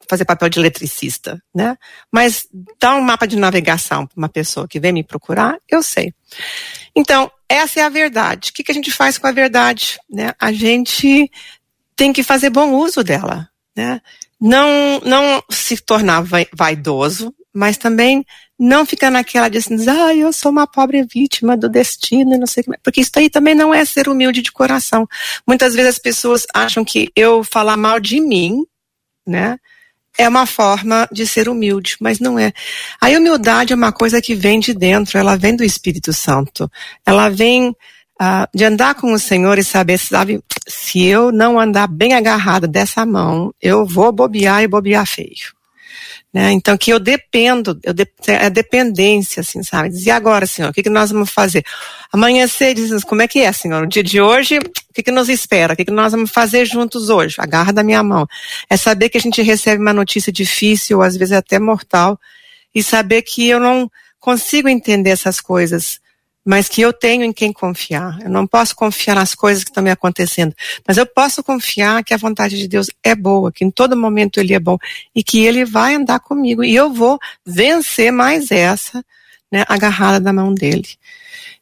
fazer 0.10 0.26
papel 0.26 0.50
de 0.50 0.60
eletricista, 0.60 1.42
né? 1.56 1.78
Mas 2.12 2.46
dar 2.78 2.96
um 2.96 3.02
mapa 3.02 3.26
de 3.26 3.38
navegação 3.38 4.06
para 4.06 4.18
uma 4.18 4.28
pessoa 4.28 4.68
que 4.68 4.78
vem 4.78 4.92
me 4.92 5.06
procurar, 5.06 5.58
eu 5.70 5.82
sei. 5.82 6.14
Então, 6.94 7.32
essa 7.48 7.80
é 7.80 7.84
a 7.84 7.89
verdade. 7.89 8.50
O 8.50 8.54
que, 8.54 8.64
que 8.64 8.72
a 8.72 8.76
gente 8.76 8.92
faz 8.92 9.18
com 9.18 9.28
a 9.28 9.32
verdade? 9.32 9.98
Né? 10.10 10.34
A 10.38 10.52
gente 10.52 11.32
tem 11.96 12.12
que 12.12 12.24
fazer 12.24 12.50
bom 12.50 12.74
uso 12.74 13.04
dela. 13.04 13.50
Né? 13.74 14.02
Não, 14.42 15.00
não 15.06 15.44
se 15.50 15.78
tornar 15.78 16.24
vaidoso, 16.54 17.34
mas 17.54 17.78
também 17.78 18.26
não 18.58 18.86
ficar 18.86 19.12
naquela 19.12 19.50
de 19.50 19.58
assim, 19.58 19.76
ah, 19.88 20.16
eu 20.16 20.34
sou 20.34 20.52
uma 20.52 20.66
pobre 20.66 21.04
vítima 21.04 21.56
do 21.56 21.70
destino 21.70 22.38
não 22.38 22.48
sei 22.48 22.62
o 22.62 22.72
que. 22.72 22.80
Porque 22.84 23.02
isso 23.02 23.12
aí 23.16 23.30
também 23.30 23.54
não 23.54 23.74
é 23.74 23.86
ser 23.86 24.10
humilde 24.10 24.42
de 24.42 24.52
coração. 24.52 25.08
Muitas 25.48 25.74
vezes 25.74 25.89
as 25.89 26.00
pessoas 26.00 26.46
acham 26.54 26.84
que 26.84 27.12
eu 27.16 27.44
falar 27.44 27.78
mal 27.78 28.00
de 28.00 28.20
mim, 28.20 28.66
né? 29.26 29.58
é 30.18 30.28
uma 30.28 30.46
forma 30.46 31.08
de 31.12 31.26
ser 31.26 31.48
humilde, 31.50 31.96
mas 32.00 32.20
não 32.20 32.38
é. 32.38 32.52
A 33.00 33.10
humildade 33.10 33.74
é 33.74 33.76
uma 33.76 33.92
coisa 33.92 34.22
que 34.22 34.36
vem 34.36 34.60
de 34.60 34.74
dentro, 34.74 35.18
ela 35.18 35.36
vem 35.36 35.56
do 35.56 35.64
Espírito 35.64 36.14
Santo. 36.14 36.70
Ela 37.06 37.30
vem 37.30 37.76
uh, 38.22 38.47
de 38.53 38.63
andar 38.63 38.93
com 38.93 39.11
o 39.11 39.19
Senhor 39.19 39.57
e 39.57 39.63
saber, 39.63 39.97
sabe, 39.97 40.43
se 40.67 41.03
eu 41.03 41.32
não 41.32 41.59
andar 41.59 41.88
bem 41.88 42.13
agarrado 42.13 42.67
dessa 42.67 43.05
mão, 43.05 43.53
eu 43.59 43.86
vou 43.86 44.11
bobear 44.11 44.61
e 44.61 44.67
bobear 44.67 45.07
feio. 45.07 45.59
Né? 46.34 46.53
Então, 46.53 46.78
que 46.78 46.93
eu 46.93 46.99
dependo, 46.99 47.78
eu 47.84 47.93
de, 47.93 48.07
é 48.28 48.49
dependência, 48.49 49.41
assim, 49.41 49.61
sabe? 49.63 49.89
Diz, 49.89 50.05
e 50.05 50.11
agora, 50.11 50.45
Senhor, 50.45 50.69
o 50.69 50.74
que, 50.74 50.84
que 50.84 50.89
nós 50.89 51.11
vamos 51.11 51.30
fazer? 51.30 51.65
Amanhecer, 52.13 52.74
diz, 52.74 53.03
como 53.03 53.22
é 53.22 53.28
que 53.28 53.39
é, 53.39 53.51
Senhor? 53.51 53.84
O 53.84 53.88
dia 53.88 54.03
de 54.03 54.22
hoje, 54.22 54.57
o 54.57 54.93
que, 54.93 55.03
que 55.03 55.11
nos 55.11 55.28
espera? 55.28 55.74
O 55.74 55.76
que, 55.76 55.84
que 55.84 55.91
nós 55.91 56.13
vamos 56.13 56.32
fazer 56.32 56.65
juntos 56.65 57.09
hoje? 57.09 57.36
Agarra 57.38 57.74
da 57.74 57.84
minha 57.84 58.01
mão. 58.01 58.26
É 58.69 58.78
saber 58.78 59.09
que 59.09 59.17
a 59.17 59.22
gente 59.22 59.41
recebe 59.41 59.82
uma 59.82 59.91
notícia 59.91 60.32
difícil, 60.32 61.01
às 61.01 61.17
vezes 61.17 61.34
até 61.34 61.59
mortal, 61.59 62.17
e 62.74 62.82
saber 62.82 63.24
que 63.24 63.49
eu 63.49 63.59
não 63.59 63.91
consigo 64.17 64.69
entender 64.69 65.09
essas 65.09 65.41
coisas 65.41 65.99
mas 66.46 66.68
que 66.68 66.82
eu 66.82 66.92
tenho 66.92 67.24
em 67.24 67.32
quem 67.32 67.54
confiar. 67.54 68.20
Eu 68.22 68.30
não 68.30 68.48
posso 68.48 68.76
confiar 68.76 69.16
nas 69.16 69.36
coisas 69.36 69.64
que 69.64 69.70
estão 69.70 69.84
me 69.84 69.92
acontecendo, 69.92 70.56
mas 70.88 70.98
eu 70.98 71.06
posso 71.06 71.44
confiar 71.44 72.04
que 72.04 72.14
a 72.14 72.18
vontade 72.18 72.58
de 72.58 72.68
Deus 72.68 72.89
é 73.04 73.16
boa, 73.16 73.52
que 73.52 73.64
em 73.64 73.72
todo 73.72 73.96
momento 73.96 74.39
Ele 74.39 74.54
é 74.54 74.60
bom 74.60 74.78
e 75.16 75.24
que 75.24 75.46
Ele 75.46 75.66
vai 75.66 75.96
andar 75.96 76.20
comigo 76.20 76.64
e 76.64 76.76
eu 76.76 76.92
vou 76.92 77.20
vencer 77.46 78.12
mais 78.12 78.52
essa, 78.52 79.04
né, 79.52 79.64
agarrada 79.68 80.20
da 80.20 80.34
mão 80.34 80.54
dele. 80.54 80.89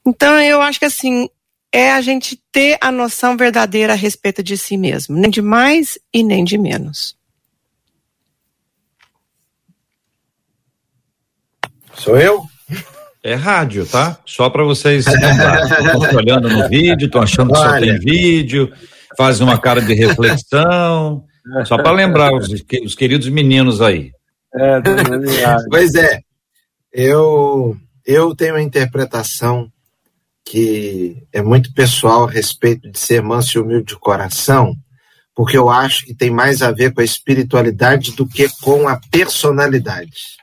Então 0.05 0.39
eu 0.39 0.61
acho 0.61 0.79
que 0.79 0.85
assim, 0.85 1.29
é 1.71 1.91
a 1.91 2.01
gente 2.01 2.41
ter 2.51 2.77
a 2.81 2.91
noção 2.91 3.37
verdadeira 3.37 3.93
a 3.93 3.95
respeito 3.95 4.41
de 4.41 4.57
si 4.57 4.77
mesmo, 4.77 5.15
nem 5.15 5.29
de 5.29 5.41
mais 5.41 5.99
e 6.13 6.23
nem 6.23 6.43
de 6.43 6.57
menos. 6.57 7.17
Sou 11.93 12.17
eu? 12.17 12.47
É 13.23 13.33
rádio, 13.33 13.85
tá? 13.85 14.17
Só 14.25 14.49
para 14.49 14.63
vocês 14.63 15.05
Estão 15.07 16.15
olhando 16.15 16.49
no 16.49 16.69
vídeo, 16.69 17.05
estão 17.05 17.21
achando 17.21 17.51
que 17.51 17.59
só 17.59 17.79
tem 17.79 17.99
vídeo, 17.99 18.71
fazem 19.17 19.45
uma 19.45 19.57
cara 19.57 19.81
de 19.81 19.93
reflexão. 19.93 21.23
Só 21.65 21.77
para 21.77 21.91
lembrar 21.91 22.33
os, 22.33 22.47
os, 22.83 22.95
queridos 22.95 23.27
meninos 23.27 23.81
aí. 23.81 24.11
É, 24.55 24.81
pois 25.69 25.95
é, 25.95 26.21
eu, 26.93 27.75
eu 28.05 28.35
tenho 28.35 28.53
uma 28.53 28.61
interpretação 28.61 29.69
que 30.45 31.23
é 31.31 31.41
muito 31.41 31.73
pessoal 31.73 32.23
a 32.23 32.31
respeito 32.31 32.89
de 32.89 32.97
ser 32.97 33.21
manso 33.21 33.57
e 33.57 33.61
humilde 33.61 33.93
de 33.93 33.99
coração, 33.99 34.75
porque 35.35 35.57
eu 35.57 35.69
acho 35.69 36.05
que 36.05 36.15
tem 36.15 36.31
mais 36.31 36.61
a 36.61 36.71
ver 36.71 36.93
com 36.93 37.01
a 37.01 37.05
espiritualidade 37.05 38.15
do 38.15 38.27
que 38.27 38.47
com 38.61 38.87
a 38.87 38.99
personalidade. 39.11 40.39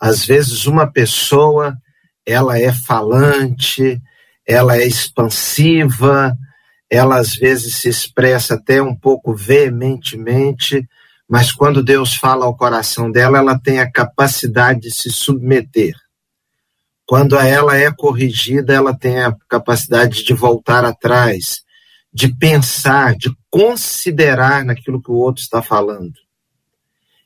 Às 0.00 0.24
vezes 0.24 0.66
uma 0.66 0.90
pessoa, 0.90 1.76
ela 2.24 2.58
é 2.58 2.72
falante, 2.72 4.00
ela 4.46 4.76
é 4.76 4.86
expansiva, 4.86 6.36
ela 6.90 7.18
às 7.18 7.34
vezes 7.34 7.76
se 7.76 7.88
expressa 7.88 8.54
até 8.54 8.80
um 8.80 8.94
pouco 8.94 9.34
veementemente, 9.34 10.88
mas 11.28 11.52
quando 11.52 11.82
Deus 11.82 12.14
fala 12.14 12.46
ao 12.46 12.56
coração 12.56 13.10
dela, 13.10 13.38
ela 13.38 13.58
tem 13.58 13.80
a 13.80 13.90
capacidade 13.90 14.80
de 14.80 14.94
se 14.94 15.10
submeter. 15.10 15.94
Quando 17.04 17.36
ela 17.36 17.76
é 17.76 17.90
corrigida, 17.90 18.72
ela 18.72 18.96
tem 18.96 19.22
a 19.22 19.34
capacidade 19.48 20.24
de 20.24 20.32
voltar 20.32 20.84
atrás, 20.84 21.62
de 22.12 22.34
pensar, 22.34 23.14
de 23.16 23.30
considerar 23.50 24.64
naquilo 24.64 25.02
que 25.02 25.10
o 25.10 25.14
outro 25.14 25.42
está 25.42 25.62
falando. 25.62 26.14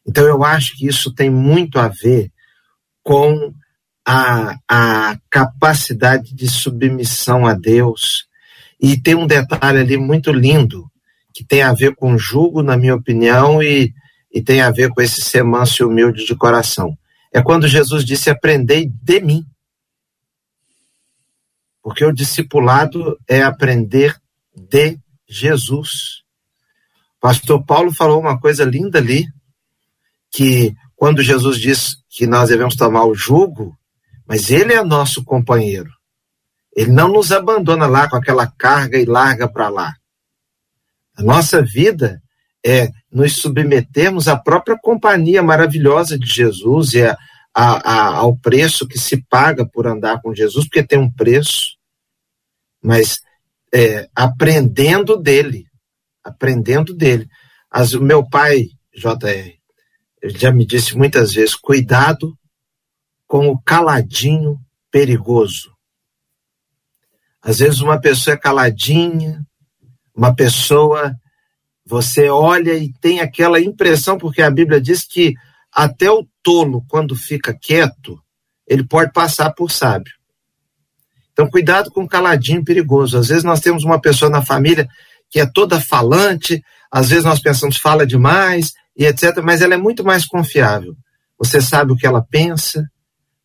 Então, 0.06 0.24
eu 0.24 0.42
acho 0.42 0.76
que 0.76 0.86
isso 0.86 1.12
tem 1.14 1.30
muito 1.30 1.78
a 1.78 1.88
ver 1.88 2.32
com 3.02 3.52
a, 4.06 4.56
a 4.68 5.18
capacidade 5.30 6.34
de 6.34 6.48
submissão 6.48 7.46
a 7.46 7.54
Deus. 7.54 8.26
E 8.80 9.00
tem 9.00 9.14
um 9.14 9.26
detalhe 9.26 9.78
ali 9.78 9.96
muito 9.96 10.32
lindo, 10.32 10.90
que 11.32 11.44
tem 11.44 11.62
a 11.62 11.72
ver 11.72 11.94
com 11.94 12.18
jugo, 12.18 12.62
na 12.62 12.76
minha 12.76 12.94
opinião, 12.94 13.62
e, 13.62 13.92
e 14.32 14.42
tem 14.42 14.60
a 14.60 14.70
ver 14.70 14.90
com 14.90 15.00
esse 15.00 15.20
ser 15.22 15.44
manso 15.44 15.82
e 15.82 15.86
humilde 15.86 16.24
de 16.24 16.34
coração. 16.34 16.96
É 17.32 17.40
quando 17.40 17.68
Jesus 17.68 18.04
disse: 18.04 18.28
Aprendei 18.28 18.86
de 18.86 19.20
mim. 19.20 19.44
Porque 21.82 22.04
o 22.04 22.12
discipulado 22.12 23.18
é 23.28 23.42
aprender 23.42 24.16
de 24.54 24.98
Jesus. 25.28 26.22
Pastor 27.20 27.64
Paulo 27.64 27.92
falou 27.92 28.20
uma 28.20 28.38
coisa 28.38 28.64
linda 28.64 28.98
ali, 28.98 29.26
que 30.30 30.74
quando 31.02 31.20
Jesus 31.20 31.58
diz 31.58 31.96
que 32.08 32.28
nós 32.28 32.50
devemos 32.50 32.76
tomar 32.76 33.04
o 33.06 33.12
jugo, 33.12 33.76
mas 34.24 34.52
ele 34.52 34.72
é 34.72 34.84
nosso 34.84 35.24
companheiro. 35.24 35.90
Ele 36.76 36.92
não 36.92 37.08
nos 37.08 37.32
abandona 37.32 37.88
lá 37.88 38.08
com 38.08 38.14
aquela 38.14 38.46
carga 38.46 38.96
e 38.96 39.04
larga 39.04 39.48
para 39.48 39.68
lá. 39.68 39.92
A 41.16 41.22
nossa 41.24 41.60
vida 41.60 42.22
é 42.64 42.88
nos 43.10 43.34
submetermos 43.38 44.28
à 44.28 44.36
própria 44.36 44.78
companhia 44.80 45.42
maravilhosa 45.42 46.16
de 46.16 46.24
Jesus 46.24 46.92
e 46.92 47.02
a, 47.02 47.18
a, 47.52 47.94
a, 47.94 48.06
ao 48.18 48.36
preço 48.36 48.86
que 48.86 48.96
se 48.96 49.24
paga 49.28 49.66
por 49.66 49.88
andar 49.88 50.22
com 50.22 50.32
Jesus, 50.32 50.66
porque 50.66 50.84
tem 50.84 51.00
um 51.00 51.10
preço, 51.10 51.76
mas 52.80 53.18
é, 53.74 54.08
aprendendo 54.14 55.16
dele, 55.16 55.66
aprendendo 56.22 56.94
dele. 56.94 57.28
As, 57.68 57.92
o 57.92 58.00
meu 58.00 58.24
pai, 58.24 58.66
JR, 58.94 59.61
já 60.22 60.52
me 60.52 60.64
disse 60.64 60.96
muitas 60.96 61.32
vezes: 61.32 61.54
cuidado 61.54 62.36
com 63.26 63.48
o 63.48 63.60
caladinho 63.60 64.58
perigoso. 64.90 65.72
Às 67.42 67.58
vezes 67.58 67.80
uma 67.80 68.00
pessoa 68.00 68.34
é 68.34 68.38
caladinha, 68.38 69.44
uma 70.14 70.34
pessoa 70.34 71.16
você 71.84 72.28
olha 72.28 72.74
e 72.74 72.92
tem 73.00 73.20
aquela 73.20 73.60
impressão, 73.60 74.16
porque 74.16 74.40
a 74.40 74.50
Bíblia 74.50 74.80
diz 74.80 75.04
que 75.04 75.34
até 75.72 76.10
o 76.10 76.26
tolo, 76.42 76.84
quando 76.88 77.16
fica 77.16 77.52
quieto, 77.52 78.22
ele 78.66 78.84
pode 78.86 79.12
passar 79.12 79.50
por 79.52 79.70
sábio. 79.70 80.12
Então, 81.32 81.48
cuidado 81.48 81.90
com 81.90 82.04
o 82.04 82.08
caladinho 82.08 82.62
perigoso. 82.62 83.18
Às 83.18 83.28
vezes 83.28 83.42
nós 83.42 83.60
temos 83.60 83.82
uma 83.82 84.00
pessoa 84.00 84.30
na 84.30 84.42
família 84.42 84.86
que 85.30 85.40
é 85.40 85.46
toda 85.46 85.80
falante, 85.80 86.62
às 86.90 87.08
vezes 87.08 87.24
nós 87.24 87.40
pensamos 87.40 87.78
fala 87.78 88.06
demais 88.06 88.74
e 88.96 89.06
etc, 89.06 89.38
mas 89.42 89.62
ela 89.62 89.74
é 89.74 89.78
muito 89.78 90.04
mais 90.04 90.24
confiável. 90.24 90.94
Você 91.38 91.60
sabe 91.60 91.92
o 91.92 91.96
que 91.96 92.06
ela 92.06 92.22
pensa, 92.22 92.88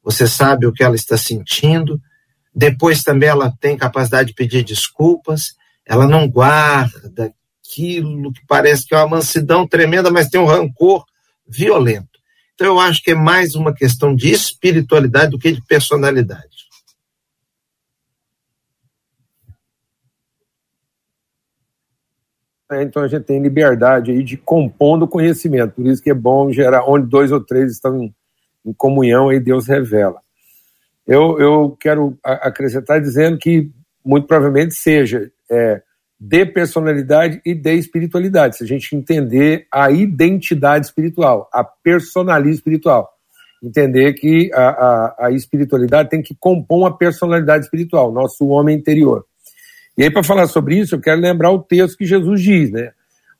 você 0.03 0.27
sabe 0.27 0.65
o 0.65 0.71
que 0.71 0.83
ela 0.83 0.95
está 0.95 1.17
sentindo. 1.17 1.99
Depois 2.53 3.03
também 3.03 3.29
ela 3.29 3.53
tem 3.59 3.77
capacidade 3.77 4.29
de 4.29 4.35
pedir 4.35 4.63
desculpas, 4.63 5.55
ela 5.85 6.07
não 6.07 6.27
guarda 6.27 7.33
aquilo 7.61 8.31
que 8.33 8.41
parece 8.47 8.85
que 8.85 8.95
é 8.95 8.97
uma 8.97 9.17
mansidão 9.17 9.67
tremenda, 9.67 10.09
mas 10.09 10.29
tem 10.29 10.39
um 10.39 10.45
rancor 10.45 11.05
violento. 11.47 12.17
Então 12.55 12.67
eu 12.67 12.79
acho 12.79 13.03
que 13.03 13.11
é 13.11 13.15
mais 13.15 13.53
uma 13.53 13.73
questão 13.73 14.15
de 14.15 14.31
espiritualidade 14.31 15.31
do 15.31 15.39
que 15.39 15.51
de 15.51 15.61
personalidade. 15.63 16.56
Né? 22.69 22.83
Então 22.83 23.01
a 23.01 23.07
gente 23.07 23.23
tem 23.23 23.41
liberdade 23.41 24.11
aí 24.11 24.23
de 24.23 24.37
compondo 24.37 25.07
conhecimento. 25.07 25.75
Por 25.75 25.85
isso 25.87 26.01
que 26.01 26.09
é 26.09 26.13
bom 26.13 26.51
gerar 26.51 26.85
onde 26.87 27.07
dois 27.07 27.31
ou 27.31 27.39
três 27.39 27.71
estão 27.71 28.03
em, 28.03 28.13
em 28.65 28.73
comunhão, 28.73 29.29
aí 29.29 29.39
Deus 29.39 29.67
revela. 29.67 30.19
Eu, 31.05 31.39
eu 31.39 31.77
quero 31.79 32.17
acrescentar 32.21 32.99
dizendo 32.99 33.37
que 33.37 33.71
muito 34.03 34.27
provavelmente 34.27 34.73
seja 34.73 35.31
é, 35.49 35.81
de 36.19 36.45
personalidade 36.45 37.41
e 37.45 37.53
de 37.53 37.73
espiritualidade. 37.75 38.57
Se 38.57 38.63
a 38.63 38.67
gente 38.67 38.95
entender 38.95 39.67
a 39.71 39.91
identidade 39.91 40.87
espiritual, 40.87 41.49
a 41.53 41.63
personalidade 41.63 42.55
espiritual. 42.55 43.09
Entender 43.63 44.13
que 44.13 44.51
a, 44.53 44.69
a, 44.69 45.25
a 45.27 45.31
espiritualidade 45.31 46.09
tem 46.09 46.21
que 46.21 46.35
compor 46.35 46.79
uma 46.79 46.95
personalidade 46.95 47.65
espiritual, 47.65 48.11
nosso 48.11 48.47
homem 48.47 48.77
interior. 48.77 49.25
E 49.97 50.03
aí, 50.03 50.11
para 50.11 50.23
falar 50.23 50.47
sobre 50.47 50.77
isso, 50.77 50.95
eu 50.95 51.01
quero 51.01 51.19
lembrar 51.19 51.51
o 51.51 51.59
texto 51.59 51.97
que 51.97 52.05
Jesus 52.05 52.41
diz, 52.41 52.71
né? 52.71 52.91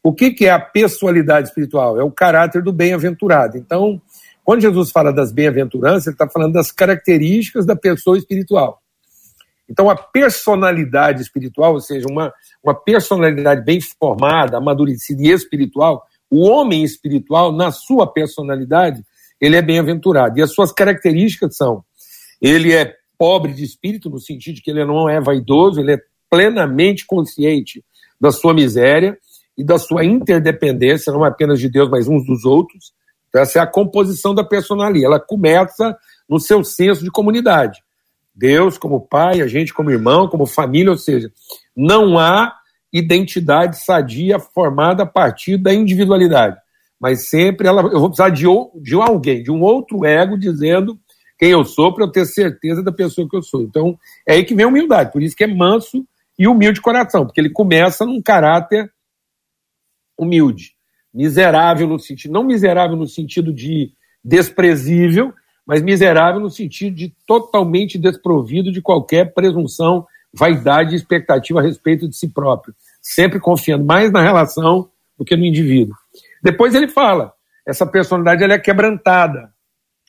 O 0.02 0.14
que, 0.14 0.32
que 0.32 0.46
é 0.46 0.52
a 0.52 0.60
pessoalidade 0.60 1.50
espiritual? 1.50 2.00
É 2.00 2.04
o 2.04 2.12
caráter 2.12 2.64
do 2.64 2.72
bem-aventurado. 2.72 3.58
Então, 3.58 4.02
quando 4.44 4.62
Jesus 4.62 4.90
fala 4.90 5.12
das 5.12 5.32
bem-aventuranças, 5.32 6.08
ele 6.08 6.16
está 6.16 6.28
falando 6.28 6.54
das 6.54 6.72
características 6.72 7.66
da 7.66 7.76
pessoa 7.76 8.18
espiritual. 8.18 8.82
Então, 9.70 9.90
a 9.90 9.96
personalidade 9.96 11.22
espiritual, 11.22 11.74
ou 11.74 11.82
seja, 11.82 12.08
uma, 12.10 12.34
uma 12.64 12.74
personalidade 12.74 13.64
bem 13.64 13.80
formada, 13.82 14.58
amadurecida 14.58 15.22
e 15.22 15.30
espiritual, 15.30 16.06
o 16.32 16.48
homem 16.48 16.84
espiritual, 16.84 17.52
na 17.52 17.72
sua 17.72 18.12
personalidade, 18.12 19.04
ele 19.40 19.56
é 19.56 19.62
bem-aventurado. 19.62 20.40
E 20.40 20.42
as 20.42 20.54
suas 20.54 20.72
características 20.72 21.56
são: 21.56 21.84
ele 22.42 22.74
é 22.74 22.96
pobre 23.18 23.54
de 23.54 23.64
espírito, 23.64 24.10
no 24.10 24.20
sentido 24.20 24.56
de 24.56 24.62
que 24.62 24.72
ele 24.72 24.86
não 24.86 25.10
é 25.10 25.20
vaidoso, 25.20 25.80
ele 25.80 25.94
é 25.94 26.02
plenamente 26.30 27.06
consciente 27.06 27.84
da 28.20 28.32
sua 28.32 28.54
miséria 28.54 29.18
e 29.58 29.64
da 29.64 29.80
sua 29.80 30.06
interdependência, 30.06 31.12
não 31.12 31.24
apenas 31.24 31.60
de 31.60 31.70
Deus, 31.70 31.90
mas 31.90 32.08
uns 32.08 32.26
dos 32.26 32.46
outros. 32.46 32.94
Então, 33.30 33.42
essa 33.42 33.60
é 33.60 33.62
a 33.62 33.68
composição 33.68 34.34
da 34.34 34.44
personalidade. 34.44 35.06
Ela 35.06 35.20
começa 35.20 35.98
no 36.30 36.40
seu 36.40 36.64
senso 36.64 37.04
de 37.04 37.12
comunidade. 37.12 37.82
Deus 38.36 38.78
como 38.78 39.02
pai, 39.02 39.42
a 39.42 39.48
gente 39.48 39.74
como 39.74 39.90
irmão, 39.90 40.28
como 40.28 40.46
família, 40.46 40.92
ou 40.92 40.98
seja, 40.98 41.32
não 41.76 42.20
há 42.20 42.54
identidade 42.94 43.84
sadia 43.84 44.40
formada 44.40 45.04
a 45.04 45.08
partir 45.08 45.58
da 45.58 45.74
individualidade, 45.74 46.58
mas 47.00 47.30
sempre 47.30 47.68
ela, 47.68 47.82
eu 47.82 48.00
vou 48.00 48.10
precisar 48.10 48.30
de, 48.30 48.46
de 48.82 48.96
alguém, 48.96 49.44
de 49.44 49.52
um 49.52 49.62
outro 49.62 50.06
ego 50.06 50.38
dizendo 50.38 50.98
quem 51.38 51.50
eu 51.50 51.64
sou 51.66 51.94
para 51.94 52.06
eu 52.06 52.12
ter 52.12 52.26
certeza 52.26 52.82
da 52.82 52.92
pessoa 52.92 53.28
que 53.30 53.36
eu 53.36 53.44
sou. 53.44 53.62
Então, 53.62 53.98
é 54.26 54.34
aí 54.34 54.44
que 54.44 54.56
vem 54.56 54.66
a 54.66 54.70
humildade, 54.70 55.12
por 55.12 55.22
isso 55.22 55.36
que 55.36 55.44
é 55.44 55.48
manso 55.48 56.06
e 56.38 56.48
humilde 56.48 56.76
de 56.76 56.82
coração, 56.82 57.26
porque 57.26 57.42
ele 57.42 57.50
começa 57.50 58.06
num 58.06 58.22
caráter 58.22 58.92
humilde, 60.18 60.74
miserável 61.14 61.88
no 61.88 62.00
sentido, 62.00 62.32
não 62.32 62.44
miserável 62.44 62.96
no 62.96 63.08
sentido 63.08 63.54
de 63.54 63.92
desprezível, 64.24 65.34
mas 65.66 65.82
miserável 65.82 66.40
no 66.40 66.50
sentido 66.50 66.96
de 66.96 67.14
totalmente 67.26 67.98
desprovido 67.98 68.72
de 68.72 68.82
qualquer 68.82 69.34
presunção, 69.34 70.06
vaidade 70.34 70.94
e 70.94 70.98
expectativa 70.98 71.60
a 71.60 71.64
respeito 71.64 72.08
de 72.08 72.16
si 72.16 72.28
próprio, 72.28 72.76
sempre 73.02 73.40
confiando 73.40 73.84
mais 73.84 74.12
na 74.12 74.22
relação 74.22 74.90
do 75.18 75.26
que 75.26 75.36
no 75.36 75.46
indivíduo. 75.46 75.96
Depois 76.44 76.76
ele 76.76 76.88
fala, 76.88 77.34
essa 77.66 77.86
personalidade 77.86 78.44
ela 78.44 78.54
é 78.54 78.60
quebrantada, 78.60 79.52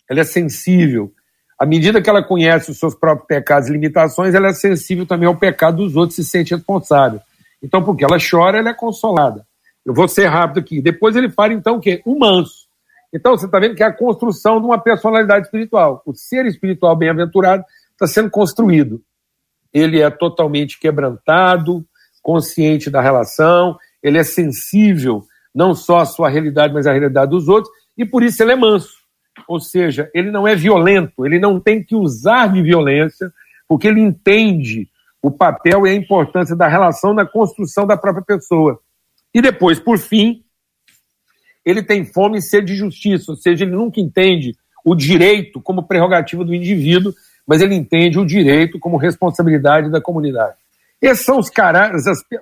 ela 0.08 0.20
é 0.20 0.24
sensível, 0.24 1.12
À 1.58 1.66
medida 1.66 2.00
que 2.00 2.08
ela 2.08 2.22
conhece 2.22 2.70
os 2.70 2.78
seus 2.78 2.94
próprios 2.94 3.26
pecados 3.26 3.68
e 3.68 3.72
limitações, 3.72 4.34
ela 4.34 4.48
é 4.48 4.52
sensível 4.52 5.04
também 5.04 5.26
ao 5.26 5.36
pecado 5.36 5.78
dos 5.78 5.96
outros 5.96 6.18
e 6.18 6.24
se 6.24 6.30
sente 6.30 6.54
responsável. 6.54 7.20
Então, 7.62 7.82
porque 7.82 8.04
ela 8.04 8.18
chora, 8.18 8.58
ela 8.58 8.70
é 8.70 8.74
consolada. 8.74 9.44
Eu 9.84 9.92
vou 9.92 10.06
ser 10.06 10.26
rápido 10.26 10.60
aqui. 10.60 10.80
Depois 10.80 11.16
ele 11.16 11.28
fala, 11.28 11.52
então, 11.52 11.76
o 11.76 11.80
quê? 11.80 12.00
Um 12.06 12.18
manso. 12.18 12.68
Então, 13.12 13.36
você 13.36 13.46
está 13.46 13.58
vendo 13.58 13.74
que 13.74 13.82
é 13.82 13.86
a 13.86 13.92
construção 13.92 14.60
de 14.60 14.66
uma 14.66 14.78
personalidade 14.78 15.46
espiritual. 15.46 16.02
O 16.06 16.14
ser 16.14 16.46
espiritual 16.46 16.94
bem-aventurado 16.94 17.64
está 17.92 18.06
sendo 18.06 18.30
construído. 18.30 19.02
Ele 19.72 20.00
é 20.00 20.10
totalmente 20.10 20.78
quebrantado, 20.78 21.84
consciente 22.22 22.90
da 22.90 23.00
relação, 23.00 23.76
ele 24.02 24.18
é 24.18 24.22
sensível 24.22 25.24
não 25.54 25.74
só 25.74 25.98
à 25.98 26.04
sua 26.04 26.28
realidade, 26.28 26.72
mas 26.72 26.86
à 26.86 26.92
realidade 26.92 27.30
dos 27.30 27.48
outros, 27.48 27.72
e 27.96 28.04
por 28.04 28.22
isso 28.22 28.42
ele 28.42 28.52
é 28.52 28.56
manso. 28.56 28.97
Ou 29.48 29.58
seja, 29.58 30.10
ele 30.14 30.30
não 30.30 30.46
é 30.46 30.54
violento, 30.54 31.24
ele 31.24 31.38
não 31.38 31.58
tem 31.58 31.82
que 31.82 31.96
usar 31.96 32.52
de 32.52 32.60
violência, 32.60 33.32
porque 33.66 33.88
ele 33.88 34.00
entende 34.00 34.86
o 35.22 35.30
papel 35.30 35.86
e 35.86 35.90
a 35.90 35.94
importância 35.94 36.54
da 36.54 36.68
relação 36.68 37.14
na 37.14 37.26
construção 37.26 37.86
da 37.86 37.96
própria 37.96 38.22
pessoa. 38.22 38.78
E 39.34 39.40
depois, 39.40 39.80
por 39.80 39.98
fim, 39.98 40.44
ele 41.64 41.82
tem 41.82 42.04
fome 42.04 42.38
e 42.38 42.42
sede 42.42 42.68
de 42.68 42.76
justiça, 42.76 43.32
ou 43.32 43.36
seja, 43.36 43.64
ele 43.64 43.74
nunca 43.74 44.00
entende 44.00 44.54
o 44.84 44.94
direito 44.94 45.60
como 45.60 45.82
prerrogativa 45.82 46.44
do 46.44 46.54
indivíduo, 46.54 47.12
mas 47.46 47.62
ele 47.62 47.74
entende 47.74 48.18
o 48.18 48.26
direito 48.26 48.78
como 48.78 48.98
responsabilidade 48.98 49.90
da 49.90 50.00
comunidade. 50.00 50.56
Esses 51.00 51.24
são 51.24 51.38
os, 51.38 51.50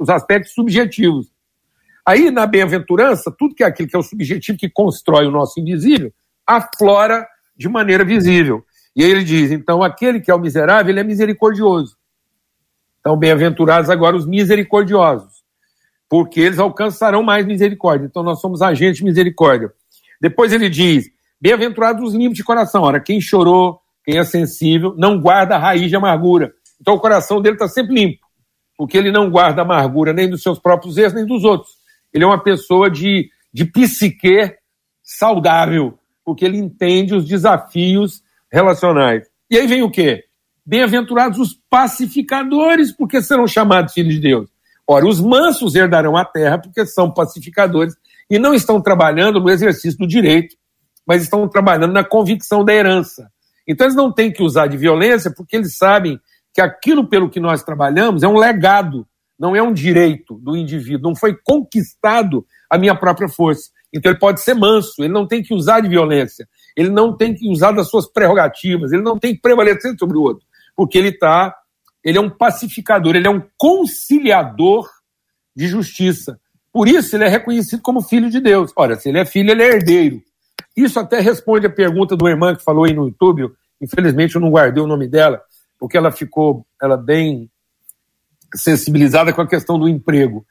os 0.00 0.08
aspectos 0.08 0.52
subjetivos. 0.52 1.28
Aí, 2.04 2.30
na 2.30 2.46
bem-aventurança, 2.46 3.34
tudo 3.36 3.54
que 3.54 3.62
é 3.62 3.66
aquilo 3.66 3.88
que 3.88 3.96
é 3.96 3.98
o 3.98 4.02
subjetivo 4.02 4.58
que 4.58 4.68
constrói 4.68 5.26
o 5.26 5.30
nosso 5.30 5.60
invisível, 5.60 6.12
aflora 6.46 7.26
de 7.56 7.68
maneira 7.68 8.04
visível. 8.04 8.64
E 8.94 9.04
aí 9.04 9.10
ele 9.10 9.24
diz: 9.24 9.50
então, 9.50 9.82
aquele 9.82 10.20
que 10.20 10.30
é 10.30 10.34
o 10.34 10.38
miserável, 10.38 10.90
ele 10.90 11.00
é 11.00 11.04
misericordioso. 11.04 11.96
Então, 13.00 13.16
bem-aventurados 13.16 13.90
agora 13.90 14.16
os 14.16 14.26
misericordiosos, 14.26 15.44
porque 16.08 16.40
eles 16.40 16.58
alcançarão 16.58 17.22
mais 17.22 17.46
misericórdia. 17.46 18.06
Então, 18.06 18.22
nós 18.22 18.40
somos 18.40 18.62
agentes 18.62 18.98
de 18.98 19.04
misericórdia. 19.04 19.72
Depois 20.20 20.52
ele 20.52 20.68
diz: 20.68 21.06
bem-aventurados 21.40 22.02
os 22.02 22.14
limpos 22.14 22.36
de 22.36 22.44
coração. 22.44 22.82
Ora, 22.82 23.00
quem 23.00 23.20
chorou, 23.20 23.80
quem 24.04 24.18
é 24.18 24.24
sensível, 24.24 24.94
não 24.96 25.20
guarda 25.20 25.58
raiz 25.58 25.88
de 25.88 25.96
amargura. 25.96 26.52
Então, 26.80 26.94
o 26.94 27.00
coração 27.00 27.40
dele 27.40 27.56
está 27.56 27.68
sempre 27.68 27.94
limpo, 27.94 28.26
porque 28.76 28.96
ele 28.96 29.10
não 29.10 29.30
guarda 29.30 29.62
amargura 29.62 30.12
nem 30.12 30.28
dos 30.28 30.42
seus 30.42 30.58
próprios 30.58 30.96
erros, 30.96 31.14
nem 31.14 31.26
dos 31.26 31.44
outros. 31.44 31.72
Ele 32.12 32.24
é 32.24 32.26
uma 32.26 32.42
pessoa 32.42 32.90
de, 32.90 33.30
de 33.52 33.64
psique 33.64 34.54
saudável, 35.02 35.98
porque 36.26 36.44
ele 36.44 36.58
entende 36.58 37.14
os 37.14 37.24
desafios 37.24 38.20
relacionais. 38.52 39.28
E 39.48 39.56
aí 39.56 39.66
vem 39.68 39.84
o 39.84 39.90
quê? 39.90 40.24
Bem-aventurados 40.66 41.38
os 41.38 41.56
pacificadores, 41.70 42.90
porque 42.90 43.22
serão 43.22 43.46
chamados 43.46 43.94
filhos 43.94 44.14
de 44.14 44.20
Deus. 44.20 44.50
Ora, 44.88 45.06
os 45.06 45.20
mansos 45.20 45.76
herdarão 45.76 46.16
a 46.16 46.24
terra, 46.24 46.58
porque 46.58 46.84
são 46.84 47.12
pacificadores 47.12 47.94
e 48.28 48.40
não 48.40 48.52
estão 48.52 48.80
trabalhando 48.82 49.38
no 49.38 49.48
exercício 49.48 49.96
do 50.00 50.06
direito, 50.06 50.56
mas 51.06 51.22
estão 51.22 51.48
trabalhando 51.48 51.92
na 51.92 52.02
convicção 52.02 52.64
da 52.64 52.74
herança. 52.74 53.30
Então, 53.66 53.86
eles 53.86 53.96
não 53.96 54.12
têm 54.12 54.32
que 54.32 54.42
usar 54.42 54.66
de 54.66 54.76
violência, 54.76 55.32
porque 55.32 55.54
eles 55.54 55.76
sabem 55.76 56.18
que 56.52 56.60
aquilo 56.60 57.06
pelo 57.06 57.30
que 57.30 57.38
nós 57.38 57.62
trabalhamos 57.62 58.24
é 58.24 58.28
um 58.28 58.36
legado, 58.36 59.06
não 59.38 59.54
é 59.54 59.62
um 59.62 59.72
direito 59.72 60.34
do 60.38 60.56
indivíduo, 60.56 61.10
não 61.10 61.14
foi 61.14 61.36
conquistado 61.44 62.44
a 62.68 62.76
minha 62.76 62.96
própria 62.96 63.28
força. 63.28 63.70
Então 63.96 64.12
ele 64.12 64.18
pode 64.18 64.42
ser 64.42 64.54
manso, 64.54 65.02
ele 65.02 65.12
não 65.12 65.26
tem 65.26 65.42
que 65.42 65.54
usar 65.54 65.80
de 65.80 65.88
violência, 65.88 66.46
ele 66.76 66.90
não 66.90 67.16
tem 67.16 67.34
que 67.34 67.48
usar 67.50 67.72
das 67.72 67.88
suas 67.88 68.06
prerrogativas, 68.06 68.92
ele 68.92 69.02
não 69.02 69.18
tem 69.18 69.34
que 69.34 69.40
prevalecer 69.40 69.94
sobre 69.98 70.16
o 70.16 70.22
outro, 70.22 70.44
porque 70.76 70.98
ele 70.98 71.08
está, 71.08 71.54
ele 72.04 72.18
é 72.18 72.20
um 72.20 72.30
pacificador, 72.30 73.16
ele 73.16 73.26
é 73.26 73.30
um 73.30 73.42
conciliador 73.56 74.88
de 75.54 75.66
justiça. 75.66 76.38
Por 76.72 76.86
isso 76.86 77.16
ele 77.16 77.24
é 77.24 77.28
reconhecido 77.28 77.80
como 77.80 78.02
filho 78.02 78.28
de 78.28 78.38
Deus. 78.38 78.70
Ora, 78.76 78.96
se 78.96 79.08
ele 79.08 79.18
é 79.18 79.24
filho, 79.24 79.50
ele 79.50 79.62
é 79.62 79.68
herdeiro. 79.68 80.20
Isso 80.76 81.00
até 81.00 81.20
responde 81.20 81.66
a 81.66 81.70
pergunta 81.70 82.14
do 82.14 82.28
irmã 82.28 82.54
que 82.54 82.62
falou 82.62 82.84
aí 82.84 82.92
no 82.92 83.06
YouTube. 83.06 83.50
Infelizmente 83.80 84.34
eu 84.34 84.40
não 84.42 84.50
guardei 84.50 84.82
o 84.82 84.86
nome 84.86 85.08
dela, 85.08 85.40
porque 85.78 85.96
ela 85.96 86.12
ficou, 86.12 86.66
ela 86.80 86.98
bem 86.98 87.50
sensibilizada 88.54 89.32
com 89.32 89.40
a 89.40 89.46
questão 89.46 89.78
do 89.78 89.88
emprego. 89.88 90.46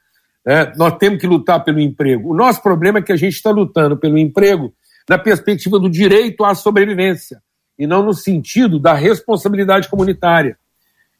É, 0.46 0.72
nós 0.76 0.96
temos 0.96 1.20
que 1.20 1.26
lutar 1.26 1.64
pelo 1.64 1.80
emprego. 1.80 2.30
O 2.30 2.36
nosso 2.36 2.62
problema 2.62 3.00
é 3.00 3.02
que 3.02 3.12
a 3.12 3.16
gente 3.16 3.34
está 3.34 3.50
lutando 3.50 3.96
pelo 3.96 4.16
emprego 4.16 4.72
na 5.08 5.18
perspectiva 5.18 5.78
do 5.78 5.90
direito 5.90 6.44
à 6.44 6.54
sobrevivência 6.54 7.42
e 7.76 7.86
não 7.86 8.04
no 8.04 8.14
sentido 8.14 8.78
da 8.78 8.94
responsabilidade 8.94 9.88
comunitária. 9.88 10.56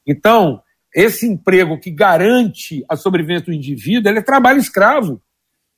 Então, 0.07 0.63
esse 0.95 1.27
emprego 1.27 1.79
que 1.79 1.91
garante 1.91 2.85
a 2.89 2.97
sobrevivência 2.97 3.47
do 3.47 3.53
indivíduo, 3.53 4.11
ele 4.11 4.21
é 4.21 4.23
trabalho 4.23 4.59
escravo. 4.59 5.21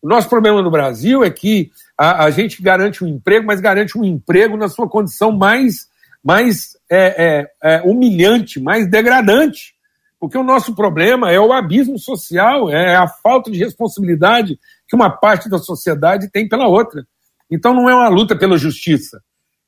O 0.00 0.08
nosso 0.08 0.28
problema 0.28 0.62
no 0.62 0.70
Brasil 0.70 1.24
é 1.24 1.30
que 1.30 1.70
a, 1.96 2.24
a 2.24 2.30
gente 2.30 2.62
garante 2.62 3.02
um 3.02 3.08
emprego, 3.08 3.46
mas 3.46 3.60
garante 3.60 3.98
um 3.98 4.04
emprego 4.04 4.56
na 4.56 4.68
sua 4.68 4.88
condição 4.88 5.32
mais, 5.32 5.88
mais 6.22 6.76
é, 6.88 7.46
é, 7.62 7.76
é 7.76 7.82
humilhante, 7.82 8.60
mais 8.60 8.88
degradante. 8.88 9.74
Porque 10.20 10.36
o 10.36 10.42
nosso 10.42 10.74
problema 10.74 11.30
é 11.30 11.38
o 11.38 11.52
abismo 11.52 11.98
social, 11.98 12.68
é 12.70 12.96
a 12.96 13.06
falta 13.06 13.50
de 13.50 13.58
responsabilidade 13.58 14.58
que 14.88 14.96
uma 14.96 15.10
parte 15.10 15.48
da 15.48 15.58
sociedade 15.58 16.30
tem 16.30 16.48
pela 16.48 16.66
outra. 16.66 17.06
Então 17.50 17.72
não 17.72 17.88
é 17.88 17.94
uma 17.94 18.08
luta 18.08 18.36
pela 18.36 18.58
justiça, 18.58 19.22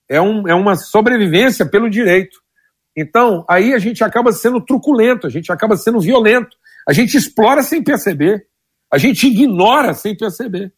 é, 0.08 0.20
um, 0.20 0.48
é 0.48 0.54
uma 0.54 0.74
sobrevivência 0.74 1.64
pelo 1.64 1.88
direito. 1.88 2.38
Então 2.96 3.44
aí 3.48 3.72
a 3.72 3.78
gente 3.78 4.02
acaba 4.02 4.32
sendo 4.32 4.60
truculento, 4.60 5.26
a 5.26 5.30
gente 5.30 5.52
acaba 5.52 5.76
sendo 5.76 6.00
violento, 6.00 6.56
a 6.86 6.92
gente 6.92 7.16
explora 7.16 7.62
sem 7.62 7.82
perceber, 7.82 8.46
a 8.92 8.98
gente 8.98 9.28
ignora 9.28 9.94
sem 9.94 10.16
perceber. 10.16 10.72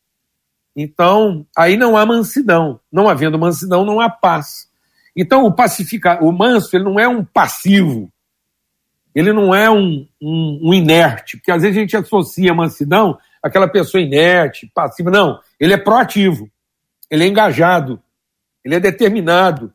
Então 0.76 1.46
aí 1.56 1.78
não 1.78 1.96
há 1.96 2.04
mansidão, 2.04 2.78
não 2.92 3.08
havendo 3.08 3.38
mansidão 3.38 3.86
não 3.86 4.00
há 4.00 4.10
paz. 4.10 4.70
Então 5.16 5.44
o 5.44 5.52
pacificar, 5.52 6.22
o 6.22 6.30
manso 6.30 6.76
ele 6.76 6.84
não 6.84 7.00
é 7.00 7.08
um 7.08 7.24
passivo, 7.24 8.11
ele 9.14 9.32
não 9.32 9.54
é 9.54 9.70
um, 9.70 10.06
um, 10.20 10.60
um, 10.62 10.74
inerte, 10.74 11.36
porque 11.36 11.50
às 11.50 11.62
vezes 11.62 11.76
a 11.76 11.80
gente 11.80 11.96
associa 11.96 12.54
mansidão 12.54 13.18
àquela 13.42 13.68
pessoa 13.68 14.02
inerte, 14.02 14.70
passiva. 14.74 15.10
Não, 15.10 15.38
ele 15.60 15.74
é 15.74 15.78
proativo, 15.78 16.50
ele 17.10 17.24
é 17.24 17.26
engajado, 17.26 18.00
ele 18.64 18.74
é 18.74 18.80
determinado, 18.80 19.72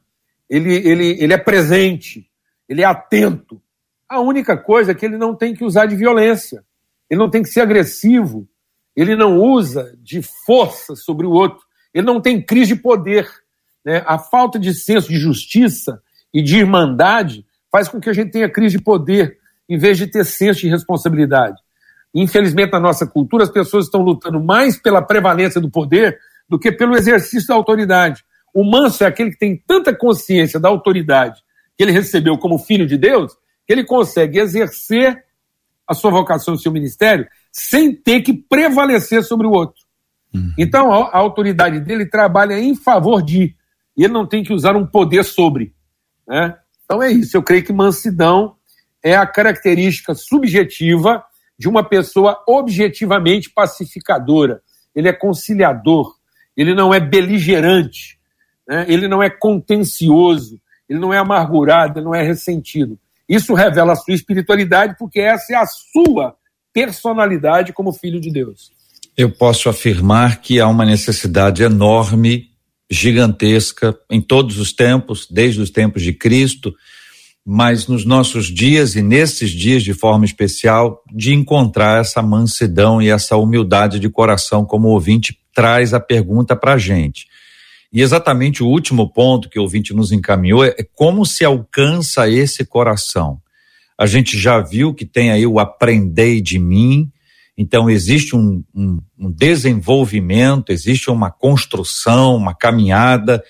ele, 0.50 0.74
ele, 0.74 1.22
ele 1.22 1.34
é 1.34 1.38
presente, 1.38 2.28
ele 2.68 2.82
é 2.82 2.86
atento. 2.86 3.62
A 4.10 4.20
única 4.20 4.58
coisa 4.58 4.92
é 4.92 4.96
que 4.96 5.06
ele 5.06 5.18
não 5.18 5.36
tem 5.36 5.54
que 5.54 5.64
usar 5.64 5.86
de 5.86 5.96
violência, 5.96 6.64
ele 7.10 7.20
não 7.20 7.30
tem 7.30 7.44
que 7.44 7.50
ser 7.50 7.62
agressivo, 7.62 8.48
ele 8.96 9.16
não 9.16 9.38
usa 9.40 9.96
de 10.02 10.22
força 10.22 10.96
sobre 10.96 11.28
o 11.28 11.32
outro, 11.32 11.64
ele 11.94 12.06
não 12.06 12.20
tem 12.20 12.42
crise 12.42 12.74
de 12.74 12.82
poder. 12.82 13.30
Né? 13.86 14.04
A 14.06 14.18
falta 14.18 14.58
de 14.58 14.74
senso 14.74 15.10
de 15.10 15.20
justiça 15.20 16.02
e 16.34 16.42
de 16.42 16.58
irmandade 16.58 17.46
faz 17.78 17.88
com 17.88 18.00
que 18.00 18.10
a 18.10 18.14
gente 18.14 18.32
tenha 18.32 18.50
crise 18.50 18.78
de 18.78 18.84
poder, 18.84 19.38
em 19.70 19.78
vez 19.78 20.00
de 20.00 20.08
ter 20.08 20.26
senso 20.26 20.62
de 20.62 20.68
responsabilidade. 20.68 21.62
Infelizmente, 22.12 22.72
na 22.72 22.80
nossa 22.80 23.06
cultura, 23.06 23.44
as 23.44 23.52
pessoas 23.52 23.86
estão 23.86 24.02
lutando 24.02 24.44
mais 24.44 24.82
pela 24.82 25.00
prevalência 25.00 25.62
do 25.62 25.70
poder 25.70 26.18
do 26.50 26.58
que 26.58 26.72
pelo 26.72 26.96
exercício 26.96 27.48
da 27.48 27.54
autoridade. 27.54 28.24
O 28.52 28.64
manso 28.64 29.04
é 29.04 29.08
aquele 29.08 29.30
que 29.30 29.38
tem 29.38 29.62
tanta 29.68 29.96
consciência 29.96 30.60
da 30.60 30.70
autoridade 30.70 31.40
que 31.78 31.84
ele 31.84 31.92
recebeu 31.92 32.36
como 32.40 32.58
filho 32.58 32.88
de 32.88 32.98
Deus, 32.98 33.34
que 33.68 33.74
ele 33.74 33.84
consegue 33.84 34.40
exercer 34.40 35.24
a 35.88 35.94
sua 35.94 36.10
vocação, 36.10 36.56
o 36.56 36.58
seu 36.58 36.72
ministério, 36.72 37.28
sem 37.52 37.94
ter 37.94 38.22
que 38.22 38.34
prevalecer 38.34 39.24
sobre 39.24 39.46
o 39.46 39.52
outro. 39.52 39.84
Uhum. 40.34 40.52
Então, 40.58 40.92
a, 40.92 41.10
a, 41.10 41.18
autoridade 41.20 41.80
dele 41.82 42.08
trabalha 42.08 42.60
em 42.60 42.74
favor 42.74 43.22
de, 43.22 43.56
e 43.96 44.04
ele 44.04 44.14
não 44.14 44.26
tem 44.26 44.44
que 44.44 44.52
usar 44.52 44.76
um 44.76 44.88
poder 44.88 45.24
sobre. 45.24 45.76
Né? 46.28 46.58
Então 46.88 47.04
é 47.04 47.12
isso. 47.12 47.36
Eu 47.36 47.44
creio 47.44 47.66
que 47.66 47.74
mansidão 47.74 48.56
é 49.04 49.14
a 49.16 49.28
característica 49.28 50.16
subjetiva 50.16 51.22
de 51.60 51.68
uma 51.68 51.84
pessoa 51.84 52.42
objetivamente 52.48 53.50
pacificadora. 53.50 54.62
Ele 54.96 55.10
é 55.10 55.14
conciliador, 55.14 56.16
ele 56.56 56.74
não 56.74 56.94
é 56.94 57.00
beligerante, 57.00 58.18
né? 58.66 58.86
ele 58.88 59.08
não 59.08 59.22
é 59.22 59.30
contencioso, 59.30 60.60
ele 60.88 60.98
não 60.98 61.14
é 61.14 61.18
amargurado, 61.18 62.00
ele 62.00 62.06
não 62.06 62.16
é 62.16 62.24
ressentido. 62.24 62.98
Isso 63.28 63.54
revela 63.54 63.92
a 63.92 63.96
sua 63.96 64.14
espiritualidade, 64.14 64.96
porque 64.98 65.20
essa 65.20 65.54
é 65.54 65.56
a 65.58 65.66
sua 65.66 66.36
personalidade 66.72 67.74
como 67.74 67.92
filho 67.92 68.22
de 68.22 68.32
Deus. 68.32 68.72
Eu 69.18 69.30
posso 69.30 69.68
afirmar 69.68 70.40
que 70.40 70.60
há 70.60 70.68
uma 70.68 70.86
necessidade 70.86 71.64
enorme 71.64 72.52
gigantesca 72.90 73.98
em 74.10 74.22
todos 74.22 74.58
os 74.58 74.72
tempos, 74.72 75.28
desde 75.30 75.62
os 75.62 75.70
tempos 75.70 76.02
de 76.02 76.14
Cristo, 76.14 76.74
mas 77.46 77.88
nos 77.88 78.04
nossos 78.04 78.48
dias 78.48 78.96
e 78.96 79.02
nesses 79.02 79.52
dias 79.52 79.82
de 79.82 79.94
forma 79.94 80.26
especial, 80.26 81.02
de 81.14 81.34
encontrar 81.34 82.02
essa 82.02 82.22
mansidão 82.22 83.02
e 83.02 83.10
essa 83.10 83.38
humildade 83.38 84.00
de 84.00 84.10
coração, 84.10 84.66
como 84.66 84.90
o 84.90 84.92
ouvinte 84.92 85.38
traz 85.54 85.94
a 85.94 86.00
pergunta 86.00 86.56
para 86.56 86.74
a 86.74 86.78
gente. 86.78 87.26
E 87.92 88.02
exatamente 88.02 88.62
o 88.62 88.68
último 88.68 89.12
ponto 89.12 89.50
que 89.50 89.58
o 89.58 89.62
ouvinte 89.62 89.94
nos 89.94 90.12
encaminhou 90.12 90.64
é 90.64 90.76
como 90.94 91.26
se 91.26 91.46
alcança 91.46 92.30
esse 92.30 92.66
coração. 92.66 93.40
A 93.98 94.06
gente 94.06 94.38
já 94.38 94.60
viu 94.60 94.94
que 94.94 95.06
tem 95.06 95.32
aí 95.32 95.48
o 95.48 95.58
aprendei 95.58 96.42
de 96.42 96.60
mim, 96.60 97.10
então 97.58 97.90
existe 97.90 98.36
um, 98.36 98.64
um, 98.74 99.02
um 99.18 99.32
desenvolvimento, 99.32 100.72
existe 100.72 101.10
uma 101.10 101.32
construção, 101.32 102.36
uma 102.36 102.54
caminhada, 102.54 103.44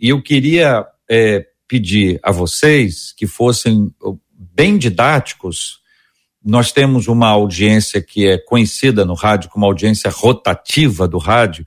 e 0.00 0.10
eu 0.10 0.22
queria 0.22 0.86
é, 1.10 1.44
pedir 1.66 2.20
a 2.22 2.30
vocês 2.30 3.12
que 3.16 3.26
fossem 3.26 3.92
bem 4.32 4.78
didáticos. 4.78 5.80
Nós 6.44 6.70
temos 6.70 7.08
uma 7.08 7.28
audiência 7.28 8.00
que 8.00 8.28
é 8.28 8.38
conhecida 8.38 9.04
no 9.04 9.14
rádio 9.14 9.50
como 9.50 9.66
audiência 9.66 10.08
rotativa 10.08 11.08
do 11.08 11.18
rádio, 11.18 11.66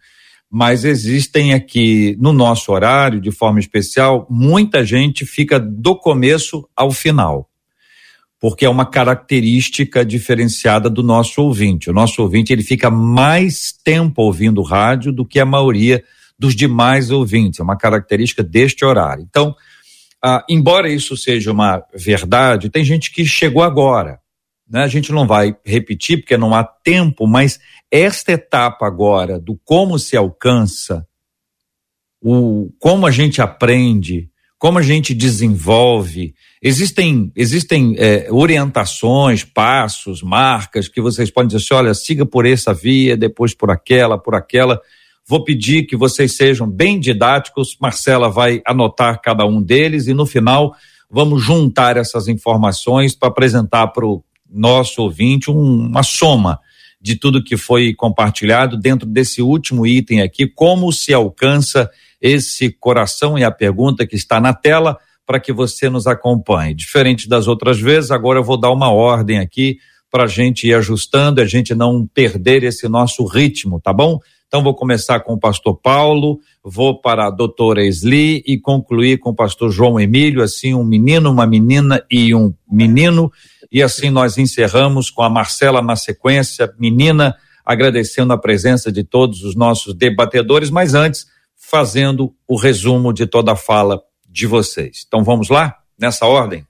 mas 0.49 0.85
existem 0.85 1.53
aqui 1.53 2.15
no 2.19 2.31
nosso 2.31 2.71
horário, 2.71 3.19
de 3.19 3.31
forma 3.31 3.59
especial, 3.59 4.25
muita 4.29 4.85
gente 4.85 5.25
fica 5.25 5.59
do 5.59 5.95
começo 5.95 6.67
ao 6.75 6.91
final, 6.91 7.50
porque 8.41 8.65
é 8.65 8.69
uma 8.69 8.87
característica 8.87 10.03
diferenciada 10.03 10.89
do 10.89 11.03
nosso 11.03 11.43
ouvinte. 11.43 11.91
O 11.91 11.93
nosso 11.93 12.23
ouvinte 12.23 12.51
ele 12.51 12.63
fica 12.63 12.89
mais 12.89 13.71
tempo 13.71 14.23
ouvindo 14.23 14.63
rádio 14.63 15.11
do 15.11 15.23
que 15.23 15.39
a 15.39 15.45
maioria 15.45 16.03
dos 16.39 16.55
demais 16.55 17.11
ouvintes, 17.11 17.59
é 17.59 17.63
uma 17.63 17.77
característica 17.77 18.41
deste 18.41 18.83
horário. 18.83 19.23
Então, 19.29 19.55
ah, 20.23 20.43
embora 20.49 20.89
isso 20.89 21.15
seja 21.15 21.51
uma 21.51 21.83
verdade, 21.93 22.71
tem 22.71 22.83
gente 22.83 23.11
que 23.11 23.23
chegou 23.23 23.61
agora. 23.61 24.19
Né? 24.67 24.81
A 24.81 24.87
gente 24.87 25.11
não 25.11 25.27
vai 25.27 25.55
repetir 25.63 26.17
porque 26.17 26.35
não 26.35 26.55
há 26.55 26.63
tempo, 26.63 27.27
mas 27.27 27.59
esta 27.91 28.31
etapa 28.31 28.87
agora 28.87 29.39
do 29.39 29.55
como 29.63 29.99
se 29.99 30.17
alcança, 30.17 31.07
o 32.19 32.71
como 32.79 33.05
a 33.05 33.11
gente 33.11 33.39
aprende, 33.39 34.30
como 34.61 34.77
a 34.77 34.83
gente 34.83 35.15
desenvolve, 35.15 36.35
existem 36.61 37.31
existem 37.35 37.95
é, 37.97 38.27
orientações, 38.29 39.43
passos, 39.43 40.21
marcas 40.21 40.87
que 40.87 41.01
vocês 41.01 41.31
podem 41.31 41.47
dizer 41.47 41.65
assim, 41.65 41.73
olha, 41.73 41.95
siga 41.95 42.27
por 42.27 42.45
essa 42.45 42.71
via, 42.71 43.17
depois 43.17 43.55
por 43.55 43.71
aquela, 43.71 44.19
por 44.19 44.35
aquela. 44.35 44.79
Vou 45.27 45.43
pedir 45.43 45.87
que 45.87 45.95
vocês 45.95 46.35
sejam 46.35 46.69
bem 46.69 46.99
didáticos. 46.99 47.75
Marcela 47.81 48.29
vai 48.29 48.61
anotar 48.63 49.19
cada 49.19 49.47
um 49.47 49.63
deles 49.63 50.05
e 50.05 50.13
no 50.13 50.27
final 50.27 50.75
vamos 51.09 51.41
juntar 51.41 51.97
essas 51.97 52.27
informações 52.27 53.15
para 53.15 53.29
apresentar 53.29 53.87
para 53.87 54.05
o 54.05 54.23
nosso 54.47 55.01
ouvinte 55.01 55.49
um, 55.49 55.87
uma 55.87 56.03
soma 56.03 56.59
de 57.01 57.15
tudo 57.15 57.43
que 57.43 57.57
foi 57.57 57.95
compartilhado 57.95 58.77
dentro 58.77 59.07
desse 59.07 59.41
último 59.41 59.87
item 59.87 60.21
aqui, 60.21 60.45
como 60.45 60.91
se 60.91 61.11
alcança 61.11 61.89
esse 62.21 62.69
coração 62.71 63.37
e 63.37 63.43
a 63.43 63.51
pergunta 63.51 64.05
que 64.05 64.15
está 64.15 64.39
na 64.39 64.53
tela 64.53 64.97
para 65.25 65.39
que 65.39 65.51
você 65.51 65.89
nos 65.89 66.07
acompanhe. 66.07 66.73
Diferente 66.73 67.27
das 67.27 67.47
outras 67.47 67.79
vezes, 67.79 68.11
agora 68.11 68.39
eu 68.39 68.43
vou 68.43 68.59
dar 68.59 68.71
uma 68.71 68.91
ordem 68.91 69.39
aqui 69.39 69.77
para 70.11 70.25
a 70.25 70.27
gente 70.27 70.67
ir 70.67 70.73
ajustando, 70.73 71.41
a 71.41 71.45
gente 71.45 71.73
não 71.73 72.05
perder 72.05 72.63
esse 72.63 72.87
nosso 72.87 73.25
ritmo, 73.25 73.79
tá 73.79 73.93
bom? 73.93 74.19
Então 74.47 74.61
vou 74.61 74.75
começar 74.75 75.21
com 75.21 75.33
o 75.33 75.39
pastor 75.39 75.79
Paulo, 75.81 76.39
vou 76.61 76.99
para 76.99 77.27
a 77.27 77.31
doutora 77.31 77.81
Esli 77.81 78.43
e 78.45 78.59
concluir 78.59 79.17
com 79.19 79.29
o 79.29 79.35
pastor 79.35 79.71
João 79.71 79.97
Emílio, 79.97 80.43
assim 80.43 80.73
um 80.73 80.83
menino, 80.83 81.31
uma 81.31 81.47
menina 81.47 82.03
e 82.11 82.35
um 82.35 82.53
menino 82.69 83.31
e 83.71 83.81
assim 83.81 84.09
nós 84.09 84.37
encerramos 84.37 85.09
com 85.09 85.23
a 85.23 85.29
Marcela 85.29 85.81
na 85.81 85.95
sequência, 85.95 86.73
menina, 86.77 87.33
agradecendo 87.65 88.33
a 88.33 88.37
presença 88.37 88.91
de 88.91 89.01
todos 89.01 89.43
os 89.43 89.55
nossos 89.55 89.93
debatedores, 89.93 90.69
mas 90.69 90.93
antes, 90.93 91.25
fazendo 91.71 92.35
o 92.45 92.57
resumo 92.57 93.13
de 93.13 93.25
toda 93.25 93.53
a 93.53 93.55
fala 93.55 94.03
de 94.27 94.45
vocês. 94.45 95.05
Então 95.07 95.23
vamos 95.23 95.49
lá, 95.49 95.77
nessa 95.97 96.25
ordem? 96.25 96.67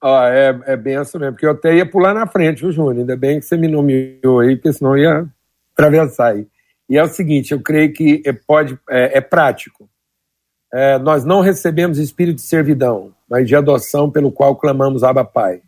Ah, 0.00 0.28
é, 0.28 0.74
é 0.74 0.76
mesmo, 0.76 1.18
porque 1.18 1.44
eu 1.44 1.50
até 1.50 1.74
ia 1.74 1.84
pular 1.84 2.14
na 2.14 2.24
frente, 2.24 2.62
viu, 2.62 2.70
Júnior? 2.70 2.98
Ainda 2.98 3.16
bem 3.16 3.40
que 3.40 3.46
você 3.46 3.56
me 3.56 3.66
nomeou 3.66 4.38
aí, 4.38 4.54
porque 4.54 4.72
senão 4.72 4.96
ia 4.96 5.26
atravessar 5.72 6.34
aí. 6.34 6.46
E 6.88 6.96
é 6.96 7.02
o 7.02 7.08
seguinte, 7.08 7.50
eu 7.50 7.60
creio 7.60 7.92
que 7.92 8.22
é, 8.24 8.32
pode, 8.32 8.78
é, 8.88 9.18
é 9.18 9.20
prático. 9.20 9.90
É, 10.72 10.98
nós 11.00 11.24
não 11.24 11.40
recebemos 11.40 11.98
espírito 11.98 12.36
de 12.36 12.42
servidão, 12.42 13.12
mas 13.28 13.48
de 13.48 13.56
adoção 13.56 14.08
pelo 14.08 14.30
qual 14.30 14.54
clamamos 14.54 15.02
Abba 15.02 15.24
Pai 15.24 15.62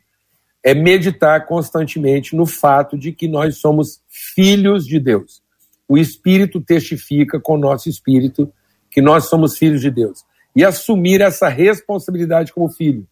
é 0.62 0.74
meditar 0.74 1.46
constantemente 1.46 2.36
no 2.36 2.46
fato 2.46 2.96
de 2.96 3.12
que 3.12 3.26
nós 3.26 3.56
somos 3.56 4.00
filhos 4.06 4.86
de 4.86 5.00
Deus. 5.00 5.42
O 5.88 5.98
Espírito 5.98 6.60
testifica 6.60 7.40
com 7.40 7.54
o 7.54 7.58
nosso 7.58 7.88
espírito 7.88 8.52
que 8.91 9.01
nós 9.01 9.28
somos 9.28 9.57
filhos 9.57 9.80
de 9.80 9.91
Deus. 9.91 10.24
E 10.55 10.64
assumir 10.64 11.20
essa 11.20 11.49
responsabilidade 11.49 12.53
como 12.53 12.68
filho. 12.68 13.07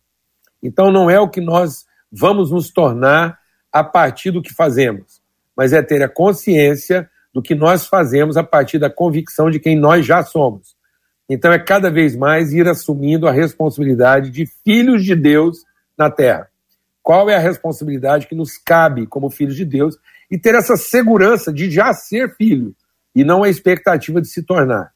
Então 0.62 0.90
não 0.90 1.08
é 1.08 1.20
o 1.20 1.28
que 1.28 1.40
nós 1.40 1.86
vamos 2.10 2.50
nos 2.50 2.70
tornar 2.70 3.38
a 3.72 3.84
partir 3.84 4.30
do 4.30 4.42
que 4.42 4.52
fazemos, 4.52 5.22
mas 5.56 5.72
é 5.72 5.82
ter 5.82 6.02
a 6.02 6.08
consciência 6.08 7.08
do 7.32 7.42
que 7.42 7.54
nós 7.54 7.86
fazemos 7.86 8.36
a 8.36 8.42
partir 8.42 8.78
da 8.78 8.90
convicção 8.90 9.50
de 9.50 9.60
quem 9.60 9.78
nós 9.78 10.04
já 10.04 10.22
somos. 10.22 10.76
Então 11.28 11.52
é 11.52 11.58
cada 11.58 11.90
vez 11.90 12.16
mais 12.16 12.52
ir 12.52 12.66
assumindo 12.66 13.28
a 13.28 13.32
responsabilidade 13.32 14.30
de 14.30 14.46
filhos 14.64 15.04
de 15.04 15.14
Deus 15.14 15.58
na 15.96 16.10
terra 16.10 16.48
qual 17.08 17.30
é 17.30 17.36
a 17.36 17.40
responsabilidade 17.40 18.26
que 18.26 18.34
nos 18.34 18.58
cabe 18.58 19.06
como 19.06 19.30
filhos 19.30 19.56
de 19.56 19.64
Deus 19.64 19.96
e 20.30 20.36
ter 20.36 20.54
essa 20.54 20.76
segurança 20.76 21.50
de 21.50 21.70
já 21.70 21.90
ser 21.94 22.36
filho 22.36 22.76
e 23.14 23.24
não 23.24 23.42
a 23.42 23.48
expectativa 23.48 24.20
de 24.20 24.28
se 24.28 24.42
tornar. 24.42 24.92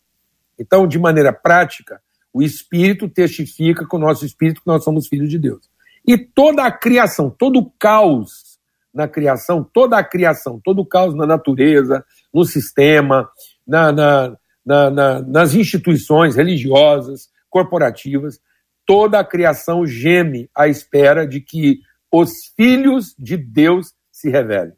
Então, 0.63 0.87
de 0.87 0.99
maneira 0.99 1.33
prática, 1.33 2.01
o 2.33 2.43
Espírito 2.43 3.09
testifica 3.09 3.85
com 3.85 3.97
o 3.97 4.01
nosso 4.01 4.25
Espírito 4.25 4.61
que 4.61 4.67
nós 4.67 4.85
somos 4.85 5.09
filhos 5.09 5.29
de 5.29 5.39
Deus. 5.39 5.69
E 6.07 6.17
toda 6.17 6.65
a 6.65 6.71
criação, 6.71 7.29
todo 7.29 7.59
o 7.59 7.71
caos 7.79 8.59
na 8.95 9.09
criação, 9.09 9.65
toda 9.65 9.99
a 9.99 10.05
criação, 10.05 10.61
todo 10.63 10.81
o 10.81 10.87
caos 10.87 11.15
na 11.15 11.27
natureza, 11.27 12.05
no 12.33 12.45
sistema, 12.45 13.29
na, 13.67 13.93
na, 13.93 14.37
na, 14.65 15.23
nas 15.23 15.55
instituições 15.55 16.37
religiosas, 16.37 17.29
corporativas, 17.51 18.41
toda 18.87 19.19
a 19.19 19.25
criação 19.25 19.87
geme 19.87 20.49
à 20.55 20.69
espera 20.69 21.27
de 21.27 21.41
que 21.41 21.81
os 22.11 22.31
filhos 22.57 23.15
de 23.19 23.37
Deus 23.37 23.95
se 24.11 24.31
revelem. 24.31 24.75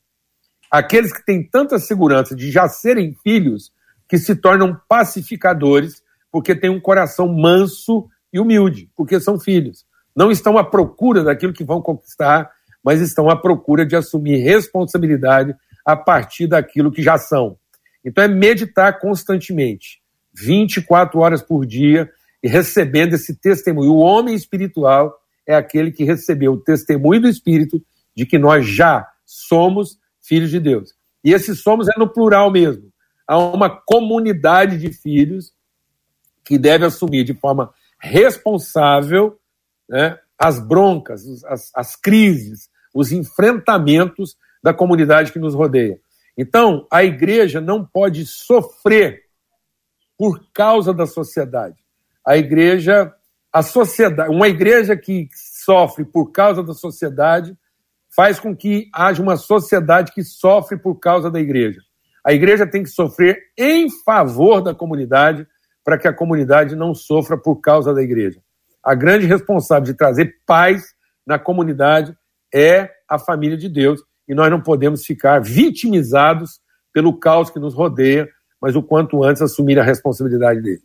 Aqueles 0.70 1.12
que 1.12 1.24
têm 1.24 1.46
tanta 1.48 1.78
segurança 1.78 2.34
de 2.34 2.50
já 2.50 2.68
serem 2.68 3.14
filhos, 3.22 3.72
que 4.08 4.18
se 4.18 4.34
tornam 4.34 4.78
pacificadores, 4.88 6.02
porque 6.30 6.54
têm 6.54 6.70
um 6.70 6.80
coração 6.80 7.28
manso 7.28 8.08
e 8.32 8.40
humilde, 8.40 8.90
porque 8.96 9.20
são 9.20 9.38
filhos. 9.38 9.84
Não 10.14 10.30
estão 10.30 10.58
à 10.58 10.64
procura 10.64 11.24
daquilo 11.24 11.52
que 11.52 11.64
vão 11.64 11.80
conquistar, 11.80 12.50
mas 12.82 13.00
estão 13.00 13.30
à 13.30 13.36
procura 13.36 13.86
de 13.86 13.96
assumir 13.96 14.36
responsabilidade 14.36 15.54
a 15.84 15.96
partir 15.96 16.46
daquilo 16.46 16.92
que 16.92 17.02
já 17.02 17.18
são. 17.18 17.56
Então 18.04 18.22
é 18.22 18.28
meditar 18.28 18.98
constantemente, 18.98 20.00
24 20.34 21.18
horas 21.20 21.42
por 21.42 21.64
dia, 21.64 22.10
e 22.44 22.48
recebendo 22.48 23.14
esse 23.14 23.34
testemunho. 23.34 23.92
O 23.92 23.98
homem 23.98 24.34
espiritual 24.34 25.18
é 25.46 25.54
aquele 25.54 25.90
que 25.90 26.04
recebeu 26.04 26.52
o 26.52 26.60
testemunho 26.60 27.22
do 27.22 27.28
Espírito 27.28 27.82
de 28.14 28.26
que 28.26 28.38
nós 28.38 28.66
já 28.66 29.08
somos 29.24 29.98
filhos 30.22 30.50
de 30.50 30.60
Deus. 30.60 30.90
E 31.24 31.32
esse 31.32 31.56
somos 31.56 31.88
é 31.88 31.98
no 31.98 32.06
plural 32.06 32.50
mesmo. 32.50 32.92
Há 33.26 33.38
uma 33.38 33.70
comunidade 33.70 34.78
de 34.78 34.92
filhos 34.92 35.52
que 36.44 36.58
deve 36.58 36.84
assumir 36.84 37.24
de 37.24 37.34
forma 37.34 37.72
responsável 37.98 39.38
né, 39.88 40.18
as 40.38 40.58
broncas, 40.58 41.44
as, 41.44 41.70
as 41.74 41.96
crises, 41.96 42.68
os 42.94 43.12
enfrentamentos 43.12 44.36
da 44.62 44.74
comunidade 44.74 45.32
que 45.32 45.38
nos 45.38 45.54
rodeia. 45.54 45.98
Então, 46.36 46.86
a 46.90 47.04
igreja 47.04 47.60
não 47.60 47.84
pode 47.84 48.26
sofrer 48.26 49.24
por 50.18 50.46
causa 50.52 50.92
da 50.92 51.06
sociedade. 51.06 51.76
A 52.26 52.36
igreja 52.36 53.14
a 53.54 53.62
sociedade, 53.62 54.34
uma 54.34 54.48
igreja 54.48 54.96
que 54.96 55.28
sofre 55.32 56.04
por 56.04 56.32
causa 56.32 56.60
da 56.60 56.74
sociedade 56.74 57.56
faz 58.10 58.40
com 58.40 58.54
que 58.54 58.90
haja 58.92 59.22
uma 59.22 59.36
sociedade 59.36 60.10
que 60.10 60.24
sofre 60.24 60.76
por 60.76 60.96
causa 60.96 61.30
da 61.30 61.40
igreja. 61.40 61.80
A 62.24 62.32
igreja 62.32 62.66
tem 62.66 62.82
que 62.82 62.88
sofrer 62.88 63.38
em 63.56 63.88
favor 64.02 64.62
da 64.62 64.74
comunidade 64.74 65.46
para 65.84 65.98
que 65.98 66.08
a 66.08 66.12
comunidade 66.12 66.74
não 66.74 66.94
sofra 66.94 67.36
por 67.36 67.56
causa 67.56 67.92
da 67.92 68.02
igreja. 68.02 68.40
A 68.82 68.94
grande 68.94 69.26
responsável 69.26 69.84
de 69.84 69.94
trazer 69.94 70.36
paz 70.46 70.94
na 71.26 71.38
comunidade 71.38 72.16
é 72.52 72.90
a 73.08 73.18
família 73.18 73.58
de 73.58 73.68
Deus 73.68 74.00
e 74.26 74.34
nós 74.34 74.50
não 74.50 74.60
podemos 74.60 75.04
ficar 75.04 75.40
vitimizados 75.40 76.60
pelo 76.92 77.18
caos 77.18 77.50
que 77.50 77.58
nos 77.58 77.74
rodeia, 77.74 78.28
mas 78.60 78.74
o 78.74 78.82
quanto 78.82 79.22
antes 79.22 79.42
assumir 79.42 79.78
a 79.78 79.82
responsabilidade 79.82 80.62
dele. 80.62 80.82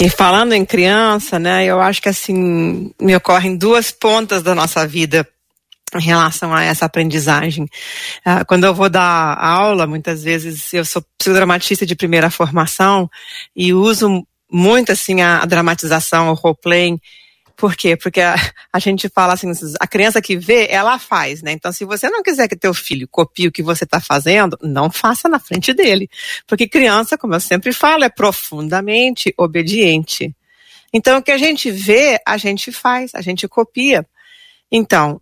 E 0.00 0.08
falando 0.08 0.52
em 0.52 0.64
criança, 0.64 1.38
né, 1.38 1.64
eu 1.64 1.80
acho 1.80 2.00
que 2.00 2.08
assim, 2.08 2.92
me 3.00 3.14
ocorrem 3.14 3.56
duas 3.56 3.90
pontas 3.90 4.42
da 4.42 4.54
nossa 4.54 4.86
vida 4.86 5.28
em 5.96 6.02
relação 6.02 6.54
a 6.54 6.62
essa 6.62 6.84
aprendizagem. 6.84 7.64
Uh, 8.26 8.44
quando 8.46 8.64
eu 8.64 8.74
vou 8.74 8.90
dar 8.90 9.34
aula, 9.38 9.86
muitas 9.86 10.22
vezes 10.22 10.72
eu 10.74 10.84
sou 10.84 11.02
psicodramatista 11.16 11.86
de 11.86 11.96
primeira 11.96 12.30
formação 12.30 13.08
e 13.54 13.72
uso 13.72 14.26
muito 14.50 14.92
assim 14.92 15.20
a, 15.20 15.42
a 15.42 15.46
dramatização, 15.46 16.30
o 16.30 16.34
role-playing. 16.34 16.98
Por 17.56 17.74
quê? 17.74 17.96
Porque 17.96 18.20
a, 18.20 18.36
a, 18.72 18.78
gente 18.78 19.08
fala 19.08 19.32
assim, 19.32 19.50
a 19.80 19.86
criança 19.86 20.22
que 20.22 20.36
vê, 20.36 20.68
ela 20.70 20.98
faz, 20.98 21.42
né? 21.42 21.52
Então, 21.52 21.72
se 21.72 21.84
você 21.84 22.08
não 22.08 22.22
quiser 22.22 22.48
que 22.48 22.56
teu 22.56 22.72
filho 22.72 23.08
copie 23.08 23.48
o 23.48 23.52
que 23.52 23.62
você 23.62 23.84
está 23.84 24.00
fazendo, 24.00 24.56
não 24.62 24.90
faça 24.90 25.28
na 25.28 25.38
frente 25.38 25.72
dele. 25.72 26.08
Porque 26.46 26.68
criança, 26.68 27.18
como 27.18 27.34
eu 27.34 27.40
sempre 27.40 27.72
falo, 27.72 28.04
é 28.04 28.08
profundamente 28.08 29.34
obediente. 29.36 30.34
Então, 30.92 31.18
o 31.18 31.22
que 31.22 31.32
a 31.32 31.38
gente 31.38 31.70
vê, 31.70 32.18
a 32.26 32.36
gente 32.36 32.72
faz, 32.72 33.10
a 33.14 33.20
gente 33.20 33.46
copia. 33.46 34.06
Então, 34.70 35.20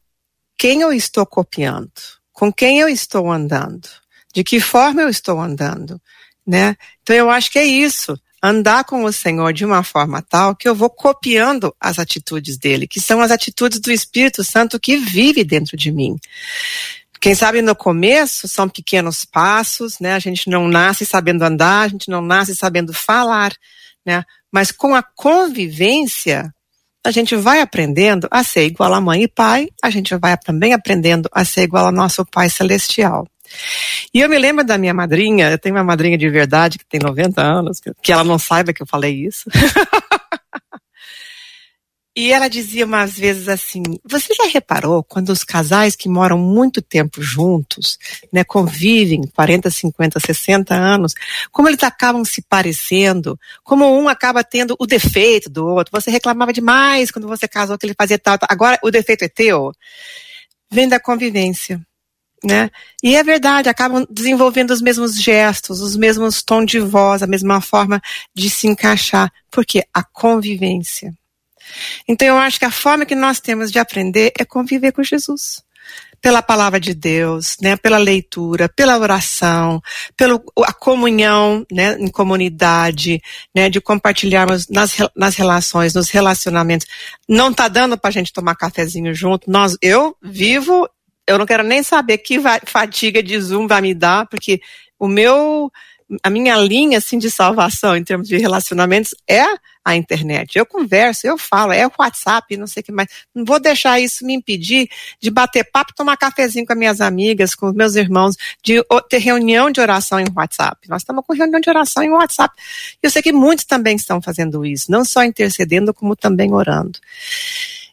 quem 0.58 0.80
eu 0.80 0.92
estou 0.92 1.26
copiando? 1.26 1.90
Com 2.32 2.52
quem 2.52 2.80
eu 2.80 2.88
estou 2.88 3.30
andando? 3.30 3.88
De 4.34 4.44
que 4.44 4.60
forma 4.60 5.02
eu 5.02 5.08
estou 5.08 5.40
andando? 5.40 6.00
Né? 6.46 6.76
Então, 7.02 7.16
eu 7.16 7.30
acho 7.30 7.50
que 7.50 7.58
é 7.58 7.64
isso 7.64 8.18
andar 8.42 8.84
com 8.84 9.04
o 9.04 9.12
Senhor 9.12 9.52
de 9.52 9.64
uma 9.64 9.82
forma 9.82 10.22
tal 10.22 10.54
que 10.54 10.68
eu 10.68 10.74
vou 10.74 10.90
copiando 10.90 11.74
as 11.80 11.98
atitudes 11.98 12.56
dele, 12.56 12.86
que 12.86 13.00
são 13.00 13.20
as 13.20 13.30
atitudes 13.30 13.80
do 13.80 13.90
Espírito 13.90 14.44
Santo 14.44 14.78
que 14.78 14.96
vive 14.96 15.42
dentro 15.42 15.76
de 15.76 15.90
mim. 15.90 16.16
Quem 17.20 17.34
sabe 17.34 17.62
no 17.62 17.74
começo 17.74 18.46
são 18.46 18.68
pequenos 18.68 19.24
passos, 19.24 19.98
né? 19.98 20.12
A 20.12 20.18
gente 20.18 20.48
não 20.48 20.68
nasce 20.68 21.04
sabendo 21.04 21.42
andar, 21.42 21.82
a 21.82 21.88
gente 21.88 22.08
não 22.08 22.20
nasce 22.20 22.54
sabendo 22.54 22.92
falar, 22.92 23.52
né? 24.04 24.22
Mas 24.52 24.70
com 24.70 24.94
a 24.94 25.02
convivência, 25.02 26.54
a 27.06 27.12
gente 27.12 27.36
vai 27.36 27.60
aprendendo 27.60 28.26
a 28.32 28.42
ser 28.42 28.66
igual 28.66 28.92
a 28.92 29.00
mãe 29.00 29.22
e 29.22 29.28
pai, 29.28 29.68
a 29.80 29.90
gente 29.90 30.12
vai 30.16 30.36
também 30.36 30.72
aprendendo 30.72 31.28
a 31.32 31.44
ser 31.44 31.62
igual 31.62 31.86
ao 31.86 31.92
nosso 31.92 32.26
Pai 32.26 32.50
Celestial. 32.50 33.28
E 34.12 34.20
eu 34.20 34.28
me 34.28 34.36
lembro 34.36 34.64
da 34.64 34.76
minha 34.76 34.92
madrinha, 34.92 35.48
eu 35.48 35.56
tenho 35.56 35.76
uma 35.76 35.84
madrinha 35.84 36.18
de 36.18 36.28
verdade 36.28 36.78
que 36.78 36.84
tem 36.84 36.98
90 37.00 37.40
anos, 37.40 37.80
que 38.02 38.12
ela 38.12 38.24
não 38.24 38.40
saiba 38.40 38.72
que 38.72 38.82
eu 38.82 38.86
falei 38.88 39.24
isso. 39.24 39.48
e 42.16 42.32
ela 42.32 42.48
dizia 42.48 42.86
umas 42.86 43.18
vezes 43.18 43.46
assim: 43.48 43.82
Você 44.02 44.32
já 44.32 44.46
reparou 44.46 45.04
quando 45.04 45.28
os 45.28 45.44
casais 45.44 45.94
que 45.94 46.08
moram 46.08 46.38
muito 46.38 46.80
tempo 46.80 47.20
juntos, 47.20 47.98
né, 48.32 48.42
convivem 48.42 49.22
40, 49.34 49.70
50, 49.70 50.18
60 50.18 50.74
anos, 50.74 51.12
como 51.52 51.68
eles 51.68 51.82
acabam 51.82 52.24
se 52.24 52.40
parecendo, 52.40 53.38
como 53.62 53.84
um 53.86 54.08
acaba 54.08 54.42
tendo 54.42 54.74
o 54.78 54.86
defeito 54.86 55.50
do 55.50 55.66
outro. 55.66 55.92
Você 55.92 56.10
reclamava 56.10 56.52
demais 56.52 57.10
quando 57.10 57.28
você 57.28 57.46
casou 57.46 57.76
que 57.76 57.84
ele 57.84 57.94
fazia 57.94 58.18
tal, 58.18 58.38
tal. 58.38 58.48
agora 58.50 58.78
o 58.82 58.90
defeito 58.90 59.24
é 59.24 59.28
teu. 59.28 59.72
Vem 60.70 60.88
da 60.88 60.98
convivência 60.98 61.80
né? 62.44 62.70
E 63.02 63.16
é 63.16 63.24
verdade, 63.24 63.68
acabam 63.68 64.06
desenvolvendo 64.10 64.70
os 64.70 64.80
mesmos 64.80 65.20
gestos, 65.20 65.80
os 65.80 65.96
mesmos 65.96 66.42
tons 66.42 66.66
de 66.66 66.78
voz, 66.78 67.22
a 67.22 67.26
mesma 67.26 67.60
forma 67.60 68.00
de 68.34 68.48
se 68.48 68.68
encaixar, 68.68 69.32
porque 69.50 69.82
a 69.92 70.04
convivência. 70.04 71.12
Então 72.06 72.28
eu 72.28 72.38
acho 72.38 72.58
que 72.58 72.64
a 72.64 72.70
forma 72.70 73.06
que 73.06 73.14
nós 73.14 73.40
temos 73.40 73.70
de 73.70 73.78
aprender 73.78 74.32
é 74.38 74.44
conviver 74.44 74.92
com 74.92 75.02
Jesus. 75.02 75.64
Pela 76.20 76.42
palavra 76.42 76.80
de 76.80 76.94
Deus, 76.94 77.56
né, 77.60 77.76
pela 77.76 77.98
leitura, 77.98 78.68
pela 78.68 78.98
oração, 78.98 79.80
pela 80.16 80.42
a 80.64 80.72
comunhão, 80.72 81.64
né, 81.70 81.96
em 82.00 82.08
comunidade, 82.08 83.20
né, 83.54 83.68
de 83.68 83.80
compartilharmos 83.80 84.66
nas, 84.68 84.96
nas 85.14 85.36
relações, 85.36 85.94
nos 85.94 86.10
relacionamentos. 86.10 86.86
Não 87.28 87.52
tá 87.52 87.68
dando 87.68 87.96
pra 87.98 88.10
gente 88.10 88.32
tomar 88.32 88.56
cafezinho 88.56 89.14
junto. 89.14 89.48
Nós, 89.48 89.76
eu 89.80 90.16
vivo 90.22 90.88
eu 91.26 91.38
não 91.38 91.46
quero 91.46 91.64
nem 91.64 91.82
saber 91.82 92.18
que 92.18 92.38
fadiga 92.64 93.22
de 93.22 93.38
Zoom 93.40 93.66
vai 93.66 93.80
me 93.80 93.94
dar, 93.94 94.26
porque 94.26 94.60
o 94.98 95.08
meu, 95.08 95.70
a 96.22 96.30
minha 96.30 96.56
linha 96.56 96.98
assim 96.98 97.18
de 97.18 97.30
salvação 97.30 97.96
em 97.96 98.04
termos 98.04 98.28
de 98.28 98.36
relacionamentos 98.36 99.14
é 99.28 99.44
a 99.86 99.94
internet. 99.94 100.58
Eu 100.58 100.66
converso, 100.66 101.28
eu 101.28 101.38
falo, 101.38 101.70
é 101.70 101.86
o 101.86 101.92
WhatsApp, 101.96 102.56
não 102.56 102.66
sei 102.66 102.80
o 102.80 102.84
que 102.84 102.90
mais. 102.90 103.08
Não 103.32 103.44
vou 103.44 103.60
deixar 103.60 104.00
isso 104.00 104.26
me 104.26 104.34
impedir 104.34 104.88
de 105.20 105.30
bater 105.30 105.62
papo, 105.62 105.94
tomar 105.94 106.16
cafezinho 106.16 106.66
com 106.66 106.72
as 106.72 106.78
minhas 106.78 107.00
amigas, 107.00 107.54
com 107.54 107.66
os 107.66 107.72
meus 107.72 107.94
irmãos, 107.94 108.34
de 108.64 108.82
ter 109.08 109.18
reunião 109.18 109.70
de 109.70 109.80
oração 109.80 110.18
em 110.18 110.26
WhatsApp. 110.34 110.88
Nós 110.88 111.02
estamos 111.02 111.24
com 111.24 111.32
reunião 111.32 111.60
de 111.60 111.70
oração 111.70 112.02
em 112.02 112.10
WhatsApp. 112.10 112.52
Eu 113.00 113.08
sei 113.10 113.22
que 113.22 113.32
muitos 113.32 113.64
também 113.64 113.94
estão 113.94 114.20
fazendo 114.20 114.66
isso, 114.66 114.90
não 114.90 115.04
só 115.04 115.22
intercedendo, 115.22 115.94
como 115.94 116.16
também 116.16 116.52
orando. 116.52 116.98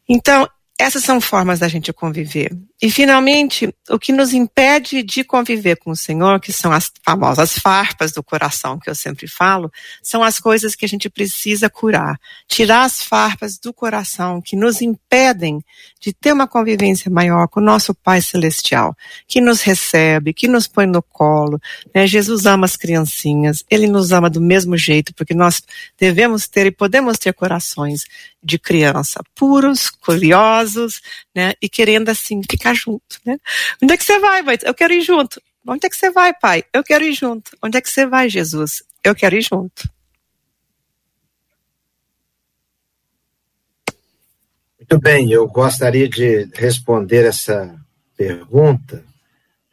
Então, 0.09 0.49
essas 0.79 1.03
são 1.03 1.21
formas 1.21 1.59
da 1.59 1.67
gente 1.67 1.93
conviver. 1.93 2.51
E, 2.81 2.91
finalmente, 2.91 3.73
o 3.89 3.99
que 3.99 4.11
nos 4.11 4.33
impede 4.33 5.03
de 5.03 5.23
conviver 5.23 5.77
com 5.77 5.91
o 5.91 5.95
Senhor, 5.95 6.39
que 6.41 6.51
são 6.51 6.71
as 6.71 6.91
famosas 7.05 7.57
farpas 7.57 8.11
do 8.11 8.23
coração, 8.23 8.79
que 8.79 8.89
eu 8.89 8.95
sempre 8.95 9.27
falo, 9.27 9.71
são 10.01 10.23
as 10.23 10.39
coisas 10.39 10.75
que 10.75 10.83
a 10.83 10.87
gente 10.87 11.09
precisa 11.09 11.69
curar. 11.69 12.19
Tirar 12.47 12.83
as 12.83 13.01
farpas 13.03 13.57
do 13.57 13.71
coração 13.71 14.41
que 14.41 14.55
nos 14.55 14.81
impedem 14.81 15.63
de 16.01 16.11
ter 16.11 16.33
uma 16.33 16.47
convivência 16.47 17.09
maior 17.09 17.47
com 17.47 17.61
o 17.61 17.63
nosso 17.63 17.93
Pai 17.93 18.21
Celestial, 18.21 18.97
que 19.27 19.39
nos 19.39 19.61
recebe, 19.61 20.33
que 20.33 20.47
nos 20.47 20.67
põe 20.67 20.87
no 20.87 21.01
colo. 21.01 21.61
Né? 21.95 22.05
Jesus 22.07 22.45
ama 22.45 22.65
as 22.65 22.75
criancinhas, 22.75 23.63
Ele 23.69 23.87
nos 23.87 24.11
ama 24.11 24.29
do 24.29 24.41
mesmo 24.41 24.75
jeito, 24.75 25.13
porque 25.13 25.33
nós 25.33 25.61
devemos 25.97 26.47
ter 26.47 26.65
e 26.65 26.71
podemos 26.71 27.17
ter 27.17 27.33
corações 27.33 28.03
de 28.43 28.59
criança 28.59 29.21
puros, 29.35 29.89
curiosos, 29.89 31.01
né? 31.35 31.53
E 31.61 31.69
querendo 31.69 32.09
assim 32.09 32.41
ficar 32.49 32.73
junto, 32.73 33.19
né? 33.25 33.37
Onde 33.81 33.93
é 33.93 33.97
que 33.97 34.03
você 34.03 34.19
vai, 34.19 34.41
mãe? 34.41 34.57
Eu 34.63 34.73
quero 34.73 34.93
ir 34.93 35.01
junto. 35.01 35.41
Onde 35.65 35.87
é 35.87 35.89
que 35.89 35.95
você 35.95 36.11
vai, 36.11 36.33
pai? 36.33 36.63
Eu 36.73 36.83
quero 36.83 37.03
ir 37.03 37.13
junto. 37.13 37.51
Onde 37.63 37.77
é 37.77 37.81
que 37.81 37.89
você 37.89 38.05
vai, 38.05 38.29
Jesus? 38.29 38.83
Eu 39.03 39.15
quero 39.15 39.35
ir 39.35 39.41
junto. 39.41 39.89
Muito 44.77 44.99
bem, 44.99 45.31
eu 45.31 45.47
gostaria 45.47 46.09
de 46.09 46.49
responder 46.53 47.25
essa 47.25 47.73
pergunta. 48.17 49.03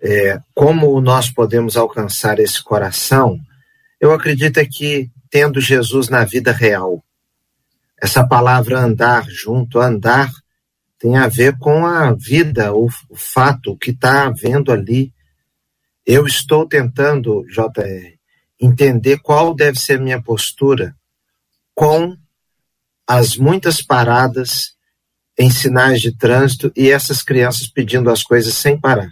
É, 0.00 0.38
como 0.54 1.00
nós 1.00 1.28
podemos 1.28 1.76
alcançar 1.76 2.38
esse 2.38 2.62
coração? 2.62 3.38
Eu 4.00 4.12
acredito 4.12 4.64
que 4.66 5.10
tendo 5.28 5.60
Jesus 5.60 6.08
na 6.08 6.24
vida 6.24 6.52
real. 6.52 7.02
Essa 8.02 8.26
palavra 8.26 8.80
andar 8.80 9.28
junto, 9.28 9.78
andar 9.78 10.30
tem 10.98 11.16
a 11.16 11.28
ver 11.28 11.56
com 11.58 11.86
a 11.86 12.12
vida, 12.12 12.74
o, 12.74 12.88
o 13.08 13.16
fato, 13.16 13.72
o 13.72 13.76
que 13.76 13.90
está 13.90 14.26
havendo 14.26 14.70
ali. 14.70 15.12
Eu 16.04 16.26
estou 16.26 16.66
tentando, 16.66 17.44
JR, 17.46 18.18
entender 18.60 19.18
qual 19.20 19.54
deve 19.54 19.78
ser 19.78 19.98
minha 19.98 20.22
postura 20.22 20.94
com 21.74 22.16
as 23.06 23.36
muitas 23.36 23.80
paradas 23.82 24.74
em 25.38 25.50
sinais 25.50 26.00
de 26.00 26.14
trânsito 26.14 26.70
e 26.76 26.90
essas 26.90 27.22
crianças 27.22 27.66
pedindo 27.66 28.10
as 28.10 28.22
coisas 28.22 28.54
sem 28.54 28.78
parar. 28.78 29.10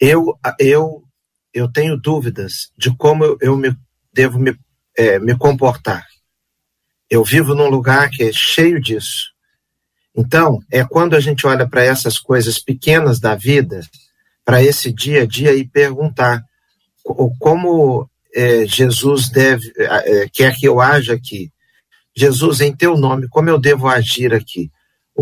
Eu, 0.00 0.36
eu, 0.58 1.04
eu 1.52 1.70
tenho 1.70 1.96
dúvidas 1.96 2.72
de 2.76 2.94
como 2.96 3.24
eu, 3.24 3.38
eu 3.40 3.56
me, 3.56 3.76
devo 4.12 4.40
me, 4.40 4.58
é, 4.98 5.20
me 5.20 5.38
comportar. 5.38 6.04
Eu 7.10 7.24
vivo 7.24 7.54
num 7.54 7.68
lugar 7.68 8.10
que 8.10 8.24
é 8.24 8.32
cheio 8.32 8.80
disso. 8.80 9.32
Então, 10.16 10.60
é 10.70 10.84
quando 10.84 11.14
a 11.14 11.20
gente 11.20 11.46
olha 11.46 11.68
para 11.68 11.84
essas 11.84 12.18
coisas 12.18 12.58
pequenas 12.58 13.18
da 13.18 13.34
vida, 13.34 13.80
para 14.44 14.62
esse 14.62 14.92
dia 14.92 15.22
a 15.22 15.26
dia 15.26 15.54
e 15.54 15.66
perguntar 15.66 16.42
como 17.38 18.08
é, 18.34 18.66
Jesus 18.66 19.28
deve 19.28 19.72
é, 19.76 20.28
quer 20.32 20.54
que 20.54 20.66
eu 20.66 20.80
haja 20.80 21.14
aqui. 21.14 21.50
Jesus, 22.16 22.60
em 22.60 22.74
teu 22.74 22.96
nome, 22.96 23.28
como 23.28 23.50
eu 23.50 23.58
devo 23.58 23.88
agir 23.88 24.32
aqui? 24.32 24.70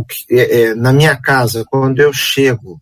Que, 0.08 0.38
é, 0.38 0.60
é, 0.60 0.74
na 0.74 0.92
minha 0.92 1.16
casa, 1.16 1.64
quando 1.70 2.00
eu 2.00 2.12
chego, 2.12 2.80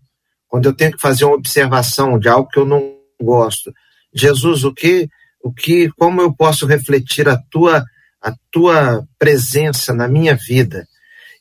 quando 0.49 0.67
eu 0.67 0.73
tenho 0.73 0.93
que 0.93 1.01
fazer 1.01 1.25
uma 1.25 1.37
observação 1.37 2.19
de 2.19 2.29
algo 2.29 2.49
que 2.49 2.59
eu 2.59 2.67
não 2.67 2.97
gosto, 3.21 3.73
Jesus, 4.13 4.65
o 4.65 4.73
que, 4.75 5.09
o 5.43 5.53
que, 5.53 5.91
como 5.91 6.21
eu 6.21 6.33
posso 6.33 6.67
refletir 6.67 7.29
a 7.29 7.37
tua, 7.51 7.85
a 8.23 8.35
tua 8.51 9.07
presença 9.19 9.95
na 9.95 10.09
minha 10.09 10.37
vida? 10.37 10.87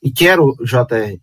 E 0.01 0.11
quero, 0.11 0.55
JR, 0.63 1.19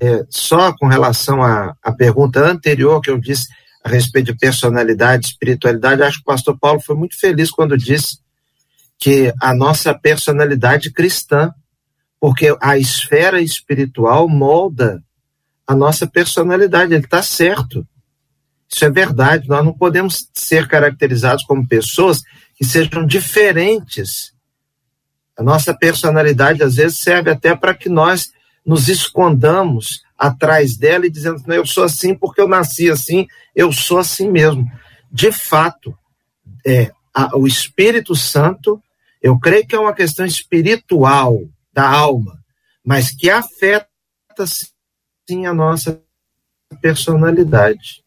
é, 0.00 0.24
só 0.30 0.72
com 0.72 0.86
relação 0.86 1.42
à, 1.42 1.74
à 1.82 1.92
pergunta 1.92 2.40
anterior 2.40 3.00
que 3.00 3.10
eu 3.10 3.18
disse 3.18 3.48
a 3.84 3.88
respeito 3.88 4.32
de 4.32 4.38
personalidade, 4.38 5.26
espiritualidade, 5.26 6.02
acho 6.02 6.18
que 6.18 6.22
o 6.22 6.32
pastor 6.32 6.56
Paulo 6.58 6.80
foi 6.80 6.96
muito 6.96 7.18
feliz 7.18 7.50
quando 7.50 7.76
disse 7.76 8.18
que 8.98 9.32
a 9.40 9.54
nossa 9.54 9.94
personalidade 9.94 10.92
cristã, 10.92 11.52
porque 12.20 12.56
a 12.60 12.76
esfera 12.76 13.40
espiritual 13.40 14.28
molda 14.28 15.02
a 15.66 15.74
nossa 15.74 16.06
personalidade, 16.06 16.94
ele 16.94 17.04
está 17.04 17.22
certo. 17.22 17.86
Isso 18.72 18.84
é 18.84 18.90
verdade, 18.90 19.48
nós 19.48 19.64
não 19.64 19.72
podemos 19.72 20.28
ser 20.34 20.66
caracterizados 20.66 21.44
como 21.44 21.68
pessoas 21.68 22.22
que 22.54 22.64
sejam 22.64 23.06
diferentes 23.06 24.32
a 25.38 25.42
nossa 25.42 25.72
personalidade, 25.72 26.64
às 26.64 26.74
vezes, 26.74 26.98
serve 26.98 27.30
até 27.30 27.54
para 27.54 27.72
que 27.72 27.88
nós 27.88 28.32
nos 28.66 28.88
escondamos 28.88 30.02
atrás 30.18 30.76
dela 30.76 31.06
e 31.06 31.10
dizendo: 31.10 31.40
eu 31.54 31.64
sou 31.64 31.84
assim 31.84 32.12
porque 32.12 32.40
eu 32.40 32.48
nasci 32.48 32.90
assim, 32.90 33.24
eu 33.54 33.72
sou 33.72 33.98
assim 33.98 34.28
mesmo. 34.28 34.68
De 35.12 35.30
fato, 35.30 35.96
é, 36.66 36.90
a, 37.14 37.36
o 37.36 37.46
Espírito 37.46 38.16
Santo, 38.16 38.82
eu 39.22 39.38
creio 39.38 39.64
que 39.64 39.76
é 39.76 39.78
uma 39.78 39.94
questão 39.94 40.26
espiritual 40.26 41.40
da 41.72 41.88
alma, 41.88 42.42
mas 42.84 43.12
que 43.12 43.30
afeta 43.30 43.86
sim 45.28 45.46
a 45.46 45.54
nossa 45.54 46.02
personalidade. 46.82 48.02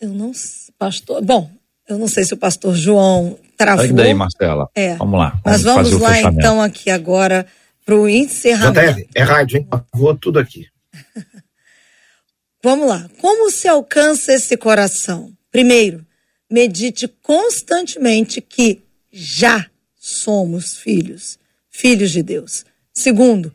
Eu 0.00 0.08
não, 0.08 0.32
pastor. 0.78 1.22
Bom, 1.22 1.50
eu 1.88 1.98
não 1.98 2.08
sei 2.08 2.24
se 2.24 2.34
o 2.34 2.36
pastor 2.36 2.74
João 2.74 3.38
travou. 3.56 3.84
Sai 3.84 3.92
daí, 3.92 4.14
Marcela. 4.14 4.68
É. 4.74 4.96
Vamos 4.96 5.18
lá. 5.18 5.30
Vamos 5.30 5.42
Mas 5.44 5.62
vamos 5.62 5.92
lá 6.00 6.20
então 6.20 6.62
aqui 6.62 6.90
agora 6.90 7.46
para 7.84 7.96
o 7.96 8.08
encerramento. 8.08 9.00
JR, 9.00 9.08
é 9.14 9.22
rádio, 9.22 9.58
hein? 9.58 9.68
Vou 9.92 10.16
tudo 10.16 10.38
aqui. 10.38 10.66
vamos 12.62 12.88
lá. 12.88 13.08
Como 13.20 13.50
se 13.50 13.66
alcança 13.68 14.32
esse 14.32 14.56
coração? 14.56 15.32
Primeiro, 15.50 16.06
medite 16.50 17.08
constantemente 17.08 18.40
que 18.40 18.82
já 19.12 19.66
somos 19.98 20.76
filhos, 20.76 21.38
filhos 21.70 22.10
de 22.10 22.22
Deus. 22.22 22.64
Segundo, 22.94 23.52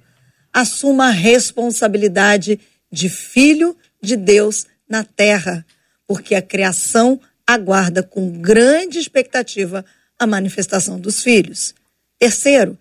assuma 0.53 1.07
a 1.07 1.11
responsabilidade 1.11 2.59
de 2.91 3.09
filho 3.09 3.75
de 4.01 4.15
Deus 4.15 4.65
na 4.89 5.03
terra, 5.03 5.65
porque 6.07 6.35
a 6.35 6.41
criação 6.41 7.19
aguarda 7.47 8.03
com 8.03 8.41
grande 8.41 8.99
expectativa 8.99 9.85
a 10.19 10.27
manifestação 10.27 10.99
dos 10.99 11.23
filhos. 11.23 11.73
Terceiro, 12.19 12.77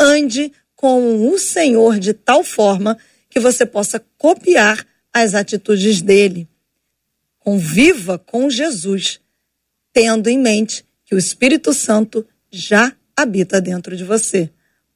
ande 0.00 0.50
com 0.74 1.28
o 1.28 1.38
Senhor 1.38 1.98
de 1.98 2.14
tal 2.14 2.42
forma 2.42 2.96
que 3.28 3.38
você 3.38 3.66
possa 3.66 4.02
copiar 4.16 4.86
as 5.12 5.34
atitudes 5.34 6.00
dele. 6.00 6.48
Conviva 7.38 8.18
com 8.18 8.48
Jesus, 8.48 9.20
tendo 9.92 10.28
em 10.28 10.38
mente 10.38 10.84
que 11.04 11.14
o 11.14 11.18
Espírito 11.18 11.74
Santo 11.74 12.26
já 12.50 12.94
habita 13.16 13.60
dentro 13.60 13.96
de 13.96 14.04
você. 14.04 14.50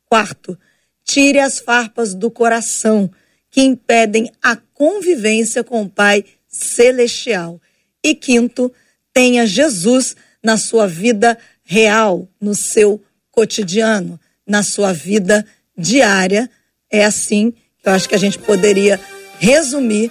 Quarto, 0.05 0.59
tire 1.05 1.41
as 1.41 1.59
farpas 1.59 2.15
do 2.15 2.31
coração 2.31 3.11
que 3.51 3.61
impedem 3.61 4.31
a 4.43 4.57
convivência 4.57 5.65
com 5.65 5.83
o 5.83 5.91
Pai 5.91 6.25
Celestial. 6.47 7.61
E 8.03 8.15
quinto, 8.15 8.73
tenha 9.13 9.47
Jesus 9.47 10.17
na 10.43 10.57
sua 10.57 10.87
vida 10.87 11.39
real, 11.63 12.29
no 12.41 12.55
seu 12.55 13.01
cotidiano, 13.31 14.19
na 14.47 14.63
sua 14.63 14.93
vida 14.93 15.47
diária. 15.77 16.51
É 16.91 17.05
assim 17.05 17.53
que 17.83 17.89
eu 17.89 17.93
acho 17.93 18.09
que 18.09 18.15
a 18.15 18.19
gente 18.19 18.39
poderia 18.39 19.01
resumir 19.39 20.11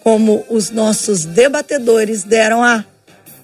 como 0.00 0.44
os 0.48 0.70
nossos 0.70 1.24
debatedores 1.24 2.24
deram 2.24 2.62
a 2.62 2.84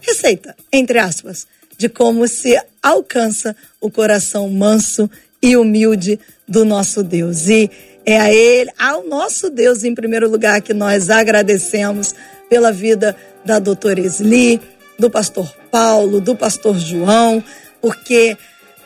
receita, 0.01 0.57
entre 0.73 0.99
aspas, 0.99 1.47
de 1.77 1.89
como 1.89 2.27
se 2.27 2.61
alcança 2.83 3.55
o 3.81 3.91
coração 3.91 4.49
manso 4.51 5.09
e 5.41 5.57
humilde 5.57 6.19
do 6.47 6.65
nosso 6.65 7.03
Deus. 7.03 7.49
E 7.49 7.71
é 8.05 8.19
a 8.19 8.33
Ele, 8.33 8.71
ao 8.79 9.07
nosso 9.07 9.51
Deus, 9.51 9.85
em 9.85 9.95
primeiro 9.95 10.29
lugar, 10.29 10.61
que 10.61 10.75
nós 10.75 11.11
agradecemos 11.11 12.15
pela 12.49 12.73
vida 12.73 13.15
da 13.45 13.59
doutora 13.59 14.01
Esli, 14.01 14.61
do 14.99 15.09
pastor 15.09 15.55
Paulo, 15.71 16.21
do 16.21 16.35
pastor 16.35 16.79
João, 16.79 17.43
porque 17.81 18.37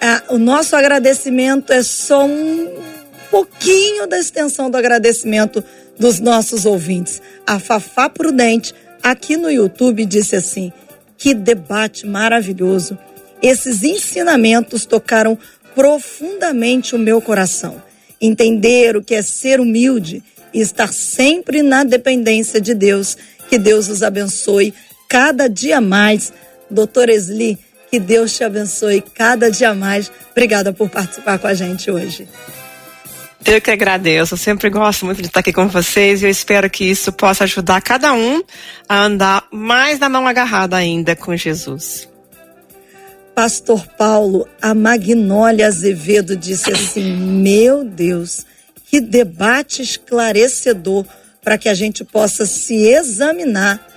ah, 0.00 0.22
o 0.28 0.38
nosso 0.38 0.76
agradecimento 0.76 1.72
é 1.72 1.82
só 1.82 2.26
um 2.26 2.68
pouquinho 3.30 4.06
da 4.06 4.18
extensão 4.18 4.70
do 4.70 4.76
agradecimento 4.76 5.64
dos 5.98 6.20
nossos 6.20 6.66
ouvintes. 6.66 7.22
A 7.46 7.58
Fafá 7.58 8.08
Prudente, 8.08 8.74
aqui 9.02 9.36
no 9.36 9.50
YouTube, 9.50 10.04
disse 10.04 10.36
assim: 10.36 10.72
que 11.16 11.34
debate 11.34 12.06
maravilhoso. 12.06 12.98
Esses 13.40 13.82
ensinamentos 13.82 14.84
tocaram 14.84 15.38
profundamente 15.72 16.94
o 16.94 16.98
meu 16.98 17.20
coração. 17.20 17.80
Entender 18.20 18.96
o 18.96 19.02
que 19.02 19.14
é 19.14 19.22
ser 19.22 19.60
humilde 19.60 20.22
e 20.52 20.60
estar 20.60 20.92
sempre 20.92 21.62
na 21.62 21.84
dependência 21.84 22.60
de 22.60 22.74
Deus. 22.74 23.16
Que 23.48 23.56
Deus 23.56 23.88
os 23.88 24.02
abençoe 24.02 24.74
cada 25.12 25.46
dia 25.46 25.78
mais. 25.78 26.32
Doutor 26.70 27.10
Esli, 27.10 27.58
que 27.90 28.00
Deus 28.00 28.34
te 28.34 28.42
abençoe 28.42 29.02
cada 29.02 29.50
dia 29.50 29.74
mais. 29.74 30.10
Obrigada 30.30 30.72
por 30.72 30.88
participar 30.88 31.38
com 31.38 31.46
a 31.46 31.52
gente 31.52 31.90
hoje. 31.90 32.26
Eu 33.44 33.60
que 33.60 33.70
agradeço. 33.70 34.32
Eu 34.32 34.38
sempre 34.38 34.70
gosto 34.70 35.04
muito 35.04 35.20
de 35.20 35.28
estar 35.28 35.40
aqui 35.40 35.52
com 35.52 35.68
vocês 35.68 36.22
e 36.22 36.24
eu 36.24 36.30
espero 36.30 36.70
que 36.70 36.84
isso 36.84 37.12
possa 37.12 37.44
ajudar 37.44 37.82
cada 37.82 38.14
um 38.14 38.42
a 38.88 39.00
andar 39.00 39.44
mais 39.52 39.98
na 39.98 40.08
mão 40.08 40.26
agarrada 40.26 40.76
ainda 40.76 41.14
com 41.14 41.36
Jesus. 41.36 42.08
Pastor 43.34 43.86
Paulo, 43.98 44.48
a 44.62 44.72
Magnólia 44.72 45.66
Azevedo 45.66 46.34
disse 46.34 46.70
assim: 46.72 47.12
Meu 47.12 47.84
Deus, 47.84 48.46
que 48.86 48.98
debate 48.98 49.82
esclarecedor 49.82 51.04
para 51.42 51.58
que 51.58 51.68
a 51.68 51.74
gente 51.74 52.02
possa 52.02 52.46
se 52.46 52.86
examinar 52.86 53.91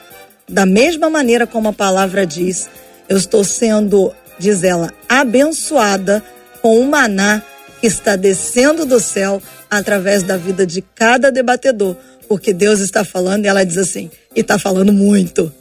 da 0.47 0.65
mesma 0.65 1.09
maneira 1.09 1.47
como 1.47 1.69
a 1.69 1.73
palavra 1.73 2.25
diz, 2.25 2.69
eu 3.09 3.17
estou 3.17 3.43
sendo, 3.43 4.13
diz 4.37 4.63
ela, 4.63 4.93
abençoada 5.07 6.23
com 6.61 6.79
o 6.79 6.87
maná 6.87 7.41
que 7.79 7.87
está 7.87 8.15
descendo 8.15 8.85
do 8.85 8.99
céu 8.99 9.41
através 9.69 10.23
da 10.23 10.37
vida 10.37 10.65
de 10.65 10.81
cada 10.81 11.31
debatedor, 11.31 11.95
porque 12.27 12.53
Deus 12.53 12.79
está 12.79 13.03
falando 13.03 13.45
e 13.45 13.47
ela 13.47 13.63
diz 13.63 13.77
assim, 13.77 14.09
e 14.35 14.41
está 14.41 14.57
falando 14.57 14.93
muito. 14.93 15.51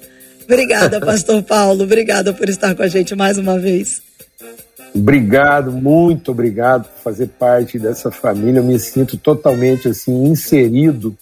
Obrigada, 0.45 1.01
Pastor 1.05 1.43
Paulo, 1.43 1.85
obrigada 1.85 2.33
por 2.33 2.49
estar 2.49 2.75
com 2.75 2.83
a 2.83 2.89
gente 2.89 3.15
mais 3.15 3.39
uma 3.39 3.59
vez. 3.59 4.03
Obrigado, 4.95 5.73
muito 5.73 6.31
obrigado 6.31 6.85
por 6.85 7.03
fazer 7.03 7.27
parte 7.27 7.81
dessa 7.81 8.13
família. 8.13 8.61
Eu 8.61 8.65
me 8.65 8.79
sinto 8.79 9.17
totalmente 9.17 9.89
assim 9.89 10.27
inserido 10.27 11.17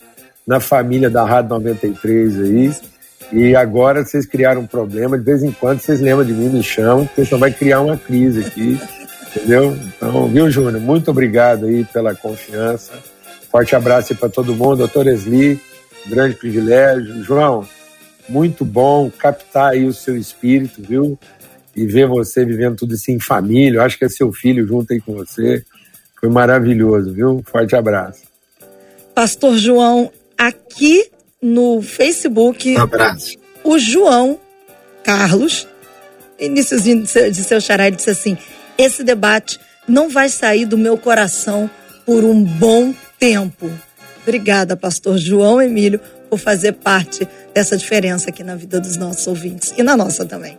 na 0.47 0.61
família 0.61 1.09
da 1.09 1.25
Rádio 1.25 1.51
93 1.51 2.41
aí. 2.41 2.73
E 3.33 3.57
agora 3.57 4.05
vocês 4.05 4.27
criaram 4.27 4.61
um 4.61 4.67
problema, 4.67 5.17
de 5.17 5.25
vez 5.25 5.43
em 5.43 5.51
quando 5.51 5.81
vocês 5.81 6.01
lembram 6.01 6.27
de 6.27 6.35
mim, 6.35 6.51
me 6.51 6.63
chamam, 6.63 7.07
porque 7.07 7.25
senão 7.25 7.41
vai 7.41 7.51
criar 7.51 7.81
uma 7.81 7.97
crise 7.97 8.41
aqui, 8.41 8.79
entendeu? 9.29 9.75
Então, 9.87 10.29
viu, 10.29 10.51
Júnior? 10.51 10.81
Muito 10.83 11.11
obrigado 11.11 11.65
aí 11.65 11.83
pela 11.85 12.15
confiança. 12.15 12.93
Forte 13.51 13.75
abraço 13.75 14.13
aí 14.13 14.19
para 14.19 14.29
todo 14.29 14.55
mundo. 14.55 14.77
Doutor 14.77 15.07
Esli, 15.07 15.59
grande 16.07 16.37
privilégio. 16.37 17.25
João, 17.25 17.67
muito 18.29 18.65
bom 18.67 19.11
captar 19.11 19.73
aí 19.73 19.87
o 19.87 19.95
seu 19.95 20.17
espírito, 20.17 20.83
viu? 20.83 21.19
E 21.75 21.87
ver 21.87 22.07
você 22.07 22.45
vivendo 22.45 22.77
tudo 22.77 22.95
isso 22.95 23.11
em 23.11 23.19
família. 23.19 23.79
Eu 23.79 23.83
acho 23.83 23.99
que 23.99 24.05
é 24.05 24.09
seu 24.11 24.31
filho 24.31 24.67
junto 24.67 24.93
aí 24.93 25.01
com 25.01 25.15
você. 25.15 25.65
Foi 26.21 26.29
maravilhoso, 26.29 27.13
viu? 27.13 27.43
Forte 27.51 27.75
abraço. 27.75 28.23
Pastor 29.15 29.57
João, 29.57 30.11
aqui 30.37 31.12
no 31.43 31.83
Facebook. 31.83 32.77
Um 32.77 32.81
abraço. 32.81 33.37
O 33.65 33.79
João 33.79 34.39
Carlos, 35.03 35.67
iníciozinho 36.39 37.03
de 37.03 37.09
seu, 37.09 37.31
de 37.31 37.43
seu 37.43 37.61
xará, 37.61 37.91
disse 37.91 38.11
assim: 38.11 38.39
esse 38.79 39.03
debate 39.03 39.59
não 39.89 40.09
vai 40.09 40.29
sair 40.29 40.65
do 40.65 40.79
meu 40.79 40.97
coração 40.97 41.69
por 42.07 42.23
um 42.23 42.43
bom 42.43 42.95
tempo. 43.19 43.71
Obrigada, 44.23 44.77
pastor 44.77 45.19
João 45.19 45.61
Emílio, 45.61 46.01
por 46.31 46.39
fazer 46.39 46.73
parte 46.73 47.27
dessa 47.53 47.77
diferença 47.77 48.31
aqui 48.31 48.45
na 48.45 48.55
vida 48.55 48.81
dos 48.81 48.97
nossos 48.97 49.27
ouvintes 49.27 49.75
e 49.77 49.83
na 49.83 49.97
nossa 49.97 50.25
também. 50.25 50.57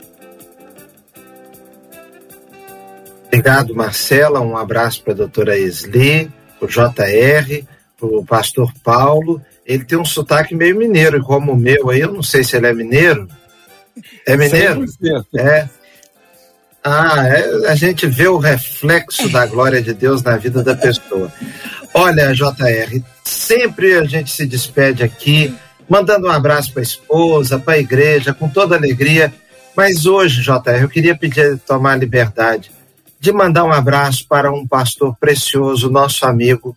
Obrigado, 3.27 3.73
Marcela. 3.73 4.41
Um 4.41 4.55
abraço 4.55 5.01
para 5.01 5.13
a 5.13 5.15
doutora 5.15 5.57
Esli, 5.57 6.29
para 6.59 6.65
o 6.65 6.69
JR, 6.69 7.65
para 7.97 8.07
o 8.07 8.23
pastor 8.23 8.71
Paulo 8.83 9.41
ele 9.65 9.85
tem 9.85 9.97
um 9.97 10.05
sotaque 10.05 10.55
meio 10.55 10.77
mineiro, 10.77 11.23
como 11.23 11.53
o 11.53 11.57
meu 11.57 11.89
aí, 11.89 12.01
eu 12.01 12.11
não 12.11 12.23
sei 12.23 12.43
se 12.43 12.55
ele 12.55 12.67
é 12.67 12.73
mineiro. 12.73 13.27
É 14.25 14.35
mineiro? 14.35 14.81
100%. 14.81 15.25
É. 15.37 15.69
Ah, 16.83 17.27
é, 17.27 17.69
a 17.69 17.75
gente 17.75 18.05
vê 18.05 18.27
o 18.27 18.37
reflexo 18.37 19.29
da 19.29 19.45
glória 19.45 19.81
de 19.81 19.93
Deus 19.93 20.21
na 20.21 20.35
vida 20.35 20.61
da 20.61 20.75
pessoa. 20.75 21.31
Olha, 21.93 22.33
JR, 22.33 23.01
sempre 23.23 23.93
a 23.93 24.03
gente 24.03 24.31
se 24.31 24.45
despede 24.45 25.01
aqui, 25.01 25.55
mandando 25.87 26.27
um 26.27 26.31
abraço 26.31 26.73
para 26.73 26.81
a 26.81 26.83
esposa, 26.83 27.57
para 27.57 27.75
a 27.75 27.79
igreja, 27.79 28.33
com 28.33 28.49
toda 28.49 28.75
alegria. 28.75 29.33
Mas 29.75 30.05
hoje, 30.05 30.41
JR, 30.41 30.81
eu 30.81 30.89
queria 30.89 31.15
pedir 31.15 31.57
tomar 31.59 31.95
liberdade 31.95 32.69
de 33.23 33.31
mandar 33.31 33.63
um 33.63 33.71
abraço 33.71 34.27
para 34.27 34.51
um 34.51 34.67
pastor 34.67 35.15
precioso, 35.17 35.89
nosso 35.89 36.25
amigo, 36.25 36.75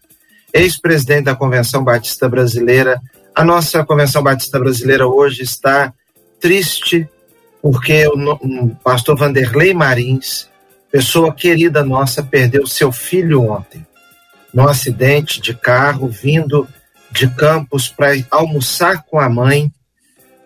ex-presidente 0.53 1.25
da 1.25 1.35
Convenção 1.35 1.83
Batista 1.85 2.29
Brasileira. 2.29 3.01
A 3.35 3.45
nossa 3.45 3.85
Convenção 3.85 4.23
Batista 4.23 4.59
Brasileira 4.59 5.07
hoje 5.07 5.43
está 5.43 5.93
triste 6.41 7.09
porque 7.61 8.07
o, 8.07 8.69
pastor 8.83 9.17
Vanderlei 9.17 9.75
Marins, 9.75 10.49
pessoa 10.91 11.35
querida 11.35 11.85
nossa, 11.85 12.23
perdeu 12.23 12.67
seu 12.67 12.93
filho 12.93 13.43
ontem. 13.43 13.85
num 14.55 14.69
acidente 14.69 15.41
de 15.41 15.53
carro, 15.53 16.09
vindo 16.09 16.67
de 17.11 17.29
Campos 17.29 17.89
para 17.89 18.13
almoçar 18.31 19.05
com 19.05 19.19
a 19.19 19.29
mãe. 19.29 19.71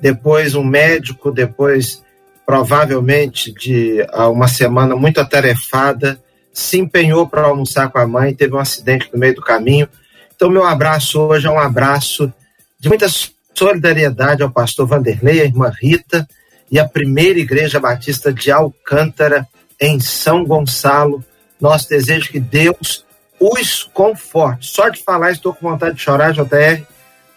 Depois, 0.01 0.55
um 0.55 0.65
médico, 0.65 1.31
depois, 1.31 2.03
provavelmente, 2.47 3.53
de 3.53 4.05
uma 4.33 4.49
semana 4.49 4.97
muito 4.97 5.21
atarefada, 5.21 6.21
se 6.53 6.79
empenhou 6.79 7.29
para 7.29 7.43
almoçar 7.43 7.91
com 7.91 7.99
a 7.99 8.07
mãe, 8.07 8.35
teve 8.35 8.55
um 8.55 8.59
acidente 8.59 9.09
no 9.13 9.19
meio 9.19 9.35
do 9.35 9.43
caminho. 9.43 9.89
Então, 10.35 10.51
meu 10.51 10.65
abraço 10.65 11.21
hoje 11.21 11.47
é 11.47 11.51
um 11.51 11.59
abraço 11.59 12.33
de 12.79 12.89
muita 12.89 13.07
solidariedade 13.55 14.43
ao 14.43 14.51
pastor 14.51 14.87
Vanderlei, 14.87 15.41
à 15.41 15.45
irmã 15.45 15.71
Rita 15.81 16.27
e 16.71 16.79
à 16.79 16.89
primeira 16.89 17.39
Igreja 17.39 17.79
Batista 17.79 18.33
de 18.33 18.51
Alcântara, 18.51 19.47
em 19.79 20.01
São 20.01 20.45
Gonçalo. 20.45 21.25
Nosso 21.61 21.89
desejo 21.89 22.31
que 22.31 22.41
Deus 22.41 23.05
os 23.39 23.83
conforte. 23.85 24.67
Só 24.67 24.89
de 24.89 25.03
falar, 25.03 25.33
estou 25.33 25.55
com 25.55 25.71
vontade 25.71 25.97
de 25.97 26.03
chorar, 26.03 26.33
JR, 26.33 26.85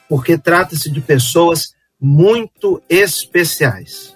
porque 0.08 0.38
trata-se 0.38 0.90
de 0.90 1.02
pessoas 1.02 1.74
muito 2.00 2.82
especiais. 2.90 4.16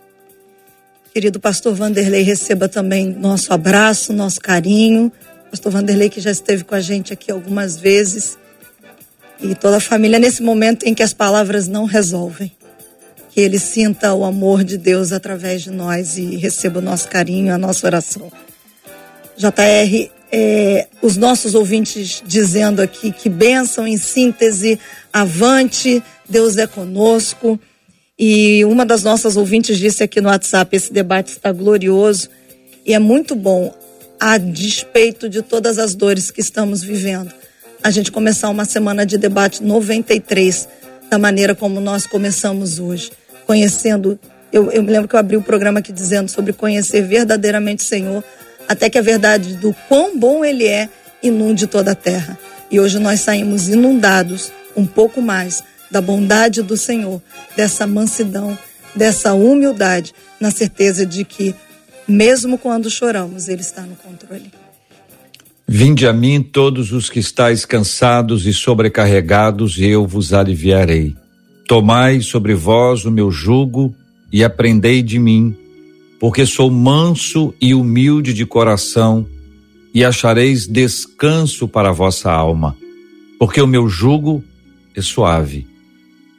Querido 1.18 1.40
pastor 1.40 1.74
Vanderlei, 1.74 2.22
receba 2.22 2.70
também 2.70 3.08
nosso 3.08 3.52
abraço, 3.52 4.14
nosso 4.14 4.40
carinho. 4.40 5.12
Pastor 5.50 5.72
Vanderlei, 5.72 6.12
que 6.12 6.22
já 6.22 6.30
esteve 6.30 6.64
com 6.64 6.76
a 6.76 6.80
gente 6.80 7.12
aqui 7.12 7.32
algumas 7.32 7.76
vezes. 7.76 8.38
E 9.42 9.56
toda 9.56 9.78
a 9.78 9.80
família, 9.80 10.20
nesse 10.20 10.44
momento 10.44 10.84
em 10.84 10.94
que 10.94 11.02
as 11.02 11.14
palavras 11.14 11.68
não 11.68 11.86
resolvem. 11.86 12.52
Que 13.32 13.42
ele 13.42 13.58
sinta 13.58 14.14
o 14.14 14.24
amor 14.24 14.64
de 14.64 14.78
Deus 14.78 15.12
através 15.12 15.64
de 15.64 15.72
nós 15.72 16.20
e 16.20 16.36
receba 16.36 16.78
o 16.78 16.84
nosso 16.84 17.08
carinho, 17.08 17.52
a 17.52 17.58
nossa 17.58 17.88
oração. 17.88 18.32
JR, 19.36 20.12
é, 20.32 20.86
os 21.02 21.18
nossos 21.18 21.56
ouvintes 21.56 22.22
dizendo 22.28 22.80
aqui 22.80 23.12
que 23.12 23.28
bênção 23.28 23.88
em 23.88 23.98
síntese, 23.98 24.80
avante, 25.12 26.04
Deus 26.30 26.58
é 26.58 26.68
conosco. 26.68 27.60
E 28.20 28.66
uma 28.66 28.84
das 28.84 29.04
nossas 29.04 29.38
ouvintes 29.38 29.78
disse 29.78 30.04
aqui 30.04 30.20
no 30.20 30.30
WhatsApp: 30.30 30.76
esse 30.76 30.92
debate 30.92 31.30
está 31.30 31.52
glorioso 31.52 32.30
e 32.86 32.94
é 32.94 33.00
muito 33.00 33.36
bom, 33.36 33.74
a 34.20 34.38
despeito 34.38 35.30
de 35.30 35.42
todas 35.42 35.78
as 35.78 35.94
dores 35.94 36.32
que 36.32 36.42
estamos 36.42 36.84
vivendo. 36.84 37.32
A 37.84 37.92
gente 37.92 38.12
começar 38.12 38.50
uma 38.50 38.66
semana 38.66 39.06
de 39.06 39.18
debate 39.18 39.62
93, 39.62 40.68
da 41.10 41.20
maneira 41.20 41.54
como 41.54 41.80
nós 41.80 42.08
começamos 42.08 42.80
hoje, 42.80 43.12
conhecendo. 43.46 44.20
Eu, 44.52 44.72
eu 44.72 44.82
me 44.82 44.92
lembro 44.92 45.08
que 45.08 45.14
eu 45.14 45.20
abri 45.20 45.38
o 45.38 45.42
programa 45.42 45.80
aqui 45.80 45.92
dizendo 45.92 46.30
sobre 46.32 46.54
conhecer 46.54 47.02
verdadeiramente 47.02 47.84
o 47.84 47.86
Senhor 47.86 48.24
até 48.68 48.90
que 48.90 48.98
a 48.98 49.02
verdade 49.02 49.56
do 49.56 49.76
quão 49.88 50.18
bom 50.18 50.44
Ele 50.44 50.66
é 50.66 50.90
inunde 51.22 51.68
toda 51.68 51.92
a 51.92 51.96
terra. 51.96 52.38
E 52.70 52.80
hoje 52.80 53.00
nós 53.00 53.22
saímos 53.22 53.70
inundados 53.70 54.52
um 54.76 54.86
pouco 54.86 55.22
mais 55.22 55.64
da 55.90 56.02
bondade 56.02 56.62
do 56.62 56.76
Senhor, 56.76 57.22
dessa 57.56 57.88
mansidão, 57.88 58.58
dessa 58.96 59.34
humildade, 59.34 60.14
na 60.40 60.52
certeza 60.52 61.06
de 61.06 61.24
que, 61.24 61.56
mesmo 62.08 62.58
quando 62.58 62.90
choramos, 62.90 63.48
Ele 63.48 63.62
está 63.62 63.82
no 63.82 63.96
controle. 63.96 64.52
Vinde 65.68 66.08
a 66.08 66.14
mim 66.14 66.42
todos 66.42 66.92
os 66.94 67.10
que 67.10 67.20
estáis 67.20 67.66
cansados 67.66 68.46
e 68.46 68.54
sobrecarregados, 68.54 69.78
e 69.78 69.86
eu 69.86 70.08
vos 70.08 70.34
aliviarei. 70.34 71.16
Tomai 71.68 72.22
sobre 72.22 72.54
vós 72.54 73.04
o 73.06 73.12
meu 73.12 73.30
jugo 73.30 73.94
e 74.32 74.44
aprendei 74.44 75.02
de 75.02 75.20
mim 75.20 75.56
porque 76.20 76.46
sou 76.46 76.70
manso 76.72 77.54
e 77.62 77.74
humilde 77.74 78.34
de 78.34 78.46
coração, 78.46 79.28
e 79.94 80.04
achareis 80.04 80.68
descanso 80.68 81.68
para 81.68 81.90
a 81.90 81.94
vossa 81.94 82.32
alma, 82.32 82.76
porque 83.40 83.62
o 83.62 83.68
meu 83.68 83.88
jugo 83.88 84.44
é 84.96 85.02
suave 85.02 85.68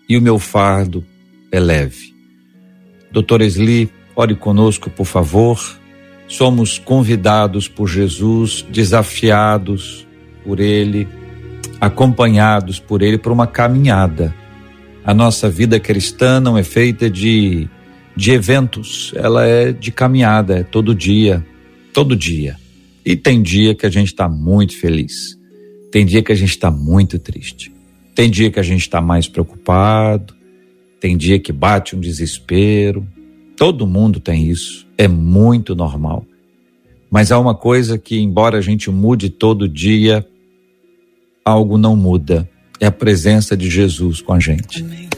e 0.08 0.16
o 0.16 0.22
meu 0.22 0.38
fardo 0.38 1.04
é 1.52 1.60
leve. 1.60 2.14
Doutor 3.12 3.42
Esli, 3.42 3.90
ore 4.14 4.34
conosco, 4.34 4.90
por 4.90 5.06
favor. 5.06 5.60
Somos 6.26 6.78
convidados 6.78 7.68
por 7.68 7.88
Jesus, 7.88 8.64
desafiados 8.70 10.06
por 10.44 10.60
Ele, 10.60 11.08
acompanhados 11.80 12.78
por 12.78 13.02
Ele 13.02 13.18
para 13.18 13.32
uma 13.32 13.46
caminhada. 13.46 14.34
A 15.04 15.14
nossa 15.14 15.48
vida 15.48 15.80
cristã 15.80 16.38
não 16.38 16.56
é 16.58 16.62
feita 16.62 17.08
de 17.08 17.68
de 18.18 18.32
eventos, 18.32 19.12
ela 19.14 19.46
é 19.46 19.70
de 19.70 19.92
caminhada, 19.92 20.58
é 20.58 20.62
todo 20.64 20.92
dia, 20.92 21.46
todo 21.92 22.16
dia. 22.16 22.56
E 23.06 23.14
tem 23.14 23.40
dia 23.40 23.76
que 23.76 23.86
a 23.86 23.88
gente 23.88 24.08
está 24.08 24.28
muito 24.28 24.76
feliz, 24.76 25.38
tem 25.92 26.04
dia 26.04 26.20
que 26.20 26.32
a 26.32 26.34
gente 26.34 26.50
está 26.50 26.68
muito 26.68 27.16
triste, 27.16 27.72
tem 28.18 28.28
dia 28.28 28.50
que 28.50 28.58
a 28.58 28.64
gente 28.64 28.80
está 28.80 29.00
mais 29.00 29.28
preocupado, 29.28 30.34
tem 30.98 31.16
dia 31.16 31.38
que 31.38 31.52
bate 31.52 31.94
um 31.94 32.00
desespero. 32.00 33.06
Todo 33.56 33.86
mundo 33.86 34.18
tem 34.18 34.48
isso, 34.48 34.88
é 34.98 35.06
muito 35.06 35.72
normal. 35.76 36.26
Mas 37.08 37.30
há 37.30 37.38
uma 37.38 37.54
coisa 37.54 37.96
que, 37.96 38.18
embora 38.18 38.58
a 38.58 38.60
gente 38.60 38.90
mude 38.90 39.30
todo 39.30 39.68
dia, 39.68 40.26
algo 41.44 41.78
não 41.78 41.94
muda: 41.94 42.50
é 42.80 42.86
a 42.86 42.90
presença 42.90 43.56
de 43.56 43.70
Jesus 43.70 44.20
com 44.20 44.32
a 44.32 44.40
gente. 44.40 44.82
Amém. 44.82 45.08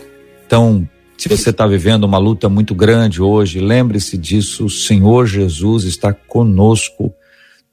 Então, 0.46 0.86
se 1.16 1.26
você 1.26 1.48
está 1.48 1.66
vivendo 1.66 2.04
uma 2.04 2.18
luta 2.18 2.50
muito 2.50 2.74
grande 2.74 3.22
hoje, 3.22 3.60
lembre-se 3.60 4.18
disso: 4.18 4.66
o 4.66 4.70
Senhor 4.70 5.24
Jesus 5.26 5.84
está 5.84 6.12
conosco 6.12 7.10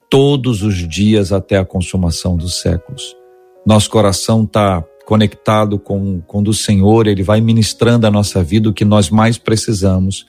todos 0.08 0.62
os 0.62 0.88
dias 0.88 1.34
até 1.34 1.58
a 1.58 1.66
consumação 1.66 2.34
dos 2.34 2.62
séculos. 2.62 3.14
Nosso 3.66 3.90
coração 3.90 4.44
está 4.44 4.82
conectado 5.08 5.78
com, 5.78 6.20
com 6.20 6.42
do 6.42 6.52
Senhor, 6.52 7.06
Ele 7.06 7.22
vai 7.22 7.40
ministrando 7.40 8.06
a 8.06 8.10
nossa 8.10 8.44
vida 8.44 8.68
o 8.68 8.74
que 8.74 8.84
nós 8.84 9.08
mais 9.08 9.38
precisamos. 9.38 10.26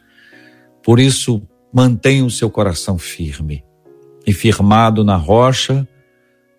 Por 0.81 1.01
isso, 1.01 1.41
mantenha 1.73 2.23
o 2.23 2.31
seu 2.31 2.49
coração 2.49 2.97
firme 2.97 3.61
e 4.25 4.31
firmado 4.31 5.03
na 5.03 5.17
rocha, 5.17 5.85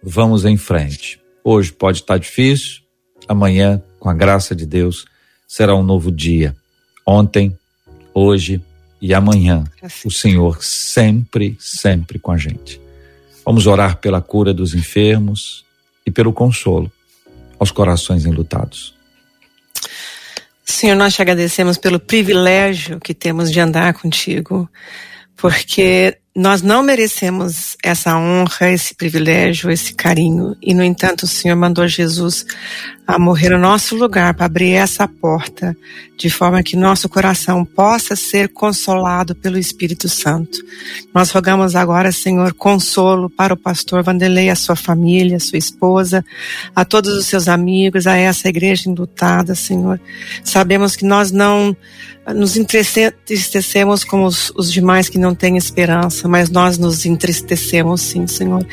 vamos 0.02 0.44
em 0.44 0.58
frente. 0.58 1.18
Hoje 1.42 1.72
pode 1.72 2.00
estar 2.00 2.18
difícil, 2.18 2.82
amanhã, 3.26 3.82
com 3.98 4.10
a 4.10 4.12
graça 4.12 4.54
de 4.54 4.66
Deus, 4.66 5.06
será 5.48 5.74
um 5.74 5.82
novo 5.82 6.12
dia. 6.12 6.54
Ontem, 7.06 7.56
hoje 8.12 8.62
e 9.00 9.14
amanhã, 9.14 9.64
o 10.04 10.10
Senhor 10.10 10.62
sempre, 10.62 11.56
sempre 11.58 12.18
com 12.18 12.30
a 12.32 12.36
gente. 12.36 12.78
Vamos 13.46 13.66
orar 13.66 13.96
pela 13.96 14.20
cura 14.20 14.52
dos 14.52 14.74
enfermos 14.74 15.64
e 16.04 16.10
pelo 16.10 16.34
consolo 16.34 16.92
aos 17.60 17.70
corações 17.70 18.24
enlutados. 18.24 18.94
Senhor, 20.64 20.96
nós 20.96 21.14
te 21.14 21.20
agradecemos 21.20 21.76
pelo 21.76 22.00
privilégio 22.00 22.98
que 22.98 23.12
temos 23.12 23.52
de 23.52 23.60
andar 23.60 23.92
contigo, 23.92 24.68
porque 25.36 26.16
nós 26.34 26.62
não 26.62 26.82
merecemos 26.82 27.76
essa 27.82 28.16
honra, 28.16 28.70
esse 28.70 28.94
privilégio, 28.94 29.70
esse 29.70 29.92
carinho. 29.92 30.56
E, 30.62 30.72
no 30.72 30.84
entanto, 30.84 31.24
o 31.24 31.28
Senhor 31.28 31.56
mandou 31.56 31.88
Jesus 31.88 32.46
a 33.04 33.18
morrer 33.18 33.48
no 33.48 33.58
nosso 33.58 33.96
lugar 33.96 34.32
para 34.34 34.46
abrir 34.46 34.70
essa 34.70 35.08
porta, 35.08 35.76
de 36.16 36.30
forma 36.30 36.62
que 36.62 36.76
nosso 36.76 37.08
coração 37.08 37.64
possa 37.64 38.14
ser 38.14 38.48
consolado 38.50 39.34
pelo 39.34 39.58
Espírito 39.58 40.08
Santo. 40.08 40.58
Nós 41.12 41.32
rogamos 41.32 41.74
agora, 41.74 42.12
Senhor, 42.12 42.54
consolo 42.54 43.28
para 43.28 43.54
o 43.54 43.56
pastor 43.56 44.04
Vanderlei, 44.04 44.48
a 44.48 44.54
sua 44.54 44.76
família, 44.76 45.38
a 45.38 45.40
sua 45.40 45.58
esposa, 45.58 46.24
a 46.76 46.84
todos 46.84 47.12
os 47.14 47.26
seus 47.26 47.48
amigos, 47.48 48.06
a 48.06 48.16
essa 48.16 48.48
igreja 48.48 48.88
enlutada, 48.88 49.56
Senhor. 49.56 50.00
Sabemos 50.44 50.94
que 50.94 51.04
nós 51.04 51.32
não 51.32 51.76
nos 52.34 52.56
entristecemos 52.56 54.04
como 54.04 54.24
os, 54.24 54.52
os 54.54 54.72
demais 54.72 55.08
que 55.08 55.18
não 55.18 55.34
têm 55.34 55.56
esperança, 55.56 56.19
mas 56.28 56.50
nós 56.50 56.78
nos 56.78 57.06
entristecemos 57.06 58.02
sim, 58.02 58.26
Senhor. 58.26 58.66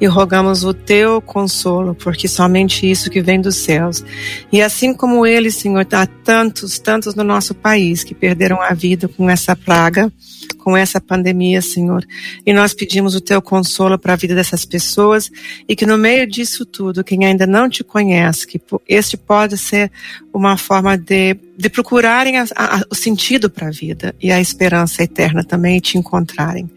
E 0.00 0.06
rogamos 0.06 0.64
o 0.64 0.72
teu 0.72 1.20
consolo, 1.20 1.94
porque 1.94 2.28
somente 2.28 2.90
isso 2.90 3.10
que 3.10 3.20
vem 3.20 3.40
do 3.40 3.50
céu 3.50 3.72
céus. 3.72 4.04
E 4.52 4.60
assim 4.60 4.92
como 4.92 5.26
ele, 5.26 5.50
Senhor, 5.50 5.86
há 5.92 6.06
tantos, 6.06 6.78
tantos 6.78 7.14
no 7.14 7.24
nosso 7.24 7.54
país 7.54 8.04
que 8.04 8.14
perderam 8.14 8.60
a 8.60 8.74
vida 8.74 9.08
com 9.08 9.28
essa 9.28 9.56
praga, 9.56 10.12
com 10.58 10.76
essa 10.76 11.00
pandemia, 11.00 11.62
Senhor. 11.62 12.04
E 12.44 12.52
nós 12.52 12.74
pedimos 12.74 13.14
o 13.14 13.20
teu 13.20 13.40
consolo 13.40 13.98
para 13.98 14.12
a 14.12 14.16
vida 14.16 14.34
dessas 14.34 14.64
pessoas 14.64 15.30
e 15.68 15.74
que 15.74 15.86
no 15.86 15.96
meio 15.96 16.26
disso 16.26 16.66
tudo, 16.66 17.02
quem 17.02 17.24
ainda 17.24 17.46
não 17.46 17.68
te 17.68 17.82
conhece, 17.82 18.46
que 18.46 18.60
este 18.88 19.16
pode 19.16 19.56
ser 19.56 19.90
uma 20.32 20.56
forma 20.56 20.96
de, 20.96 21.36
de 21.62 21.70
procurarem 21.70 22.38
a, 22.38 22.44
a, 22.56 22.82
o 22.90 22.94
sentido 22.94 23.48
para 23.48 23.68
a 23.68 23.70
vida 23.70 24.12
e 24.20 24.32
a 24.32 24.40
esperança 24.40 25.00
eterna 25.00 25.44
também 25.44 25.76
e 25.76 25.80
te 25.80 25.96
encontrarem. 25.96 26.68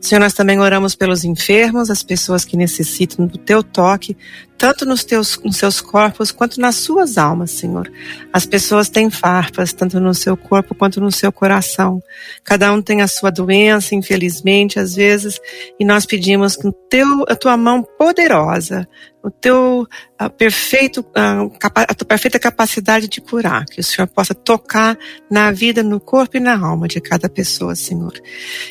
Senhor, 0.00 0.18
nós 0.18 0.32
também 0.32 0.58
oramos 0.58 0.94
pelos 0.94 1.24
enfermos, 1.24 1.90
as 1.90 2.02
pessoas 2.02 2.42
que 2.42 2.56
necessitam 2.56 3.26
do 3.26 3.36
teu 3.36 3.62
toque, 3.62 4.16
tanto 4.56 4.86
nos, 4.86 5.04
teus, 5.04 5.38
nos 5.42 5.56
seus 5.56 5.80
corpos 5.80 6.30
quanto 6.30 6.60
nas 6.60 6.76
suas 6.76 7.18
almas, 7.18 7.50
Senhor. 7.50 7.90
As 8.32 8.46
pessoas 8.46 8.88
têm 8.88 9.10
farpas, 9.10 9.72
tanto 9.72 10.00
no 10.00 10.14
seu 10.14 10.36
corpo 10.36 10.74
quanto 10.74 11.00
no 11.00 11.10
seu 11.10 11.32
coração. 11.32 12.02
Cada 12.42 12.72
um 12.72 12.80
tem 12.80 13.02
a 13.02 13.08
sua 13.08 13.30
doença, 13.30 13.94
infelizmente, 13.94 14.78
às 14.78 14.94
vezes, 14.94 15.40
e 15.78 15.84
nós 15.84 16.06
pedimos 16.06 16.56
que 16.56 16.70
teu, 16.88 17.24
a 17.28 17.34
tua 17.34 17.56
mão 17.56 17.82
poderosa, 17.82 18.88
o 19.22 19.30
teu 19.30 19.86
uh, 20.20 20.30
perfeito, 20.30 21.00
uh, 21.00 21.50
a 21.60 21.94
tua 21.94 22.06
perfeita 22.06 22.38
capacidade 22.38 23.08
de 23.08 23.20
curar, 23.20 23.64
que 23.64 23.80
o 23.80 23.84
Senhor 23.84 24.06
possa 24.06 24.34
tocar 24.34 24.96
na 25.30 25.50
vida, 25.50 25.82
no 25.82 25.98
corpo 25.98 26.36
e 26.36 26.40
na 26.40 26.58
alma 26.58 26.86
de 26.86 27.00
cada 27.00 27.28
pessoa, 27.28 27.74
Senhor. 27.74 28.12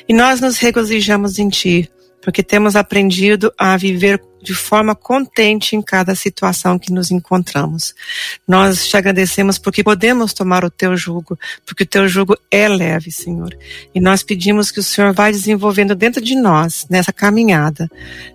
E 0.08 0.14
nós 0.14 0.40
nos 0.40 0.58
regozijamos 0.58 1.40
em 1.40 1.50
Ti, 1.50 1.92
porque 2.24 2.42
temos 2.42 2.76
aprendido 2.76 3.54
a 3.58 3.76
viver 3.76 4.22
de 4.42 4.54
forma 4.54 4.94
contente 4.94 5.76
em 5.76 5.82
cada 5.82 6.14
situação 6.16 6.78
que 6.78 6.92
nos 6.92 7.12
encontramos. 7.12 7.96
Nós 8.48 8.88
te 8.88 8.98
agradecemos 8.98 9.58
porque 9.58 9.84
podemos 9.84 10.34
tomar 10.34 10.66
o 10.66 10.70
teu 10.70 10.98
jugo, 10.98 11.40
porque 11.66 11.84
o 11.84 11.88
teu 11.88 12.08
jugo 12.08 12.38
é 12.52 12.68
leve, 12.68 13.10
Senhor. 13.10 13.58
E 13.96 14.02
nós 14.02 14.22
pedimos 14.22 14.70
que 14.70 14.82
o 14.82 14.84
Senhor 14.84 15.14
vá 15.14 15.32
desenvolvendo 15.32 15.96
dentro 15.96 16.22
de 16.22 16.36
nós, 16.36 16.86
nessa 16.90 17.14
caminhada, 17.14 17.90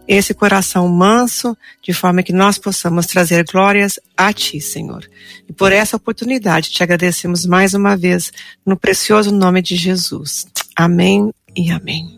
esse 0.06 0.32
coração 0.32 0.88
manso, 0.88 1.56
de 1.82 1.92
forma 1.92 2.22
que 2.22 2.32
nós 2.32 2.58
possamos 2.58 3.06
trazer 3.06 3.44
glórias 3.44 4.00
a 4.16 4.32
ti, 4.32 4.60
Senhor. 4.60 5.08
E 5.48 5.52
por 5.52 5.72
essa 5.72 5.96
oportunidade 5.96 6.70
te 6.70 6.82
agradecemos 6.82 7.44
mais 7.44 7.74
uma 7.74 7.96
vez, 7.96 8.32
no 8.64 8.76
precioso 8.76 9.30
nome 9.30 9.60
de 9.60 9.76
Jesus. 9.76 10.46
Amém 10.74 11.30
e 11.54 11.70
amém. 11.70 12.17